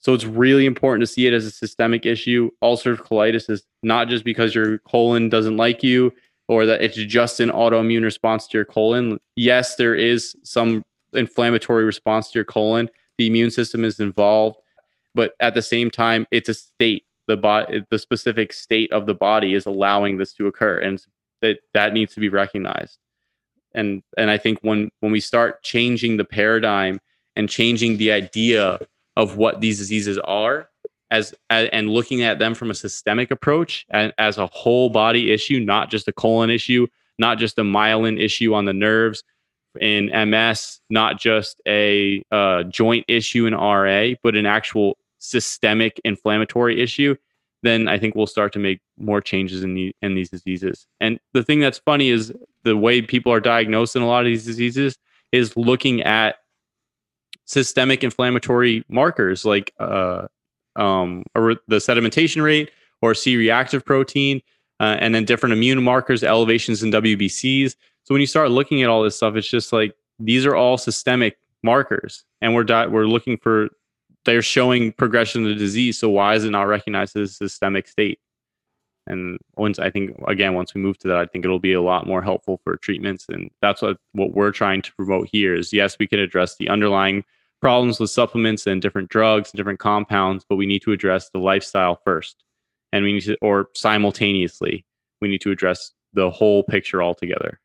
So 0.00 0.14
it's 0.14 0.24
really 0.24 0.64
important 0.64 1.02
to 1.02 1.06
see 1.06 1.26
it 1.26 1.32
as 1.32 1.44
a 1.44 1.50
systemic 1.50 2.06
issue. 2.06 2.50
Ulcerative 2.62 3.06
colitis 3.06 3.50
is 3.50 3.64
not 3.82 4.08
just 4.08 4.24
because 4.24 4.54
your 4.54 4.78
colon 4.78 5.28
doesn't 5.28 5.56
like 5.56 5.82
you 5.82 6.12
or 6.46 6.64
that 6.66 6.80
it's 6.80 6.96
just 6.96 7.40
an 7.40 7.50
autoimmune 7.50 8.04
response 8.04 8.46
to 8.48 8.58
your 8.58 8.64
colon. 8.64 9.18
Yes, 9.36 9.76
there 9.76 9.94
is 9.94 10.36
some 10.44 10.84
inflammatory 11.12 11.84
response 11.84 12.30
to 12.30 12.38
your 12.38 12.44
colon. 12.44 12.88
The 13.18 13.26
immune 13.26 13.50
system 13.50 13.84
is 13.84 14.00
involved, 14.00 14.56
but 15.14 15.32
at 15.40 15.54
the 15.54 15.62
same 15.62 15.90
time, 15.90 16.26
it's 16.30 16.48
a 16.48 16.54
state. 16.54 17.04
The 17.28 17.36
body, 17.36 17.84
the 17.90 17.98
specific 17.98 18.52
state 18.52 18.92
of 18.92 19.06
the 19.06 19.14
body 19.14 19.54
is 19.54 19.66
allowing 19.66 20.18
this 20.18 20.32
to 20.34 20.46
occur, 20.46 20.78
and 20.78 21.00
that 21.42 21.58
that 21.74 21.92
needs 21.92 22.14
to 22.14 22.20
be 22.20 22.28
recognized. 22.28 22.98
And 23.74 24.02
and 24.16 24.30
I 24.30 24.38
think 24.38 24.58
when 24.62 24.90
when 25.00 25.12
we 25.12 25.20
start 25.20 25.62
changing 25.62 26.16
the 26.16 26.24
paradigm 26.24 27.00
and 27.36 27.48
changing 27.48 27.98
the 27.98 28.10
idea 28.10 28.80
of 29.16 29.36
what 29.36 29.60
these 29.60 29.78
diseases 29.78 30.18
are, 30.18 30.68
as, 31.10 31.34
as, 31.50 31.68
and 31.72 31.90
looking 31.90 32.22
at 32.22 32.38
them 32.38 32.54
from 32.54 32.70
a 32.70 32.74
systemic 32.74 33.30
approach 33.30 33.86
and 33.90 34.12
as 34.18 34.38
a 34.38 34.46
whole 34.46 34.90
body 34.90 35.32
issue, 35.32 35.60
not 35.60 35.90
just 35.90 36.08
a 36.08 36.12
colon 36.12 36.50
issue, 36.50 36.86
not 37.18 37.38
just 37.38 37.58
a 37.58 37.62
myelin 37.62 38.20
issue 38.20 38.54
on 38.54 38.64
the 38.64 38.72
nerves, 38.72 39.22
in 39.80 40.06
MS, 40.30 40.80
not 40.90 41.18
just 41.18 41.60
a 41.66 42.22
uh, 42.30 42.64
joint 42.64 43.04
issue 43.08 43.46
in 43.46 43.54
RA, 43.54 44.10
but 44.22 44.34
an 44.34 44.46
actual 44.46 44.96
systemic 45.18 46.00
inflammatory 46.04 46.80
issue, 46.80 47.16
then 47.62 47.88
I 47.88 47.98
think 47.98 48.14
we'll 48.14 48.26
start 48.26 48.52
to 48.52 48.58
make 48.58 48.80
more 48.98 49.20
changes 49.20 49.64
in 49.64 49.74
the 49.74 49.94
in 50.02 50.14
these 50.14 50.30
diseases. 50.30 50.86
And 51.00 51.18
the 51.32 51.42
thing 51.42 51.60
that's 51.60 51.78
funny 51.78 52.10
is 52.10 52.32
the 52.64 52.76
way 52.76 53.02
people 53.02 53.32
are 53.32 53.40
diagnosed 53.40 53.96
in 53.96 54.02
a 54.02 54.06
lot 54.06 54.20
of 54.20 54.26
these 54.26 54.44
diseases 54.44 54.96
is 55.32 55.56
looking 55.56 56.02
at 56.02 56.36
systemic 57.44 58.04
inflammatory 58.04 58.84
markers 58.88 59.44
like 59.44 59.74
uh, 59.80 60.26
um, 60.76 61.24
or 61.34 61.56
the 61.66 61.76
sedimentation 61.76 62.42
rate 62.42 62.70
or 63.00 63.14
C-reactive 63.14 63.84
protein, 63.84 64.40
uh, 64.80 64.96
and 65.00 65.14
then 65.14 65.24
different 65.24 65.52
immune 65.52 65.82
markers, 65.82 66.24
elevations 66.24 66.82
in 66.82 66.90
WBCs. 66.90 67.76
So 68.04 68.14
when 68.14 68.20
you 68.20 68.26
start 68.26 68.50
looking 68.50 68.82
at 68.82 68.88
all 68.88 69.02
this 69.02 69.16
stuff, 69.16 69.36
it's 69.36 69.48
just 69.48 69.72
like 69.72 69.94
these 70.18 70.46
are 70.46 70.56
all 70.56 70.78
systemic 70.78 71.38
markers, 71.62 72.24
and 72.40 72.54
we're 72.54 72.64
di- 72.64 72.86
we're 72.86 73.06
looking 73.06 73.36
for 73.36 73.68
they're 74.28 74.42
showing 74.42 74.92
progression 74.92 75.42
of 75.42 75.48
the 75.48 75.54
disease. 75.54 75.98
So 75.98 76.10
why 76.10 76.34
is 76.34 76.44
it 76.44 76.50
not 76.50 76.64
recognized 76.64 77.16
as 77.16 77.30
a 77.30 77.34
systemic 77.34 77.88
state? 77.88 78.20
And 79.06 79.38
once 79.56 79.78
I 79.78 79.88
think 79.88 80.20
again, 80.26 80.52
once 80.52 80.74
we 80.74 80.82
move 80.82 80.98
to 80.98 81.08
that, 81.08 81.16
I 81.16 81.24
think 81.24 81.46
it'll 81.46 81.58
be 81.58 81.72
a 81.72 81.80
lot 81.80 82.06
more 82.06 82.20
helpful 82.20 82.60
for 82.62 82.76
treatments. 82.76 83.24
And 83.30 83.50
that's 83.62 83.80
what 83.80 83.96
what 84.12 84.34
we're 84.34 84.50
trying 84.50 84.82
to 84.82 84.94
promote 84.96 85.30
here 85.32 85.54
is 85.54 85.72
yes, 85.72 85.96
we 85.98 86.06
can 86.06 86.18
address 86.18 86.56
the 86.56 86.68
underlying 86.68 87.24
problems 87.62 87.98
with 87.98 88.10
supplements 88.10 88.66
and 88.66 88.82
different 88.82 89.08
drugs 89.08 89.50
and 89.50 89.56
different 89.56 89.80
compounds, 89.80 90.44
but 90.46 90.56
we 90.56 90.66
need 90.66 90.82
to 90.82 90.92
address 90.92 91.30
the 91.30 91.38
lifestyle 91.38 91.98
first. 92.04 92.44
And 92.92 93.04
we 93.04 93.14
need 93.14 93.22
to 93.22 93.38
or 93.40 93.70
simultaneously, 93.74 94.84
we 95.22 95.28
need 95.28 95.40
to 95.40 95.50
address 95.50 95.92
the 96.12 96.28
whole 96.28 96.64
picture 96.64 97.02
altogether. 97.02 97.60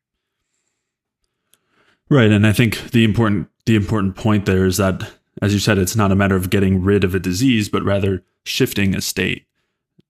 Right. 2.08 2.30
And 2.30 2.46
I 2.46 2.54
think 2.54 2.90
the 2.92 3.04
important 3.04 3.48
the 3.66 3.76
important 3.76 4.16
point 4.16 4.46
there 4.46 4.64
is 4.64 4.78
that 4.78 5.10
as 5.44 5.52
you 5.52 5.60
said, 5.60 5.76
it's 5.76 5.94
not 5.94 6.10
a 6.10 6.16
matter 6.16 6.36
of 6.36 6.48
getting 6.48 6.82
rid 6.82 7.04
of 7.04 7.14
a 7.14 7.18
disease, 7.18 7.68
but 7.68 7.82
rather 7.82 8.24
shifting 8.44 8.94
a 8.94 9.02
state, 9.02 9.46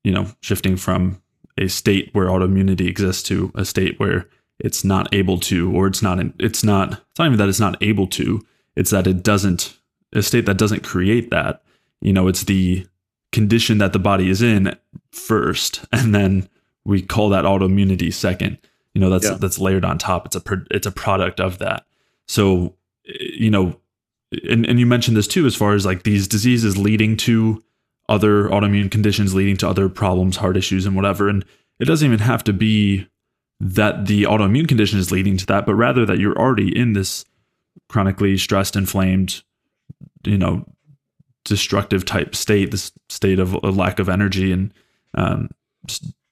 you 0.05 0.13
know, 0.13 0.29
shifting 0.41 0.77
from 0.77 1.21
a 1.59 1.67
state 1.67 2.11
where 2.13 2.29
autoimmunity 2.29 2.87
exists 2.87 3.25
to 3.25 3.51
a 3.57 3.65
state 3.65 3.99
where 3.99 4.29
it's 4.61 4.85
not 4.85 5.13
able 5.13 5.41
to, 5.41 5.75
or 5.75 5.89
it's 5.89 6.03
not, 6.03 6.21
it's 6.39 6.63
not, 6.63 6.93
it's 6.93 7.19
not 7.19 7.27
even 7.27 7.39
that 7.39 7.49
it's 7.49 7.59
not 7.59 7.83
able 7.83 8.07
to, 8.07 8.47
it's 8.77 8.91
that 8.91 9.09
it 9.09 9.25
doesn't, 9.25 9.77
a 10.13 10.23
state 10.23 10.47
that 10.47 10.57
doesn't 10.57 10.85
create 10.85 11.31
that. 11.31 11.63
You 12.01 12.13
know, 12.13 12.29
it's 12.29 12.45
the 12.45 12.87
condition 13.33 13.79
that 13.79 13.93
the 13.93 13.99
body 13.99 14.31
is 14.31 14.41
in 14.41 14.77
first, 15.11 15.85
and 15.93 16.15
then 16.15 16.49
we 16.85 17.03
call 17.03 17.31
that 17.31 17.45
autoimmunity 17.45 18.13
second. 18.13 18.59
You 18.95 19.01
know, 19.01 19.11
that's, 19.11 19.25
yeah. 19.25 19.35
that's 19.35 19.59
layered 19.59 19.85
on 19.85 19.99
top. 19.99 20.27
It's 20.27 20.37
a, 20.37 20.43
it's 20.71 20.87
a 20.87 20.93
product 20.93 21.41
of 21.41 21.59
that. 21.59 21.87
So, 22.29 22.77
you 23.05 23.51
know, 23.51 23.81
and, 24.49 24.67
and 24.67 24.79
you 24.79 24.87
mentioned 24.87 25.17
this 25.17 25.29
too, 25.29 25.47
as 25.47 25.55
far 25.55 25.75
as 25.75 25.87
like 25.87 26.03
these 26.03 26.29
diseases 26.29 26.77
leading 26.77 27.17
to 27.19 27.63
other 28.09 28.49
autoimmune 28.49 28.91
conditions, 28.91 29.35
leading 29.35 29.57
to 29.59 29.69
other 29.69 29.89
problems, 29.89 30.37
heart 30.37 30.57
issues, 30.57 30.87
and 30.87 30.95
whatever. 30.95 31.29
And 31.29 31.45
it 31.81 31.87
doesn't 31.87 32.07
even 32.07 32.21
have 32.21 32.45
to 32.45 32.53
be 32.53 33.07
that 33.61 34.07
the 34.07 34.25
autoimmune 34.25 34.69
condition 34.69 34.99
is 34.99 35.11
leading 35.11 35.37
to 35.39 35.47
that, 35.47 35.65
but 35.65 35.75
rather 35.75 36.05
that 36.05 36.19
you're 36.19 36.39
already 36.39 36.77
in 36.77 36.93
this 36.93 37.25
chronically 37.89 38.37
stressed, 38.37 38.77
inflamed, 38.77 39.43
you 40.25 40.39
know, 40.39 40.67
destructive 41.45 42.05
type 42.05 42.35
state, 42.35 42.71
this 42.71 42.93
state 43.09 43.39
of 43.39 43.55
a 43.55 43.71
lack 43.71 43.99
of 43.99 44.09
energy 44.09 44.53
and 44.53 44.73
um, 45.15 45.49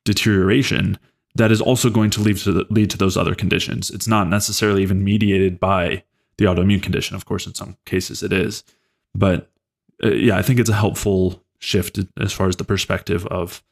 deterioration 0.05 0.99
that 1.35 1.53
is 1.53 1.61
also 1.61 1.89
going 1.89 2.11
to 2.11 2.21
lead 2.21 2.37
to 2.37 2.53
the, 2.53 2.67
lead 2.71 2.91
to 2.91 2.99
those 2.99 3.17
other 3.17 3.35
conditions. 3.35 3.91
It's 3.91 4.09
not 4.09 4.29
necessarily 4.29 4.83
even 4.83 5.05
mediated 5.05 5.59
by 5.59 6.05
the 6.43 6.49
autoimmune 6.49 6.83
condition. 6.83 7.17
Of 7.17 7.25
course, 7.25 7.47
in 7.47 7.55
some 7.55 7.77
cases 7.87 8.23
it 8.23 8.33
is, 8.33 8.65
but 9.15 9.51
uh, 10.03 10.11
yeah, 10.11 10.37
I 10.37 10.43
think 10.43 10.59
it's 10.59 10.71
a 10.71 10.75
helpful 10.75 11.43
shift 11.59 12.01
as 12.21 12.33
far 12.33 12.49
as 12.49 12.57
the 12.57 12.65
perspective 12.65 13.27
of 13.27 13.63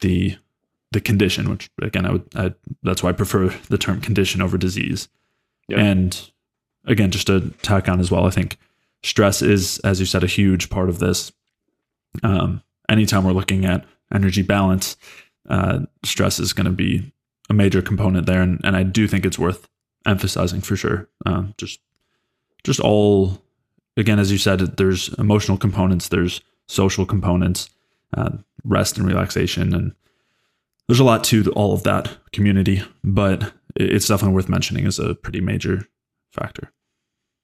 the 0.00 0.36
the 0.92 1.00
condition. 1.00 1.50
Which 1.50 1.70
again, 1.82 2.06
I 2.06 2.12
would 2.12 2.28
I, 2.34 2.54
that's 2.82 3.02
why 3.02 3.10
I 3.10 3.12
prefer 3.12 3.48
the 3.68 3.78
term 3.78 4.00
condition 4.00 4.40
over 4.40 4.56
disease. 4.56 5.08
Yep. 5.68 5.78
And 5.78 6.30
again, 6.84 7.10
just 7.10 7.26
to 7.26 7.50
tack 7.62 7.88
on 7.88 8.00
as 8.00 8.10
well, 8.10 8.26
I 8.26 8.30
think 8.30 8.58
stress 9.02 9.42
is, 9.42 9.78
as 9.80 10.00
you 10.00 10.06
said, 10.06 10.22
a 10.22 10.28
huge 10.28 10.70
part 10.70 10.88
of 10.88 10.98
this. 10.98 11.32
Um, 12.22 12.62
anytime 12.88 13.24
we're 13.24 13.32
looking 13.32 13.64
at 13.64 13.84
energy 14.12 14.42
balance, 14.42 14.96
uh, 15.48 15.80
stress 16.04 16.38
is 16.38 16.52
going 16.52 16.66
to 16.66 16.72
be 16.72 17.12
a 17.50 17.54
major 17.54 17.82
component 17.82 18.26
there, 18.26 18.42
and, 18.42 18.60
and 18.64 18.76
I 18.76 18.82
do 18.82 19.08
think 19.08 19.24
it's 19.24 19.38
worth 19.38 19.68
emphasizing 20.06 20.60
for 20.60 20.76
sure. 20.76 21.08
Um, 21.26 21.54
just 21.56 21.80
just 22.64 22.80
all 22.80 23.40
again 23.96 24.18
as 24.18 24.32
you 24.32 24.38
said 24.38 24.60
there's 24.76 25.08
emotional 25.14 25.56
components 25.56 26.08
there's 26.08 26.40
social 26.66 27.06
components 27.06 27.70
uh, 28.16 28.30
rest 28.64 28.98
and 28.98 29.06
relaxation 29.06 29.74
and 29.74 29.94
there's 30.88 31.00
a 31.00 31.04
lot 31.04 31.24
to 31.24 31.44
all 31.52 31.72
of 31.72 31.82
that 31.82 32.16
community 32.32 32.82
but 33.02 33.52
it's 33.76 34.08
definitely 34.08 34.34
worth 34.34 34.48
mentioning 34.48 34.86
as 34.86 34.98
a 34.98 35.14
pretty 35.14 35.40
major 35.40 35.86
factor. 36.32 36.72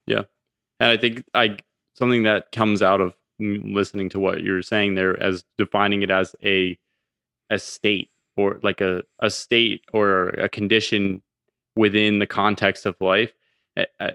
Yeah. 0.07 0.23
And 0.79 0.91
i 0.91 0.97
think 0.97 1.25
i 1.35 1.57
something 1.95 2.23
that 2.25 2.53
comes 2.53 2.83
out 2.83 3.01
of 3.01 3.15
listening 3.39 4.09
to 4.11 4.21
what 4.21 4.43
you're 4.43 4.63
saying 4.63 4.95
there 4.95 5.21
as 5.23 5.45
defining 5.59 6.03
it 6.03 6.11
as 6.11 6.35
a 6.43 6.79
a 7.51 7.59
state 7.59 8.11
or 8.37 8.61
like 8.63 8.81
a, 8.81 9.03
a 9.19 9.31
state 9.31 9.83
or 9.93 10.29
a 10.31 10.49
condition 10.49 11.21
within 11.77 12.19
the 12.19 12.27
context 12.27 12.87
of 12.87 12.97
life 13.01 13.33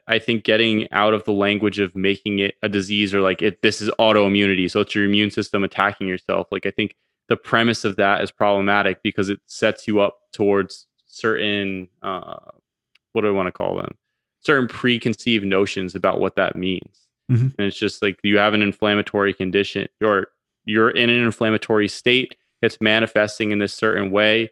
I 0.08 0.20
think 0.20 0.44
getting 0.44 0.92
out 0.92 1.14
of 1.14 1.24
the 1.24 1.32
language 1.32 1.80
of 1.80 1.96
making 1.96 2.40
it 2.40 2.56
a 2.62 2.70
disease 2.70 3.14
or 3.14 3.22
like 3.22 3.42
it 3.42 3.62
this 3.62 3.82
is 3.82 3.90
autoimmunity, 4.00 4.70
so 4.70 4.82
it's 4.82 4.94
your 4.94 5.06
immune 5.06 5.32
system 5.32 5.64
attacking 5.64 6.08
yourself. 6.08 6.48
Like 6.52 6.66
I 6.66 6.72
think 6.72 6.96
the 7.30 7.38
premise 7.38 7.86
of 7.86 7.96
that 7.96 8.22
is 8.22 8.32
problematic 8.32 9.02
because 9.02 9.30
it 9.30 9.40
sets 9.46 9.88
you 9.88 10.02
up 10.02 10.20
towards 10.34 10.88
certain 11.08 11.88
uh, 12.04 12.38
what 13.14 13.22
do 13.22 13.28
I 13.28 13.32
want 13.32 13.48
to 13.48 13.52
call 13.52 13.78
them? 13.78 13.96
Certain 14.42 14.68
preconceived 14.68 15.46
notions 15.46 15.96
about 15.96 16.20
what 16.20 16.36
that 16.36 16.56
means. 16.56 17.08
Mm-hmm. 17.32 17.48
And 17.58 17.68
it's 17.68 17.78
just 17.78 18.02
like 18.02 18.20
you 18.24 18.38
have 18.38 18.54
an 18.54 18.62
inflammatory 18.62 19.34
condition 19.34 19.88
or 20.04 20.28
you're 20.66 20.90
in 20.90 21.10
an 21.10 21.24
inflammatory 21.24 21.88
state, 21.88 22.36
it's 22.62 22.82
manifesting 22.82 23.52
in 23.52 23.60
this 23.60 23.74
certain 23.74 24.12
way 24.12 24.52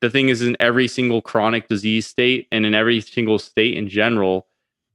the 0.00 0.10
thing 0.10 0.28
is 0.28 0.42
in 0.42 0.56
every 0.60 0.88
single 0.88 1.22
chronic 1.22 1.68
disease 1.68 2.06
state 2.06 2.48
and 2.50 2.66
in 2.66 2.74
every 2.74 3.00
single 3.00 3.38
state 3.38 3.76
in 3.76 3.88
general 3.88 4.46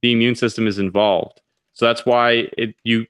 the 0.01 0.11
immune 0.11 0.36
system 0.36 0.68
is 0.68 0.80
involved. 0.80 1.41
So 1.74 1.86
that's 1.86 2.05
why 2.05 2.49
it 2.57 2.76
you 2.84 3.05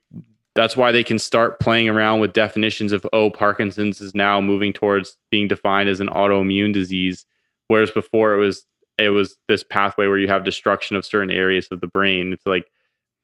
that's 0.55 0.75
why 0.75 0.91
they 0.91 1.03
can 1.03 1.19
start 1.19 1.59
playing 1.59 1.87
around 1.87 2.19
with 2.19 2.33
definitions 2.33 2.91
of 2.91 3.05
oh 3.13 3.29
parkinson's 3.29 4.01
is 4.01 4.15
now 4.15 4.41
moving 4.41 4.73
towards 4.73 5.17
being 5.31 5.47
defined 5.47 5.87
as 5.87 5.99
an 5.99 6.07
autoimmune 6.07 6.73
disease 6.73 7.25
whereas 7.67 7.91
before 7.91 8.33
it 8.33 8.39
was 8.39 8.65
it 8.97 9.09
was 9.09 9.37
this 9.47 9.63
pathway 9.63 10.07
where 10.07 10.17
you 10.17 10.27
have 10.27 10.43
destruction 10.43 10.95
of 10.95 11.05
certain 11.05 11.29
areas 11.29 11.67
of 11.69 11.79
the 11.81 11.87
brain. 11.87 12.33
It's 12.33 12.45
like 12.47 12.65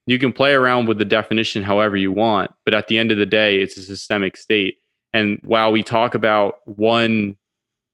you 0.05 0.19
can 0.19 0.31
play 0.31 0.53
around 0.53 0.85
with 0.85 0.97
the 0.97 1.05
definition 1.05 1.63
however 1.63 1.97
you 1.97 2.11
want 2.11 2.51
but 2.65 2.73
at 2.73 2.87
the 2.87 2.97
end 2.97 3.11
of 3.11 3.17
the 3.17 3.25
day 3.25 3.59
it's 3.61 3.77
a 3.77 3.81
systemic 3.81 4.37
state. 4.37 4.77
And 5.13 5.39
while 5.43 5.71
we 5.71 5.83
talk 5.83 6.15
about 6.15 6.59
one 6.65 7.37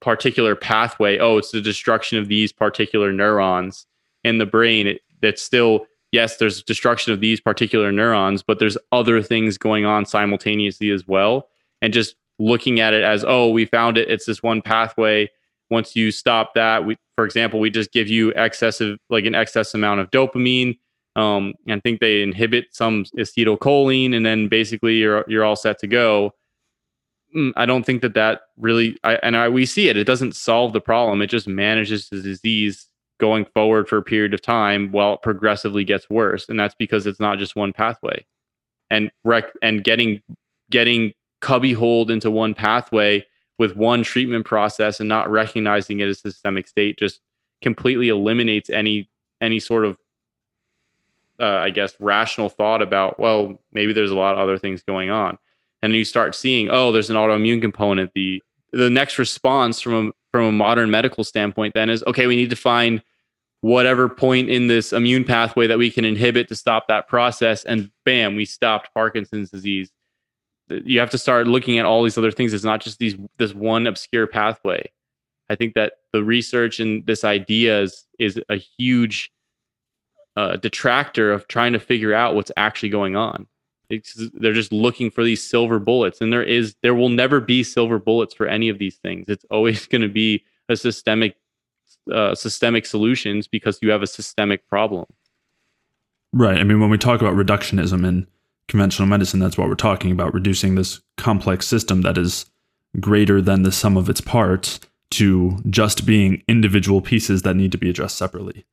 particular 0.02 0.56
pathway. 0.56 1.18
Oh 1.18 1.38
it's 1.38 1.52
the 1.52 1.62
destruction 1.62 2.18
of 2.18 2.28
these 2.28 2.52
particular 2.52 3.12
neurons 3.12 3.86
in 4.24 4.38
the 4.38 4.46
brain. 4.46 4.88
It, 4.88 5.02
that's 5.22 5.42
still 5.42 5.86
yes 6.12 6.38
there's 6.38 6.64
destruction 6.64 7.14
of 7.14 7.20
these 7.20 7.40
particular 7.40 7.92
neurons 7.92 8.42
but 8.42 8.58
there's 8.58 8.78
other 8.92 9.22
things 9.22 9.58
going 9.58 9.86
on 9.86 10.06
simultaneously 10.06 10.90
as 10.92 11.08
well. 11.08 11.48
And 11.82 11.94
just 11.94 12.16
looking 12.40 12.80
at 12.80 12.94
it 12.94 13.04
as 13.04 13.26
oh 13.28 13.50
we 13.50 13.66
found 13.66 13.98
it. 13.98 14.10
It's 14.10 14.26
this 14.26 14.42
one 14.42 14.62
pathway. 14.62 15.30
Once 15.70 15.96
you 15.96 16.12
stop 16.12 16.54
that 16.56 16.86
we 16.86 16.98
for 17.16 17.26
example 17.26 17.60
we 17.60 17.70
just 17.70 17.92
give 17.92 18.08
you 18.08 18.30
excessive 18.32 18.98
like 19.10 19.26
an 19.26 19.36
excess 19.36 19.74
amount 19.74 20.00
of 20.00 20.10
dopamine 20.12 20.78
um, 21.16 21.54
and 21.68 21.84
think 21.84 22.00
they 22.00 22.22
inhibit 22.22 22.68
some 22.72 23.04
acetylcholine 23.18 24.16
and 24.16 24.26
then 24.26 24.48
basically 24.48 24.96
you're 24.96 25.26
you're 25.28 25.44
all 25.44 25.56
set 25.56 25.80
to 25.80 25.88
go 25.88 26.34
I 27.56 27.66
don't 27.66 27.86
think 27.86 28.02
that 28.02 28.16
that 28.16 28.42
really, 28.58 28.98
I, 29.04 29.16
and 29.16 29.38
I, 29.38 29.50
we 29.50 29.66
see 29.66 29.88
it. 29.88 29.98
It 29.98 30.06
doesn't 30.06 30.36
solve 30.36 30.74
the 30.74 30.82
problem. 30.82 31.22
It 31.22 31.28
just 31.28 31.48
manages 31.48 32.10
the 32.10 32.22
disease 32.22 32.88
going 33.20 33.46
forward 33.54 33.88
for 33.88 33.98
a 33.98 34.04
period 34.04 34.34
of 34.34 34.42
time 34.42 34.92
while 34.92 35.14
it 35.14 35.22
progressively 35.22 35.84
gets 35.84 36.10
worse, 36.10 36.50
and 36.50 36.60
that's 36.60 36.76
because 36.76 37.06
it's 37.06 37.20
not 37.20 37.38
just 37.38 37.56
one 37.56 37.74
pathway. 37.74 38.26
And 38.90 39.12
rec- 39.24 39.54
and 39.62 39.84
getting 39.84 40.22
getting 40.72 41.14
cubby 41.42 41.74
holed 41.74 42.10
into 42.12 42.32
one 42.32 42.54
pathway 42.54 43.26
with 43.60 43.76
one 43.76 44.04
treatment 44.04 44.46
process 44.46 45.00
and 45.00 45.10
not 45.10 45.30
recognizing 45.30 46.00
it 46.00 46.08
as 46.08 46.18
a 46.18 46.32
systemic 46.32 46.68
state 46.68 46.98
just 46.98 47.20
completely 47.62 48.10
eliminates 48.10 48.70
any 48.70 49.10
any 49.42 49.60
sort 49.60 49.86
of 49.86 49.98
uh, 51.40 51.46
I 51.46 51.70
guess 51.70 51.94
rational 52.00 52.50
thought 52.50 52.82
about 52.82 53.20
well 53.20 53.60
maybe 53.72 53.94
there's 53.94 54.12
a 54.12 54.16
lot 54.16 54.34
of 54.34 54.40
other 54.40 54.58
things 54.58 54.82
going 54.82 55.10
on 55.10 55.38
and 55.82 55.94
you 55.94 56.06
start 56.06 56.36
seeing 56.36 56.70
oh 56.70 56.92
there's 56.92 57.10
an 57.10 57.16
autoimmune 57.16 57.62
component 57.62 58.12
the 58.14 58.42
the 58.72 58.90
next 58.90 59.18
response 59.18 59.82
from 59.82 60.10
a, 60.10 60.12
from 60.32 60.46
a 60.46 60.52
modern 60.52 60.92
medical 60.92 61.24
standpoint 61.24 61.74
then 61.74 61.90
is 61.90 62.04
okay 62.06 62.28
we 62.28 62.36
need 62.36 62.50
to 62.50 62.56
find 62.56 63.02
whatever 63.62 64.08
point 64.08 64.50
in 64.50 64.68
this 64.68 64.94
immune 64.94 65.26
pathway 65.26 65.68
that 65.68 65.78
we 65.78 65.92
can 65.92 66.06
inhibit 66.06 66.48
to 66.48 66.56
stop 66.56 66.88
that 66.88 67.08
process 67.08 67.66
and 67.66 67.92
bam 68.06 68.36
we 68.36 68.46
stopped 68.46 68.90
parkinson's 68.94 69.50
disease 69.50 69.92
you 70.70 71.00
have 71.00 71.10
to 71.10 71.18
start 71.18 71.48
looking 71.48 71.80
at 71.80 71.86
all 71.86 72.04
these 72.04 72.18
other 72.18 72.32
things. 72.32 72.54
It's 72.54 72.64
not 72.64 72.82
just 72.82 73.00
these 73.00 73.16
this 73.38 73.54
one 73.54 73.88
obscure 73.88 74.28
pathway. 74.28 74.92
I 75.50 75.56
think 75.56 75.74
that 75.74 75.94
the 76.14 76.24
research 76.24 76.80
and 76.80 77.06
this 77.06 77.24
idea 77.24 77.82
is 77.82 78.06
is 78.20 78.40
a 78.50 78.56
huge 78.56 79.32
uh, 80.36 80.58
detractor 80.58 81.32
of 81.32 81.48
trying 81.48 81.74
to 81.74 81.80
figure 81.80 82.14
out 82.14 82.36
what's 82.36 82.52
actually 82.56 82.90
going 82.90 83.16
on. 83.16 83.48
It's, 83.90 84.14
they're 84.34 84.54
just 84.54 84.72
looking 84.72 85.10
for 85.10 85.24
these 85.24 85.44
silver 85.44 85.80
bullets, 85.80 86.22
and 86.22 86.32
there 86.32 86.44
is 86.44 86.76
there 86.84 86.94
will 86.94 87.10
never 87.10 87.40
be 87.40 87.64
silver 87.64 88.00
bullets 88.00 88.34
for 88.34 88.48
any 88.48 88.70
of 88.70 88.78
these 88.78 88.98
things. 88.98 89.26
It's 89.28 89.46
always 89.50 89.88
going 89.92 90.02
to 90.02 90.10
be 90.10 90.44
a 90.68 90.76
systemic 90.76 91.36
uh, 92.12 92.36
systemic 92.36 92.86
solutions 92.86 93.48
because 93.48 93.80
you 93.82 93.92
have 93.92 94.02
a 94.02 94.08
systemic 94.08 94.68
problem. 94.68 95.06
Right. 96.32 96.60
I 96.60 96.64
mean, 96.64 96.80
when 96.80 96.90
we 96.90 96.98
talk 96.98 97.22
about 97.22 97.34
reductionism 97.34 98.06
in 98.06 98.28
conventional 98.68 99.08
medicine, 99.08 99.40
that's 99.40 99.58
what 99.58 99.68
we're 99.68 99.76
talking 99.76 100.12
about 100.12 100.34
reducing 100.34 100.76
this 100.76 101.02
complex 101.18 101.68
system 101.68 102.02
that 102.04 102.18
is 102.18 102.46
greater 103.00 103.42
than 103.42 103.64
the 103.64 103.72
sum 103.72 103.98
of 103.98 104.10
its 104.10 104.22
parts 104.22 104.80
to 105.12 105.58
just 105.70 106.06
being 106.06 106.44
individual 106.48 107.02
pieces 107.02 107.42
that 107.42 107.56
need 107.56 107.72
to 107.72 107.78
be 107.78 107.90
addressed 107.90 108.18
separately. 108.18 108.66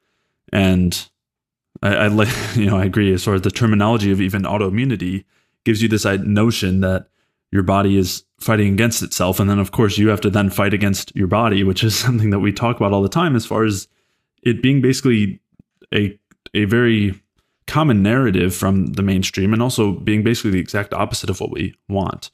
And 0.52 1.08
I, 1.82 1.94
I 1.94 2.06
like, 2.08 2.28
you 2.54 2.66
know, 2.66 2.76
I 2.76 2.84
agree. 2.84 3.12
As 3.12 3.24
far 3.24 3.34
as 3.34 3.42
the 3.42 3.50
terminology 3.50 4.12
of 4.12 4.20
even 4.20 4.42
autoimmunity 4.42 5.24
gives 5.64 5.82
you 5.82 5.88
this 5.88 6.04
notion 6.04 6.80
that 6.80 7.08
your 7.50 7.62
body 7.62 7.96
is 7.96 8.24
fighting 8.40 8.72
against 8.72 9.02
itself, 9.02 9.40
and 9.40 9.48
then 9.48 9.58
of 9.58 9.72
course 9.72 9.98
you 9.98 10.08
have 10.08 10.20
to 10.20 10.30
then 10.30 10.50
fight 10.50 10.74
against 10.74 11.14
your 11.14 11.26
body, 11.26 11.64
which 11.64 11.82
is 11.82 11.96
something 11.98 12.30
that 12.30 12.40
we 12.40 12.52
talk 12.52 12.76
about 12.76 12.92
all 12.92 13.02
the 13.02 13.08
time. 13.08 13.36
As 13.36 13.46
far 13.46 13.64
as 13.64 13.88
it 14.42 14.62
being 14.62 14.80
basically 14.80 15.40
a 15.94 16.18
a 16.54 16.64
very 16.64 17.20
common 17.66 18.02
narrative 18.02 18.54
from 18.54 18.86
the 18.92 19.02
mainstream, 19.02 19.52
and 19.52 19.62
also 19.62 19.92
being 19.92 20.22
basically 20.22 20.52
the 20.52 20.60
exact 20.60 20.94
opposite 20.94 21.30
of 21.30 21.40
what 21.40 21.50
we 21.50 21.74
want. 21.88 22.30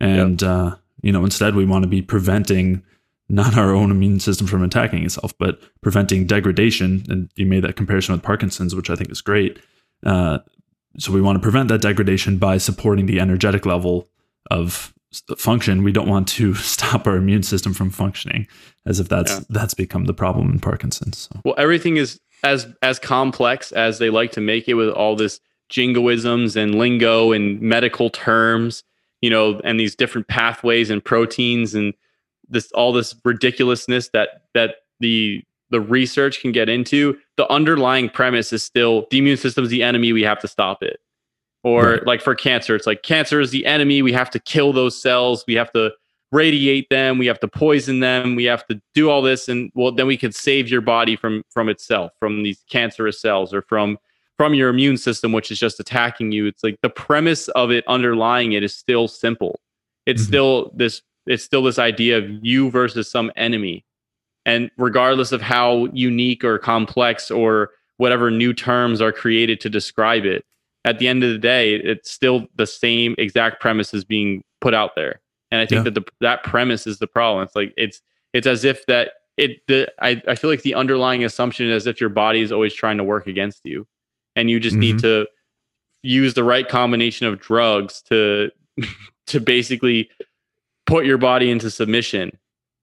And 0.00 0.42
yep. 0.42 0.50
uh, 0.50 0.76
you 1.02 1.12
know, 1.12 1.24
instead 1.24 1.54
we 1.54 1.64
want 1.64 1.84
to 1.84 1.88
be 1.88 2.02
preventing 2.02 2.82
not 3.32 3.56
our 3.56 3.74
own 3.74 3.90
immune 3.90 4.20
system 4.20 4.46
from 4.46 4.62
attacking 4.62 5.04
itself, 5.04 5.36
but 5.38 5.58
preventing 5.80 6.26
degradation. 6.26 7.04
And 7.08 7.30
you 7.34 7.46
made 7.46 7.64
that 7.64 7.76
comparison 7.76 8.12
with 8.12 8.22
Parkinson's, 8.22 8.74
which 8.74 8.90
I 8.90 8.94
think 8.94 9.10
is 9.10 9.22
great. 9.22 9.58
Uh, 10.04 10.40
so 10.98 11.10
we 11.12 11.22
want 11.22 11.36
to 11.36 11.42
prevent 11.42 11.68
that 11.70 11.80
degradation 11.80 12.36
by 12.36 12.58
supporting 12.58 13.06
the 13.06 13.18
energetic 13.18 13.64
level 13.64 14.10
of 14.50 14.92
function. 15.38 15.82
We 15.82 15.92
don't 15.92 16.08
want 16.08 16.28
to 16.28 16.54
stop 16.72 17.06
our 17.06 17.16
immune 17.16 17.42
system 17.42 17.72
from 17.72 17.88
functioning, 17.88 18.46
as 18.84 19.00
if 19.00 19.08
that's 19.08 19.32
yeah. 19.32 19.40
that's 19.48 19.72
become 19.72 20.04
the 20.04 20.14
problem 20.14 20.50
in 20.50 20.60
Parkinson's. 20.60 21.30
So. 21.32 21.40
Well, 21.42 21.54
everything 21.56 21.96
is 21.96 22.20
as 22.44 22.66
as 22.82 22.98
complex 22.98 23.72
as 23.72 23.98
they 23.98 24.10
like 24.10 24.32
to 24.32 24.42
make 24.42 24.68
it 24.68 24.74
with 24.74 24.90
all 24.90 25.16
this 25.16 25.40
jingoisms 25.70 26.54
and 26.54 26.74
lingo 26.74 27.32
and 27.32 27.62
medical 27.62 28.10
terms, 28.10 28.84
you 29.22 29.30
know, 29.30 29.58
and 29.64 29.80
these 29.80 29.96
different 29.96 30.28
pathways 30.28 30.90
and 30.90 31.02
proteins 31.02 31.74
and 31.74 31.94
this 32.52 32.70
all 32.72 32.92
this 32.92 33.14
ridiculousness 33.24 34.10
that 34.12 34.42
that 34.54 34.76
the 35.00 35.42
the 35.70 35.80
research 35.80 36.40
can 36.40 36.52
get 36.52 36.68
into 36.68 37.18
the 37.36 37.50
underlying 37.50 38.08
premise 38.08 38.52
is 38.52 38.62
still 38.62 39.06
the 39.10 39.18
immune 39.18 39.36
system 39.36 39.64
is 39.64 39.70
the 39.70 39.82
enemy 39.82 40.12
we 40.12 40.22
have 40.22 40.38
to 40.38 40.46
stop 40.46 40.82
it 40.82 41.00
or 41.64 41.92
right. 41.92 42.06
like 42.06 42.20
for 42.20 42.34
cancer 42.34 42.76
it's 42.76 42.86
like 42.86 43.02
cancer 43.02 43.40
is 43.40 43.50
the 43.50 43.66
enemy 43.66 44.02
we 44.02 44.12
have 44.12 44.30
to 44.30 44.38
kill 44.38 44.72
those 44.72 45.00
cells 45.00 45.44
we 45.48 45.54
have 45.54 45.72
to 45.72 45.90
radiate 46.30 46.88
them 46.90 47.18
we 47.18 47.26
have 47.26 47.40
to 47.40 47.48
poison 47.48 48.00
them 48.00 48.36
we 48.36 48.44
have 48.44 48.66
to 48.66 48.80
do 48.94 49.10
all 49.10 49.22
this 49.22 49.48
and 49.48 49.70
well 49.74 49.92
then 49.92 50.06
we 50.06 50.16
can 50.16 50.32
save 50.32 50.68
your 50.68 50.80
body 50.80 51.16
from 51.16 51.42
from 51.50 51.68
itself 51.68 52.12
from 52.18 52.42
these 52.42 52.62
cancerous 52.70 53.20
cells 53.20 53.52
or 53.52 53.62
from 53.62 53.98
from 54.38 54.54
your 54.54 54.70
immune 54.70 54.96
system 54.96 55.32
which 55.32 55.50
is 55.50 55.58
just 55.58 55.78
attacking 55.78 56.32
you 56.32 56.46
it's 56.46 56.64
like 56.64 56.78
the 56.82 56.90
premise 56.90 57.48
of 57.48 57.70
it 57.70 57.86
underlying 57.86 58.52
it 58.52 58.62
is 58.62 58.74
still 58.74 59.06
simple 59.06 59.60
it's 60.06 60.22
mm-hmm. 60.22 60.28
still 60.28 60.72
this 60.74 61.02
it's 61.26 61.44
still 61.44 61.62
this 61.62 61.78
idea 61.78 62.18
of 62.18 62.24
you 62.42 62.70
versus 62.70 63.10
some 63.10 63.30
enemy. 63.36 63.84
And 64.44 64.70
regardless 64.76 65.32
of 65.32 65.40
how 65.40 65.86
unique 65.92 66.42
or 66.44 66.58
complex 66.58 67.30
or 67.30 67.70
whatever 67.98 68.30
new 68.30 68.52
terms 68.52 69.00
are 69.00 69.12
created 69.12 69.60
to 69.60 69.70
describe 69.70 70.24
it, 70.24 70.44
at 70.84 70.98
the 70.98 71.06
end 71.06 71.22
of 71.22 71.30
the 71.30 71.38
day, 71.38 71.74
it's 71.74 72.10
still 72.10 72.46
the 72.56 72.66
same 72.66 73.14
exact 73.18 73.60
premise 73.60 73.94
is 73.94 74.04
being 74.04 74.42
put 74.60 74.74
out 74.74 74.96
there. 74.96 75.20
And 75.50 75.60
I 75.60 75.66
think 75.66 75.80
yeah. 75.80 75.90
that 75.90 75.94
the 75.94 76.04
that 76.20 76.42
premise 76.42 76.86
is 76.86 76.98
the 76.98 77.06
problem. 77.06 77.44
It's 77.44 77.54
like 77.54 77.72
it's 77.76 78.00
it's 78.32 78.46
as 78.46 78.64
if 78.64 78.84
that 78.86 79.12
it 79.36 79.58
the 79.68 79.92
I, 80.00 80.20
I 80.26 80.34
feel 80.34 80.50
like 80.50 80.62
the 80.62 80.74
underlying 80.74 81.24
assumption 81.24 81.68
is 81.68 81.82
as 81.82 81.86
if 81.86 82.00
your 82.00 82.10
body 82.10 82.40
is 82.40 82.50
always 82.50 82.74
trying 82.74 82.96
to 82.98 83.04
work 83.04 83.26
against 83.26 83.60
you. 83.64 83.86
And 84.34 84.50
you 84.50 84.58
just 84.58 84.74
mm-hmm. 84.74 84.80
need 84.80 84.98
to 85.00 85.26
use 86.02 86.34
the 86.34 86.42
right 86.42 86.68
combination 86.68 87.26
of 87.26 87.38
drugs 87.38 88.02
to 88.08 88.50
to 89.26 89.40
basically 89.40 90.10
put 90.86 91.06
your 91.06 91.18
body 91.18 91.50
into 91.50 91.70
submission. 91.70 92.36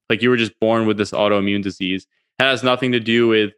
Like 0.09 0.21
you 0.21 0.29
were 0.29 0.37
just 0.37 0.59
born 0.59 0.85
with 0.87 0.97
this 0.97 1.11
autoimmune 1.11 1.63
disease. 1.63 2.07
It 2.39 2.43
has 2.43 2.63
nothing 2.63 2.91
to 2.93 2.99
do 2.99 3.27
with, 3.27 3.53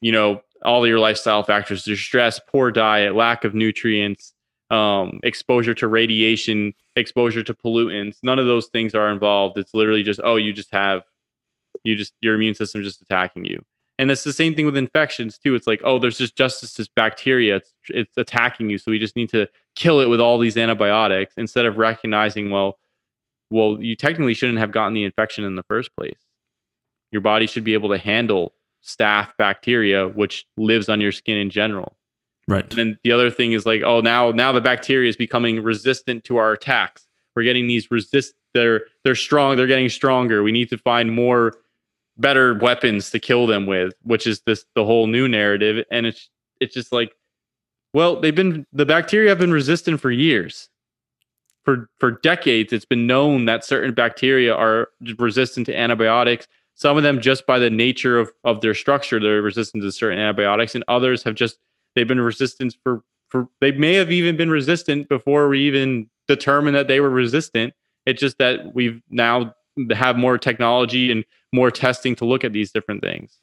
you 0.00 0.12
know, 0.12 0.42
all 0.62 0.86
your 0.86 0.98
lifestyle 0.98 1.42
factors, 1.42 1.86
your 1.86 1.96
stress, 1.96 2.38
poor 2.38 2.70
diet, 2.70 3.14
lack 3.14 3.44
of 3.44 3.54
nutrients, 3.54 4.34
um, 4.70 5.18
exposure 5.22 5.74
to 5.74 5.88
radiation, 5.88 6.74
exposure 6.96 7.42
to 7.42 7.54
pollutants. 7.54 8.18
None 8.22 8.38
of 8.38 8.46
those 8.46 8.66
things 8.66 8.94
are 8.94 9.10
involved. 9.10 9.58
It's 9.58 9.74
literally 9.74 10.02
just, 10.02 10.20
oh, 10.22 10.36
you 10.36 10.52
just 10.52 10.70
have, 10.72 11.02
you 11.82 11.96
just, 11.96 12.12
your 12.20 12.34
immune 12.34 12.54
system 12.54 12.82
just 12.82 13.00
attacking 13.00 13.46
you. 13.46 13.64
And 13.98 14.10
it's 14.10 14.24
the 14.24 14.32
same 14.32 14.54
thing 14.54 14.64
with 14.64 14.76
infections 14.76 15.38
too. 15.38 15.54
It's 15.54 15.66
like, 15.66 15.80
oh, 15.84 15.98
there's 15.98 16.16
just 16.16 16.34
just 16.36 16.76
this 16.76 16.88
bacteria. 16.88 17.56
It's, 17.56 17.72
it's 17.88 18.16
attacking 18.16 18.70
you. 18.70 18.78
So 18.78 18.90
we 18.90 18.98
just 18.98 19.14
need 19.14 19.28
to 19.30 19.46
kill 19.76 20.00
it 20.00 20.08
with 20.08 20.20
all 20.20 20.38
these 20.38 20.56
antibiotics 20.56 21.34
instead 21.36 21.66
of 21.66 21.76
recognizing, 21.76 22.50
well, 22.50 22.78
well, 23.50 23.78
you 23.80 23.96
technically 23.96 24.34
shouldn't 24.34 24.58
have 24.58 24.72
gotten 24.72 24.94
the 24.94 25.04
infection 25.04 25.44
in 25.44 25.56
the 25.56 25.62
first 25.64 25.94
place. 25.96 26.18
Your 27.10 27.20
body 27.20 27.46
should 27.46 27.64
be 27.64 27.74
able 27.74 27.88
to 27.90 27.98
handle 27.98 28.54
staph 28.84 29.30
bacteria, 29.36 30.08
which 30.08 30.46
lives 30.56 30.88
on 30.88 31.00
your 31.00 31.12
skin 31.12 31.36
in 31.36 31.50
general. 31.50 31.96
Right. 32.48 32.64
And 32.70 32.78
then 32.78 32.98
the 33.04 33.12
other 33.12 33.30
thing 33.30 33.52
is 33.52 33.66
like, 33.66 33.82
oh, 33.82 34.00
now 34.00 34.30
now 34.30 34.52
the 34.52 34.60
bacteria 34.60 35.08
is 35.08 35.16
becoming 35.16 35.62
resistant 35.62 36.24
to 36.24 36.36
our 36.36 36.52
attacks. 36.52 37.06
We're 37.34 37.42
getting 37.42 37.66
these 37.66 37.90
resist. 37.90 38.34
They're 38.54 38.82
they're 39.04 39.14
strong. 39.14 39.56
They're 39.56 39.66
getting 39.66 39.88
stronger. 39.88 40.42
We 40.42 40.52
need 40.52 40.68
to 40.70 40.78
find 40.78 41.12
more 41.12 41.54
better 42.16 42.54
weapons 42.54 43.10
to 43.10 43.18
kill 43.18 43.46
them 43.46 43.66
with, 43.66 43.92
which 44.02 44.26
is 44.26 44.42
this 44.46 44.64
the 44.74 44.84
whole 44.84 45.06
new 45.06 45.28
narrative. 45.28 45.84
And 45.90 46.06
it's 46.06 46.28
it's 46.60 46.74
just 46.74 46.92
like, 46.92 47.12
well, 47.94 48.20
they've 48.20 48.34
been 48.34 48.66
the 48.72 48.86
bacteria 48.86 49.28
have 49.28 49.38
been 49.38 49.52
resistant 49.52 50.00
for 50.00 50.10
years 50.10 50.68
for 51.64 51.90
for 51.98 52.12
decades 52.12 52.72
it's 52.72 52.84
been 52.84 53.06
known 53.06 53.44
that 53.44 53.64
certain 53.64 53.94
bacteria 53.94 54.54
are 54.54 54.88
resistant 55.18 55.66
to 55.66 55.76
antibiotics. 55.76 56.46
Some 56.74 56.96
of 56.96 57.02
them 57.02 57.20
just 57.20 57.46
by 57.46 57.58
the 57.58 57.68
nature 57.70 58.18
of, 58.18 58.30
of 58.44 58.60
their 58.60 58.74
structure 58.74 59.20
they're 59.20 59.42
resistant 59.42 59.82
to 59.82 59.92
certain 59.92 60.18
antibiotics 60.18 60.74
and 60.74 60.84
others 60.88 61.22
have 61.24 61.34
just 61.34 61.58
they've 61.94 62.08
been 62.08 62.20
resistant 62.20 62.76
for 62.82 63.02
for 63.28 63.48
they 63.60 63.72
may 63.72 63.94
have 63.94 64.10
even 64.10 64.36
been 64.36 64.50
resistant 64.50 65.08
before 65.08 65.48
we 65.48 65.60
even 65.60 66.08
determined 66.26 66.76
that 66.76 66.88
they 66.88 67.00
were 67.00 67.10
resistant. 67.10 67.74
It's 68.06 68.20
just 68.20 68.38
that 68.38 68.74
we've 68.74 69.02
now 69.10 69.54
have 69.92 70.16
more 70.16 70.38
technology 70.38 71.12
and 71.12 71.24
more 71.52 71.70
testing 71.70 72.16
to 72.16 72.24
look 72.24 72.44
at 72.44 72.52
these 72.52 72.72
different 72.72 73.02
things. 73.02 73.38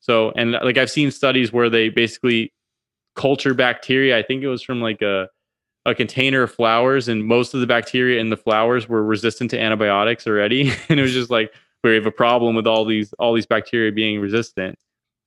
So 0.00 0.32
and 0.36 0.52
like 0.52 0.78
i've 0.78 0.90
seen 0.90 1.10
studies 1.10 1.52
where 1.52 1.68
they 1.68 1.88
basically 1.88 2.52
culture 3.16 3.54
bacteria. 3.54 4.16
I 4.16 4.22
think 4.22 4.42
it 4.42 4.48
was 4.48 4.62
from 4.62 4.80
like 4.80 5.02
a 5.02 5.28
a 5.86 5.94
container 5.94 6.42
of 6.42 6.52
flowers 6.52 7.06
and 7.06 7.24
most 7.24 7.54
of 7.54 7.60
the 7.60 7.66
bacteria 7.66 8.20
in 8.20 8.28
the 8.28 8.36
flowers 8.36 8.88
were 8.88 9.04
resistant 9.04 9.50
to 9.52 9.60
antibiotics 9.60 10.26
already. 10.26 10.72
And 10.88 10.98
it 10.98 11.02
was 11.02 11.12
just 11.12 11.30
like 11.30 11.54
we 11.84 11.94
have 11.94 12.06
a 12.06 12.10
problem 12.10 12.56
with 12.56 12.66
all 12.66 12.84
these 12.84 13.12
all 13.14 13.32
these 13.32 13.46
bacteria 13.46 13.92
being 13.92 14.20
resistant. 14.20 14.76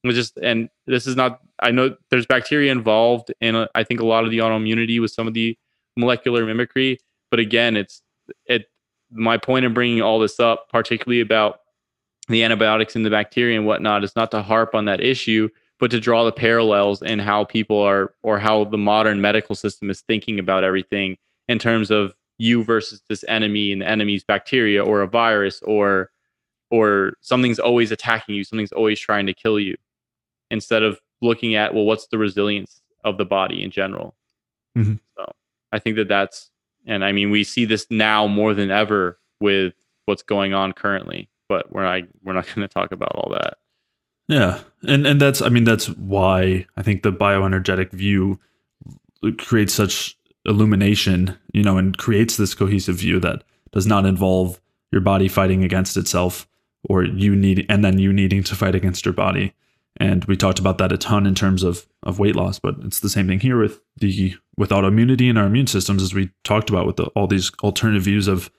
It 0.04 0.08
was 0.08 0.16
just 0.16 0.38
and 0.38 0.70
this 0.86 1.08
is 1.08 1.16
not 1.16 1.40
i 1.62 1.72
know 1.72 1.96
there's 2.10 2.26
bacteria 2.26 2.72
involved 2.72 3.34
in 3.42 3.56
uh, 3.56 3.68
I 3.76 3.84
think 3.84 4.00
a 4.00 4.06
lot 4.06 4.24
of 4.24 4.32
the 4.32 4.40
autoimmunity 4.40 5.02
with 5.02 5.12
some 5.12 5.28
of 5.28 5.34
the 5.34 5.58
molecular 5.98 6.46
mimicry 6.46 7.00
but 7.32 7.40
again 7.40 7.76
it's 7.76 8.02
it 8.46 8.70
my 9.12 9.38
point 9.38 9.66
in 9.66 9.74
bringing 9.74 10.02
all 10.02 10.20
this 10.20 10.40
up 10.40 10.70
particularly 10.70 11.20
about 11.20 11.60
the 12.30 12.44
antibiotics 12.44 12.96
and 12.96 13.06
the 13.06 13.10
bacteria 13.10 13.58
and 13.58 13.68
whatnot 13.68 14.04
is 14.04 14.16
not 14.16 14.32
to 14.32 14.42
harp 14.42 14.74
on 14.74 14.86
that 14.86 15.02
issue 15.02 15.50
but 15.80 15.92
to 15.92 16.00
draw 16.00 16.26
the 16.26 16.32
parallels 16.32 17.02
in 17.02 17.20
how 17.20 17.46
people 17.46 17.80
are 17.80 18.14
or 18.22 18.38
how 18.38 18.66
the 18.66 18.78
modern 18.78 19.22
medical 19.22 19.56
system 19.56 19.90
is 19.90 20.02
thinking 20.02 20.38
about 20.38 20.64
everything 20.64 21.18
in 21.48 21.58
terms 21.58 21.90
of 21.90 22.14
you 22.38 22.64
versus 22.64 23.02
this 23.10 23.26
enemy 23.28 23.72
and 23.72 23.82
the 23.82 23.88
enemy's 23.88 24.24
bacteria 24.24 24.84
or 24.84 25.02
a 25.02 25.08
virus 25.08 25.62
or 25.64 26.12
or 26.72 27.14
something's 27.22 27.60
always 27.60 27.92
attacking 27.92 28.36
you 28.36 28.44
something's 28.44 28.72
always 28.72 29.00
trying 29.00 29.26
to 29.26 29.34
kill 29.34 29.60
you 29.60 29.76
instead 30.52 30.84
of 30.84 31.00
looking 31.22 31.56
at 31.56 31.74
well 31.74 31.86
what's 31.86 32.08
the 32.08 32.18
resilience 32.18 32.82
of 33.04 33.18
the 33.18 33.26
body 33.26 33.64
in 33.64 33.72
general 33.72 34.16
mm-hmm. 34.78 34.96
so 35.18 35.32
i 35.72 35.80
think 35.80 35.96
that 35.96 36.08
that's 36.08 36.50
and 36.86 37.04
i 37.04 37.12
mean 37.12 37.30
we 37.30 37.44
see 37.44 37.66
this 37.66 37.88
now 37.90 38.28
more 38.28 38.54
than 38.54 38.72
ever 38.72 39.20
with 39.40 39.74
what's 40.06 40.24
going 40.24 40.54
on 40.54 40.72
currently 40.72 41.30
but 41.50 41.72
we're 41.72 41.84
not 41.84 42.08
we're 42.24 42.34
not 42.34 42.46
going 42.56 42.68
to 42.68 42.74
talk 42.74 42.92
about 42.92 43.14
all 43.16 43.32
that 43.32 43.58
yeah, 44.30 44.60
and 44.88 45.08
and 45.08 45.20
that's 45.20 45.42
I 45.42 45.50
mean 45.50 45.64
that's 45.64 45.90
why 45.90 46.68
I 46.78 46.84
think 46.84 47.02
the 47.02 47.12
bioenergetic 47.12 47.92
view 47.92 48.40
creates 49.40 49.74
such 49.74 50.16
illumination, 50.46 51.36
you 51.52 51.64
know, 51.64 51.78
and 51.78 51.98
creates 51.98 52.38
this 52.38 52.54
cohesive 52.54 52.98
view 52.98 53.20
that 53.20 53.44
does 53.72 53.88
not 53.88 54.06
involve 54.06 54.62
your 54.92 55.02
body 55.02 55.28
fighting 55.28 55.64
against 55.64 55.98
itself 55.98 56.48
or 56.88 57.04
you 57.04 57.36
need 57.36 57.66
and 57.70 57.84
then 57.84 57.98
you 57.98 58.14
needing 58.14 58.44
to 58.44 58.56
fight 58.56 58.76
against 58.76 59.04
your 59.04 59.14
body. 59.14 59.54
And 59.98 60.24
we 60.26 60.38
talked 60.38 60.60
about 60.60 60.78
that 60.78 60.92
a 60.92 60.98
ton 60.98 61.26
in 61.26 61.34
terms 61.34 61.64
of 61.64 61.88
of 62.04 62.20
weight 62.20 62.36
loss, 62.36 62.60
but 62.60 62.76
it's 62.84 63.00
the 63.00 63.10
same 63.10 63.28
thing 63.28 63.40
here 63.40 63.60
with 63.60 63.82
the 63.98 64.36
with 64.58 64.70
autoimmunity 64.70 65.28
and 65.28 65.40
our 65.40 65.48
immune 65.48 65.68
systems, 65.68 66.04
as 66.04 66.14
we 66.14 66.30
talked 66.44 66.70
about 66.70 66.86
with 66.86 66.98
the, 66.98 67.06
all 67.16 67.26
these 67.26 67.52
alternative 67.64 68.04
views 68.04 68.28
of 68.28 68.52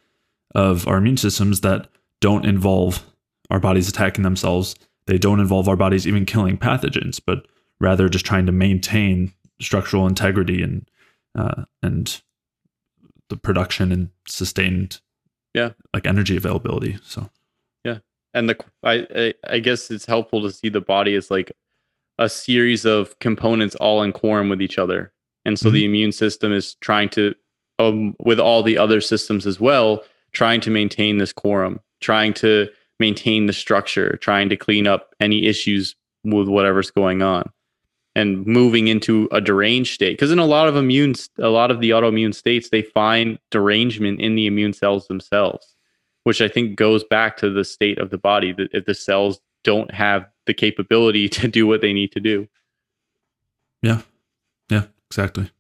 of 0.52 0.88
our 0.88 0.96
immune 0.96 1.16
systems 1.16 1.60
that 1.60 1.86
don't 2.20 2.44
involve 2.44 3.06
our 3.50 3.60
bodies 3.60 3.88
attacking 3.88 4.24
themselves. 4.24 4.74
They 5.10 5.18
don't 5.18 5.40
involve 5.40 5.68
our 5.68 5.74
bodies 5.74 6.06
even 6.06 6.24
killing 6.24 6.56
pathogens, 6.56 7.20
but 7.24 7.48
rather 7.80 8.08
just 8.08 8.24
trying 8.24 8.46
to 8.46 8.52
maintain 8.52 9.32
structural 9.60 10.06
integrity 10.06 10.62
and 10.62 10.88
uh, 11.36 11.64
and 11.82 12.22
the 13.28 13.36
production 13.36 13.90
and 13.90 14.10
sustained 14.28 15.00
yeah 15.52 15.70
like 15.92 16.06
energy 16.06 16.36
availability. 16.36 16.96
So 17.02 17.28
yeah, 17.84 17.98
and 18.34 18.48
the 18.48 18.64
I 18.84 19.04
I, 19.12 19.34
I 19.48 19.58
guess 19.58 19.90
it's 19.90 20.06
helpful 20.06 20.42
to 20.42 20.52
see 20.52 20.68
the 20.68 20.80
body 20.80 21.16
as 21.16 21.28
like 21.28 21.50
a 22.20 22.28
series 22.28 22.84
of 22.84 23.18
components 23.18 23.74
all 23.74 24.04
in 24.04 24.12
quorum 24.12 24.48
with 24.48 24.62
each 24.62 24.78
other, 24.78 25.12
and 25.44 25.58
so 25.58 25.66
mm-hmm. 25.66 25.74
the 25.74 25.84
immune 25.86 26.12
system 26.12 26.52
is 26.52 26.74
trying 26.74 27.08
to 27.08 27.34
um, 27.80 28.14
with 28.20 28.38
all 28.38 28.62
the 28.62 28.78
other 28.78 29.00
systems 29.00 29.44
as 29.44 29.58
well, 29.58 30.04
trying 30.30 30.60
to 30.60 30.70
maintain 30.70 31.18
this 31.18 31.32
quorum, 31.32 31.80
trying 31.98 32.32
to 32.34 32.68
maintain 33.00 33.46
the 33.46 33.52
structure, 33.52 34.16
trying 34.18 34.48
to 34.50 34.56
clean 34.56 34.86
up 34.86 35.14
any 35.18 35.46
issues 35.46 35.96
with 36.24 36.48
whatever's 36.48 36.90
going 36.90 37.22
on 37.22 37.50
and 38.14 38.46
moving 38.46 38.88
into 38.88 39.28
a 39.32 39.40
deranged 39.40 39.94
state. 39.94 40.12
Because 40.12 40.30
in 40.30 40.38
a 40.38 40.44
lot 40.44 40.68
of 40.68 40.76
immune 40.76 41.14
a 41.38 41.48
lot 41.48 41.70
of 41.70 41.80
the 41.80 41.90
autoimmune 41.90 42.34
states 42.34 42.68
they 42.68 42.82
find 42.82 43.38
derangement 43.50 44.20
in 44.20 44.34
the 44.34 44.46
immune 44.46 44.72
cells 44.72 45.06
themselves 45.08 45.74
which 46.24 46.42
i 46.42 46.48
think 46.48 46.76
goes 46.76 47.02
back 47.04 47.36
to 47.38 47.50
the 47.50 47.64
state 47.64 47.98
of 47.98 48.10
the 48.10 48.18
body 48.18 48.52
that 48.52 48.68
if 48.72 48.84
the 48.84 48.94
cells 48.94 49.40
don't 49.64 49.92
have 49.92 50.26
the 50.46 50.54
capability 50.54 51.28
to 51.40 51.48
do 51.48 51.66
what 51.66 51.80
they 51.80 51.92
need 51.92 52.12
to 52.12 52.20
do. 52.20 52.48
Yeah. 53.82 54.02
Yeah 54.68 54.84
exactly 55.06 55.50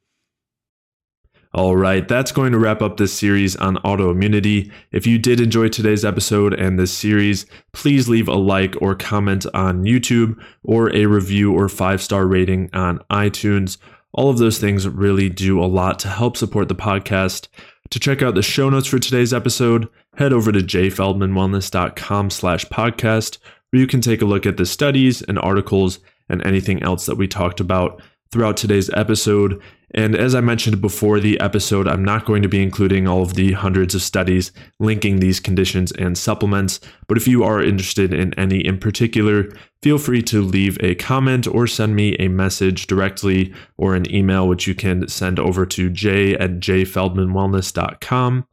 all 1.52 1.76
right, 1.76 2.06
that's 2.06 2.30
going 2.30 2.52
to 2.52 2.58
wrap 2.58 2.80
up 2.80 2.96
this 2.96 3.12
series 3.12 3.56
on 3.56 3.76
autoimmunity. 3.78 4.70
If 4.92 5.04
you 5.04 5.18
did 5.18 5.40
enjoy 5.40 5.68
today's 5.68 6.04
episode 6.04 6.54
and 6.54 6.78
this 6.78 6.92
series, 6.96 7.44
please 7.72 8.08
leave 8.08 8.28
a 8.28 8.34
like 8.34 8.80
or 8.80 8.94
comment 8.94 9.46
on 9.52 9.82
YouTube 9.82 10.40
or 10.62 10.94
a 10.94 11.06
review 11.06 11.52
or 11.52 11.68
five 11.68 12.00
star 12.00 12.24
rating 12.26 12.70
on 12.72 13.00
iTunes. 13.10 13.78
All 14.12 14.30
of 14.30 14.38
those 14.38 14.58
things 14.58 14.86
really 14.86 15.28
do 15.28 15.60
a 15.60 15.66
lot 15.66 15.98
to 16.00 16.08
help 16.08 16.36
support 16.36 16.68
the 16.68 16.76
podcast. 16.76 17.48
To 17.90 17.98
check 17.98 18.22
out 18.22 18.36
the 18.36 18.42
show 18.42 18.70
notes 18.70 18.86
for 18.86 19.00
today's 19.00 19.34
episode, 19.34 19.88
head 20.18 20.32
over 20.32 20.52
to 20.52 20.60
jayfeldmanwellness.com 20.60 22.30
slash 22.30 22.64
podcast, 22.66 23.38
where 23.70 23.80
you 23.80 23.88
can 23.88 24.00
take 24.00 24.22
a 24.22 24.26
look 24.26 24.46
at 24.46 24.56
the 24.56 24.66
studies 24.66 25.20
and 25.22 25.36
articles 25.40 25.98
and 26.28 26.46
anything 26.46 26.80
else 26.84 27.06
that 27.06 27.16
we 27.16 27.26
talked 27.26 27.58
about 27.58 28.00
throughout 28.32 28.56
today's 28.56 28.90
episode. 28.90 29.60
And 29.92 30.14
as 30.14 30.36
I 30.36 30.40
mentioned 30.40 30.80
before 30.80 31.18
the 31.18 31.40
episode, 31.40 31.88
I'm 31.88 32.04
not 32.04 32.24
going 32.24 32.42
to 32.42 32.48
be 32.48 32.62
including 32.62 33.08
all 33.08 33.22
of 33.22 33.34
the 33.34 33.52
hundreds 33.52 33.94
of 33.94 34.02
studies 34.02 34.52
linking 34.78 35.18
these 35.18 35.40
conditions 35.40 35.90
and 35.92 36.16
supplements. 36.16 36.78
But 37.08 37.16
if 37.16 37.26
you 37.26 37.42
are 37.42 37.60
interested 37.60 38.12
in 38.12 38.32
any 38.34 38.64
in 38.64 38.78
particular, 38.78 39.48
feel 39.82 39.98
free 39.98 40.22
to 40.22 40.42
leave 40.42 40.78
a 40.80 40.94
comment 40.94 41.48
or 41.48 41.66
send 41.66 41.96
me 41.96 42.14
a 42.18 42.28
message 42.28 42.86
directly 42.86 43.52
or 43.76 43.96
an 43.96 44.12
email, 44.14 44.46
which 44.46 44.68
you 44.68 44.76
can 44.76 45.08
send 45.08 45.40
over 45.40 45.66
to 45.66 45.90
j 45.90 46.34
at 46.36 46.60
jayfeldmanwellness.com. 46.60 48.46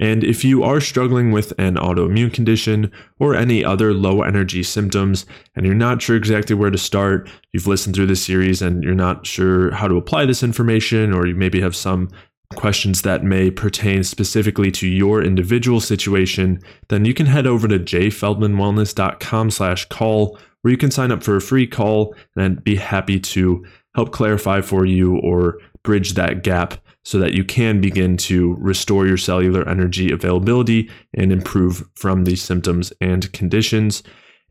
And 0.00 0.22
if 0.22 0.44
you 0.44 0.62
are 0.62 0.80
struggling 0.80 1.32
with 1.32 1.52
an 1.58 1.74
autoimmune 1.74 2.32
condition 2.32 2.92
or 3.18 3.34
any 3.34 3.64
other 3.64 3.92
low 3.92 4.22
energy 4.22 4.62
symptoms 4.62 5.26
and 5.56 5.66
you're 5.66 5.74
not 5.74 6.00
sure 6.00 6.16
exactly 6.16 6.54
where 6.54 6.70
to 6.70 6.78
start, 6.78 7.28
you've 7.52 7.66
listened 7.66 7.96
through 7.96 8.06
this 8.06 8.24
series 8.24 8.62
and 8.62 8.84
you're 8.84 8.94
not 8.94 9.26
sure 9.26 9.72
how 9.72 9.88
to 9.88 9.96
apply 9.96 10.24
this 10.24 10.42
information, 10.42 11.12
or 11.12 11.26
you 11.26 11.34
maybe 11.34 11.60
have 11.60 11.74
some 11.74 12.08
questions 12.54 13.02
that 13.02 13.24
may 13.24 13.50
pertain 13.50 14.02
specifically 14.02 14.70
to 14.70 14.86
your 14.86 15.22
individual 15.22 15.80
situation, 15.80 16.60
then 16.88 17.04
you 17.04 17.12
can 17.12 17.26
head 17.26 17.46
over 17.46 17.68
to 17.68 17.78
jayfeldmanwellness.com 17.78 19.50
slash 19.50 19.84
call 19.86 20.38
where 20.62 20.72
you 20.72 20.78
can 20.78 20.90
sign 20.90 21.12
up 21.12 21.22
for 21.22 21.36
a 21.36 21.40
free 21.40 21.66
call 21.66 22.14
and 22.34 22.44
I'd 22.44 22.64
be 22.64 22.76
happy 22.76 23.20
to 23.20 23.64
help 23.94 24.12
clarify 24.12 24.60
for 24.60 24.86
you 24.86 25.18
or 25.18 25.58
bridge 25.82 26.14
that 26.14 26.42
gap 26.42 26.74
so 27.08 27.18
that 27.18 27.32
you 27.32 27.42
can 27.42 27.80
begin 27.80 28.18
to 28.18 28.54
restore 28.58 29.06
your 29.06 29.16
cellular 29.16 29.66
energy 29.66 30.12
availability 30.12 30.90
and 31.14 31.32
improve 31.32 31.82
from 31.94 32.24
these 32.24 32.42
symptoms 32.42 32.92
and 33.00 33.32
conditions. 33.32 34.02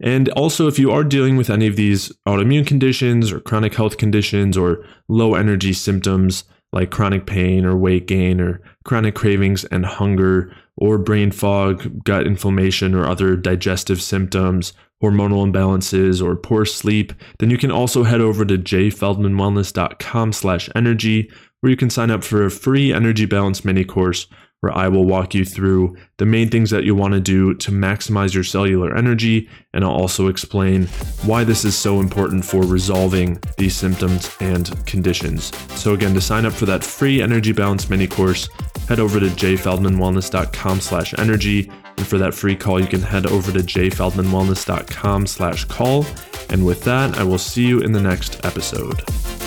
And 0.01 0.30
also, 0.30 0.66
if 0.66 0.80
you 0.80 0.89
are 0.89 1.03
dealing 1.03 1.38
with 1.38 1.51
any 1.51 1.68
of 1.68 1.76
these 1.76 2.12
autoimmune 2.28 2.66
conditions 2.66 3.32
or 3.32 3.39
chronic 3.39 3.76
health 3.76 3.97
conditions 3.97 4.58
or 4.58 4.84
low 5.08 5.36
energy 5.36 5.72
symptoms 5.72 6.45
like 6.74 6.89
chronic 6.89 7.28
pain 7.28 7.64
or 7.64 7.78
weight 7.78 8.08
gain 8.08 8.41
or 8.41 8.60
chronic 8.86 9.14
cravings 9.14 9.64
and 9.66 9.86
hunger 9.86 10.51
or 10.78 10.97
brain 10.97 11.30
fog, 11.30 12.03
gut 12.03 12.26
inflammation, 12.26 12.95
or 12.95 13.05
other 13.05 13.36
digestive 13.36 14.01
symptoms, 14.01 14.74
hormonal 15.03 15.45
imbalances, 15.45 16.24
or 16.26 16.36
poor 16.36 16.66
sleep, 16.66 17.14
then 17.38 17.51
you 17.51 17.58
can 17.58 17.72
also 17.72 18.03
head 18.03 18.22
over 18.22 18.45
to 18.45 18.58
jayfeldmanwellness.com 18.58 20.34
slash 20.34 20.70
energy 20.76 21.32
where 21.62 21.70
you 21.70 21.78
can 21.78 21.89
sign 21.89 22.12
up 22.12 22.24
for 22.24 22.45
a 22.45 22.51
free 22.51 22.93
energy 22.93 23.26
balance 23.26 23.66
mini 23.66 23.84
course 23.84 24.28
where 24.62 24.76
I 24.76 24.88
will 24.88 25.05
walk 25.05 25.36
you 25.36 25.45
through 25.45 25.95
the 26.18 26.26
main 26.26 26.49
things 26.49 26.72
that 26.72 26.84
you 26.84 26.95
want 26.95 27.14
to 27.14 27.20
do 27.20 27.53
to 27.55 27.72
maximize 27.72 28.34
your 28.34 28.43
cellular 28.43 28.95
energy. 28.95 29.47
And 29.74 29.84
I'll 29.84 29.91
also 29.91 30.28
explain 30.28 30.88
why 31.26 31.43
this 31.43 31.64
is 31.64 31.78
so 31.78 31.99
important 31.99 32.43
for 32.43 32.64
resolving 32.64 33.39
these 33.58 33.76
symptoms 33.76 34.36
and 34.39 34.86
conditions. 34.88 35.55
So 35.80 35.93
again, 35.93 36.14
to 36.16 36.22
sign 36.22 36.45
up 36.45 36.53
for 36.53 36.66
that 36.66 36.84
free 36.84 37.22
energy 37.22 37.51
balance 37.51 37.89
mini 37.89 38.08
course, 38.08 38.49
head 38.88 38.99
over 38.99 39.20
to 39.20 39.28
jayfeldmanwellness.com 39.28 40.82
slash 40.82 41.14
energy. 41.20 41.72
And 41.97 42.08
for 42.08 42.18
that 42.18 42.34
free 42.34 42.55
call, 42.55 42.80
you 42.80 42.88
can 42.88 43.01
head 43.01 43.28
over 43.28 43.51
to 43.51 43.60
jayfeldmanwellness.com 43.60 45.28
slash 45.28 45.66
call. 45.66 46.05
And 46.49 46.66
with 46.66 46.84
that, 46.86 47.18
I 47.18 47.24
will 47.24 47.38
see 47.38 47.68
you 47.68 47.82
in 47.82 47.91
the 47.91 48.01
next 48.01 48.43
episode. 48.43 49.47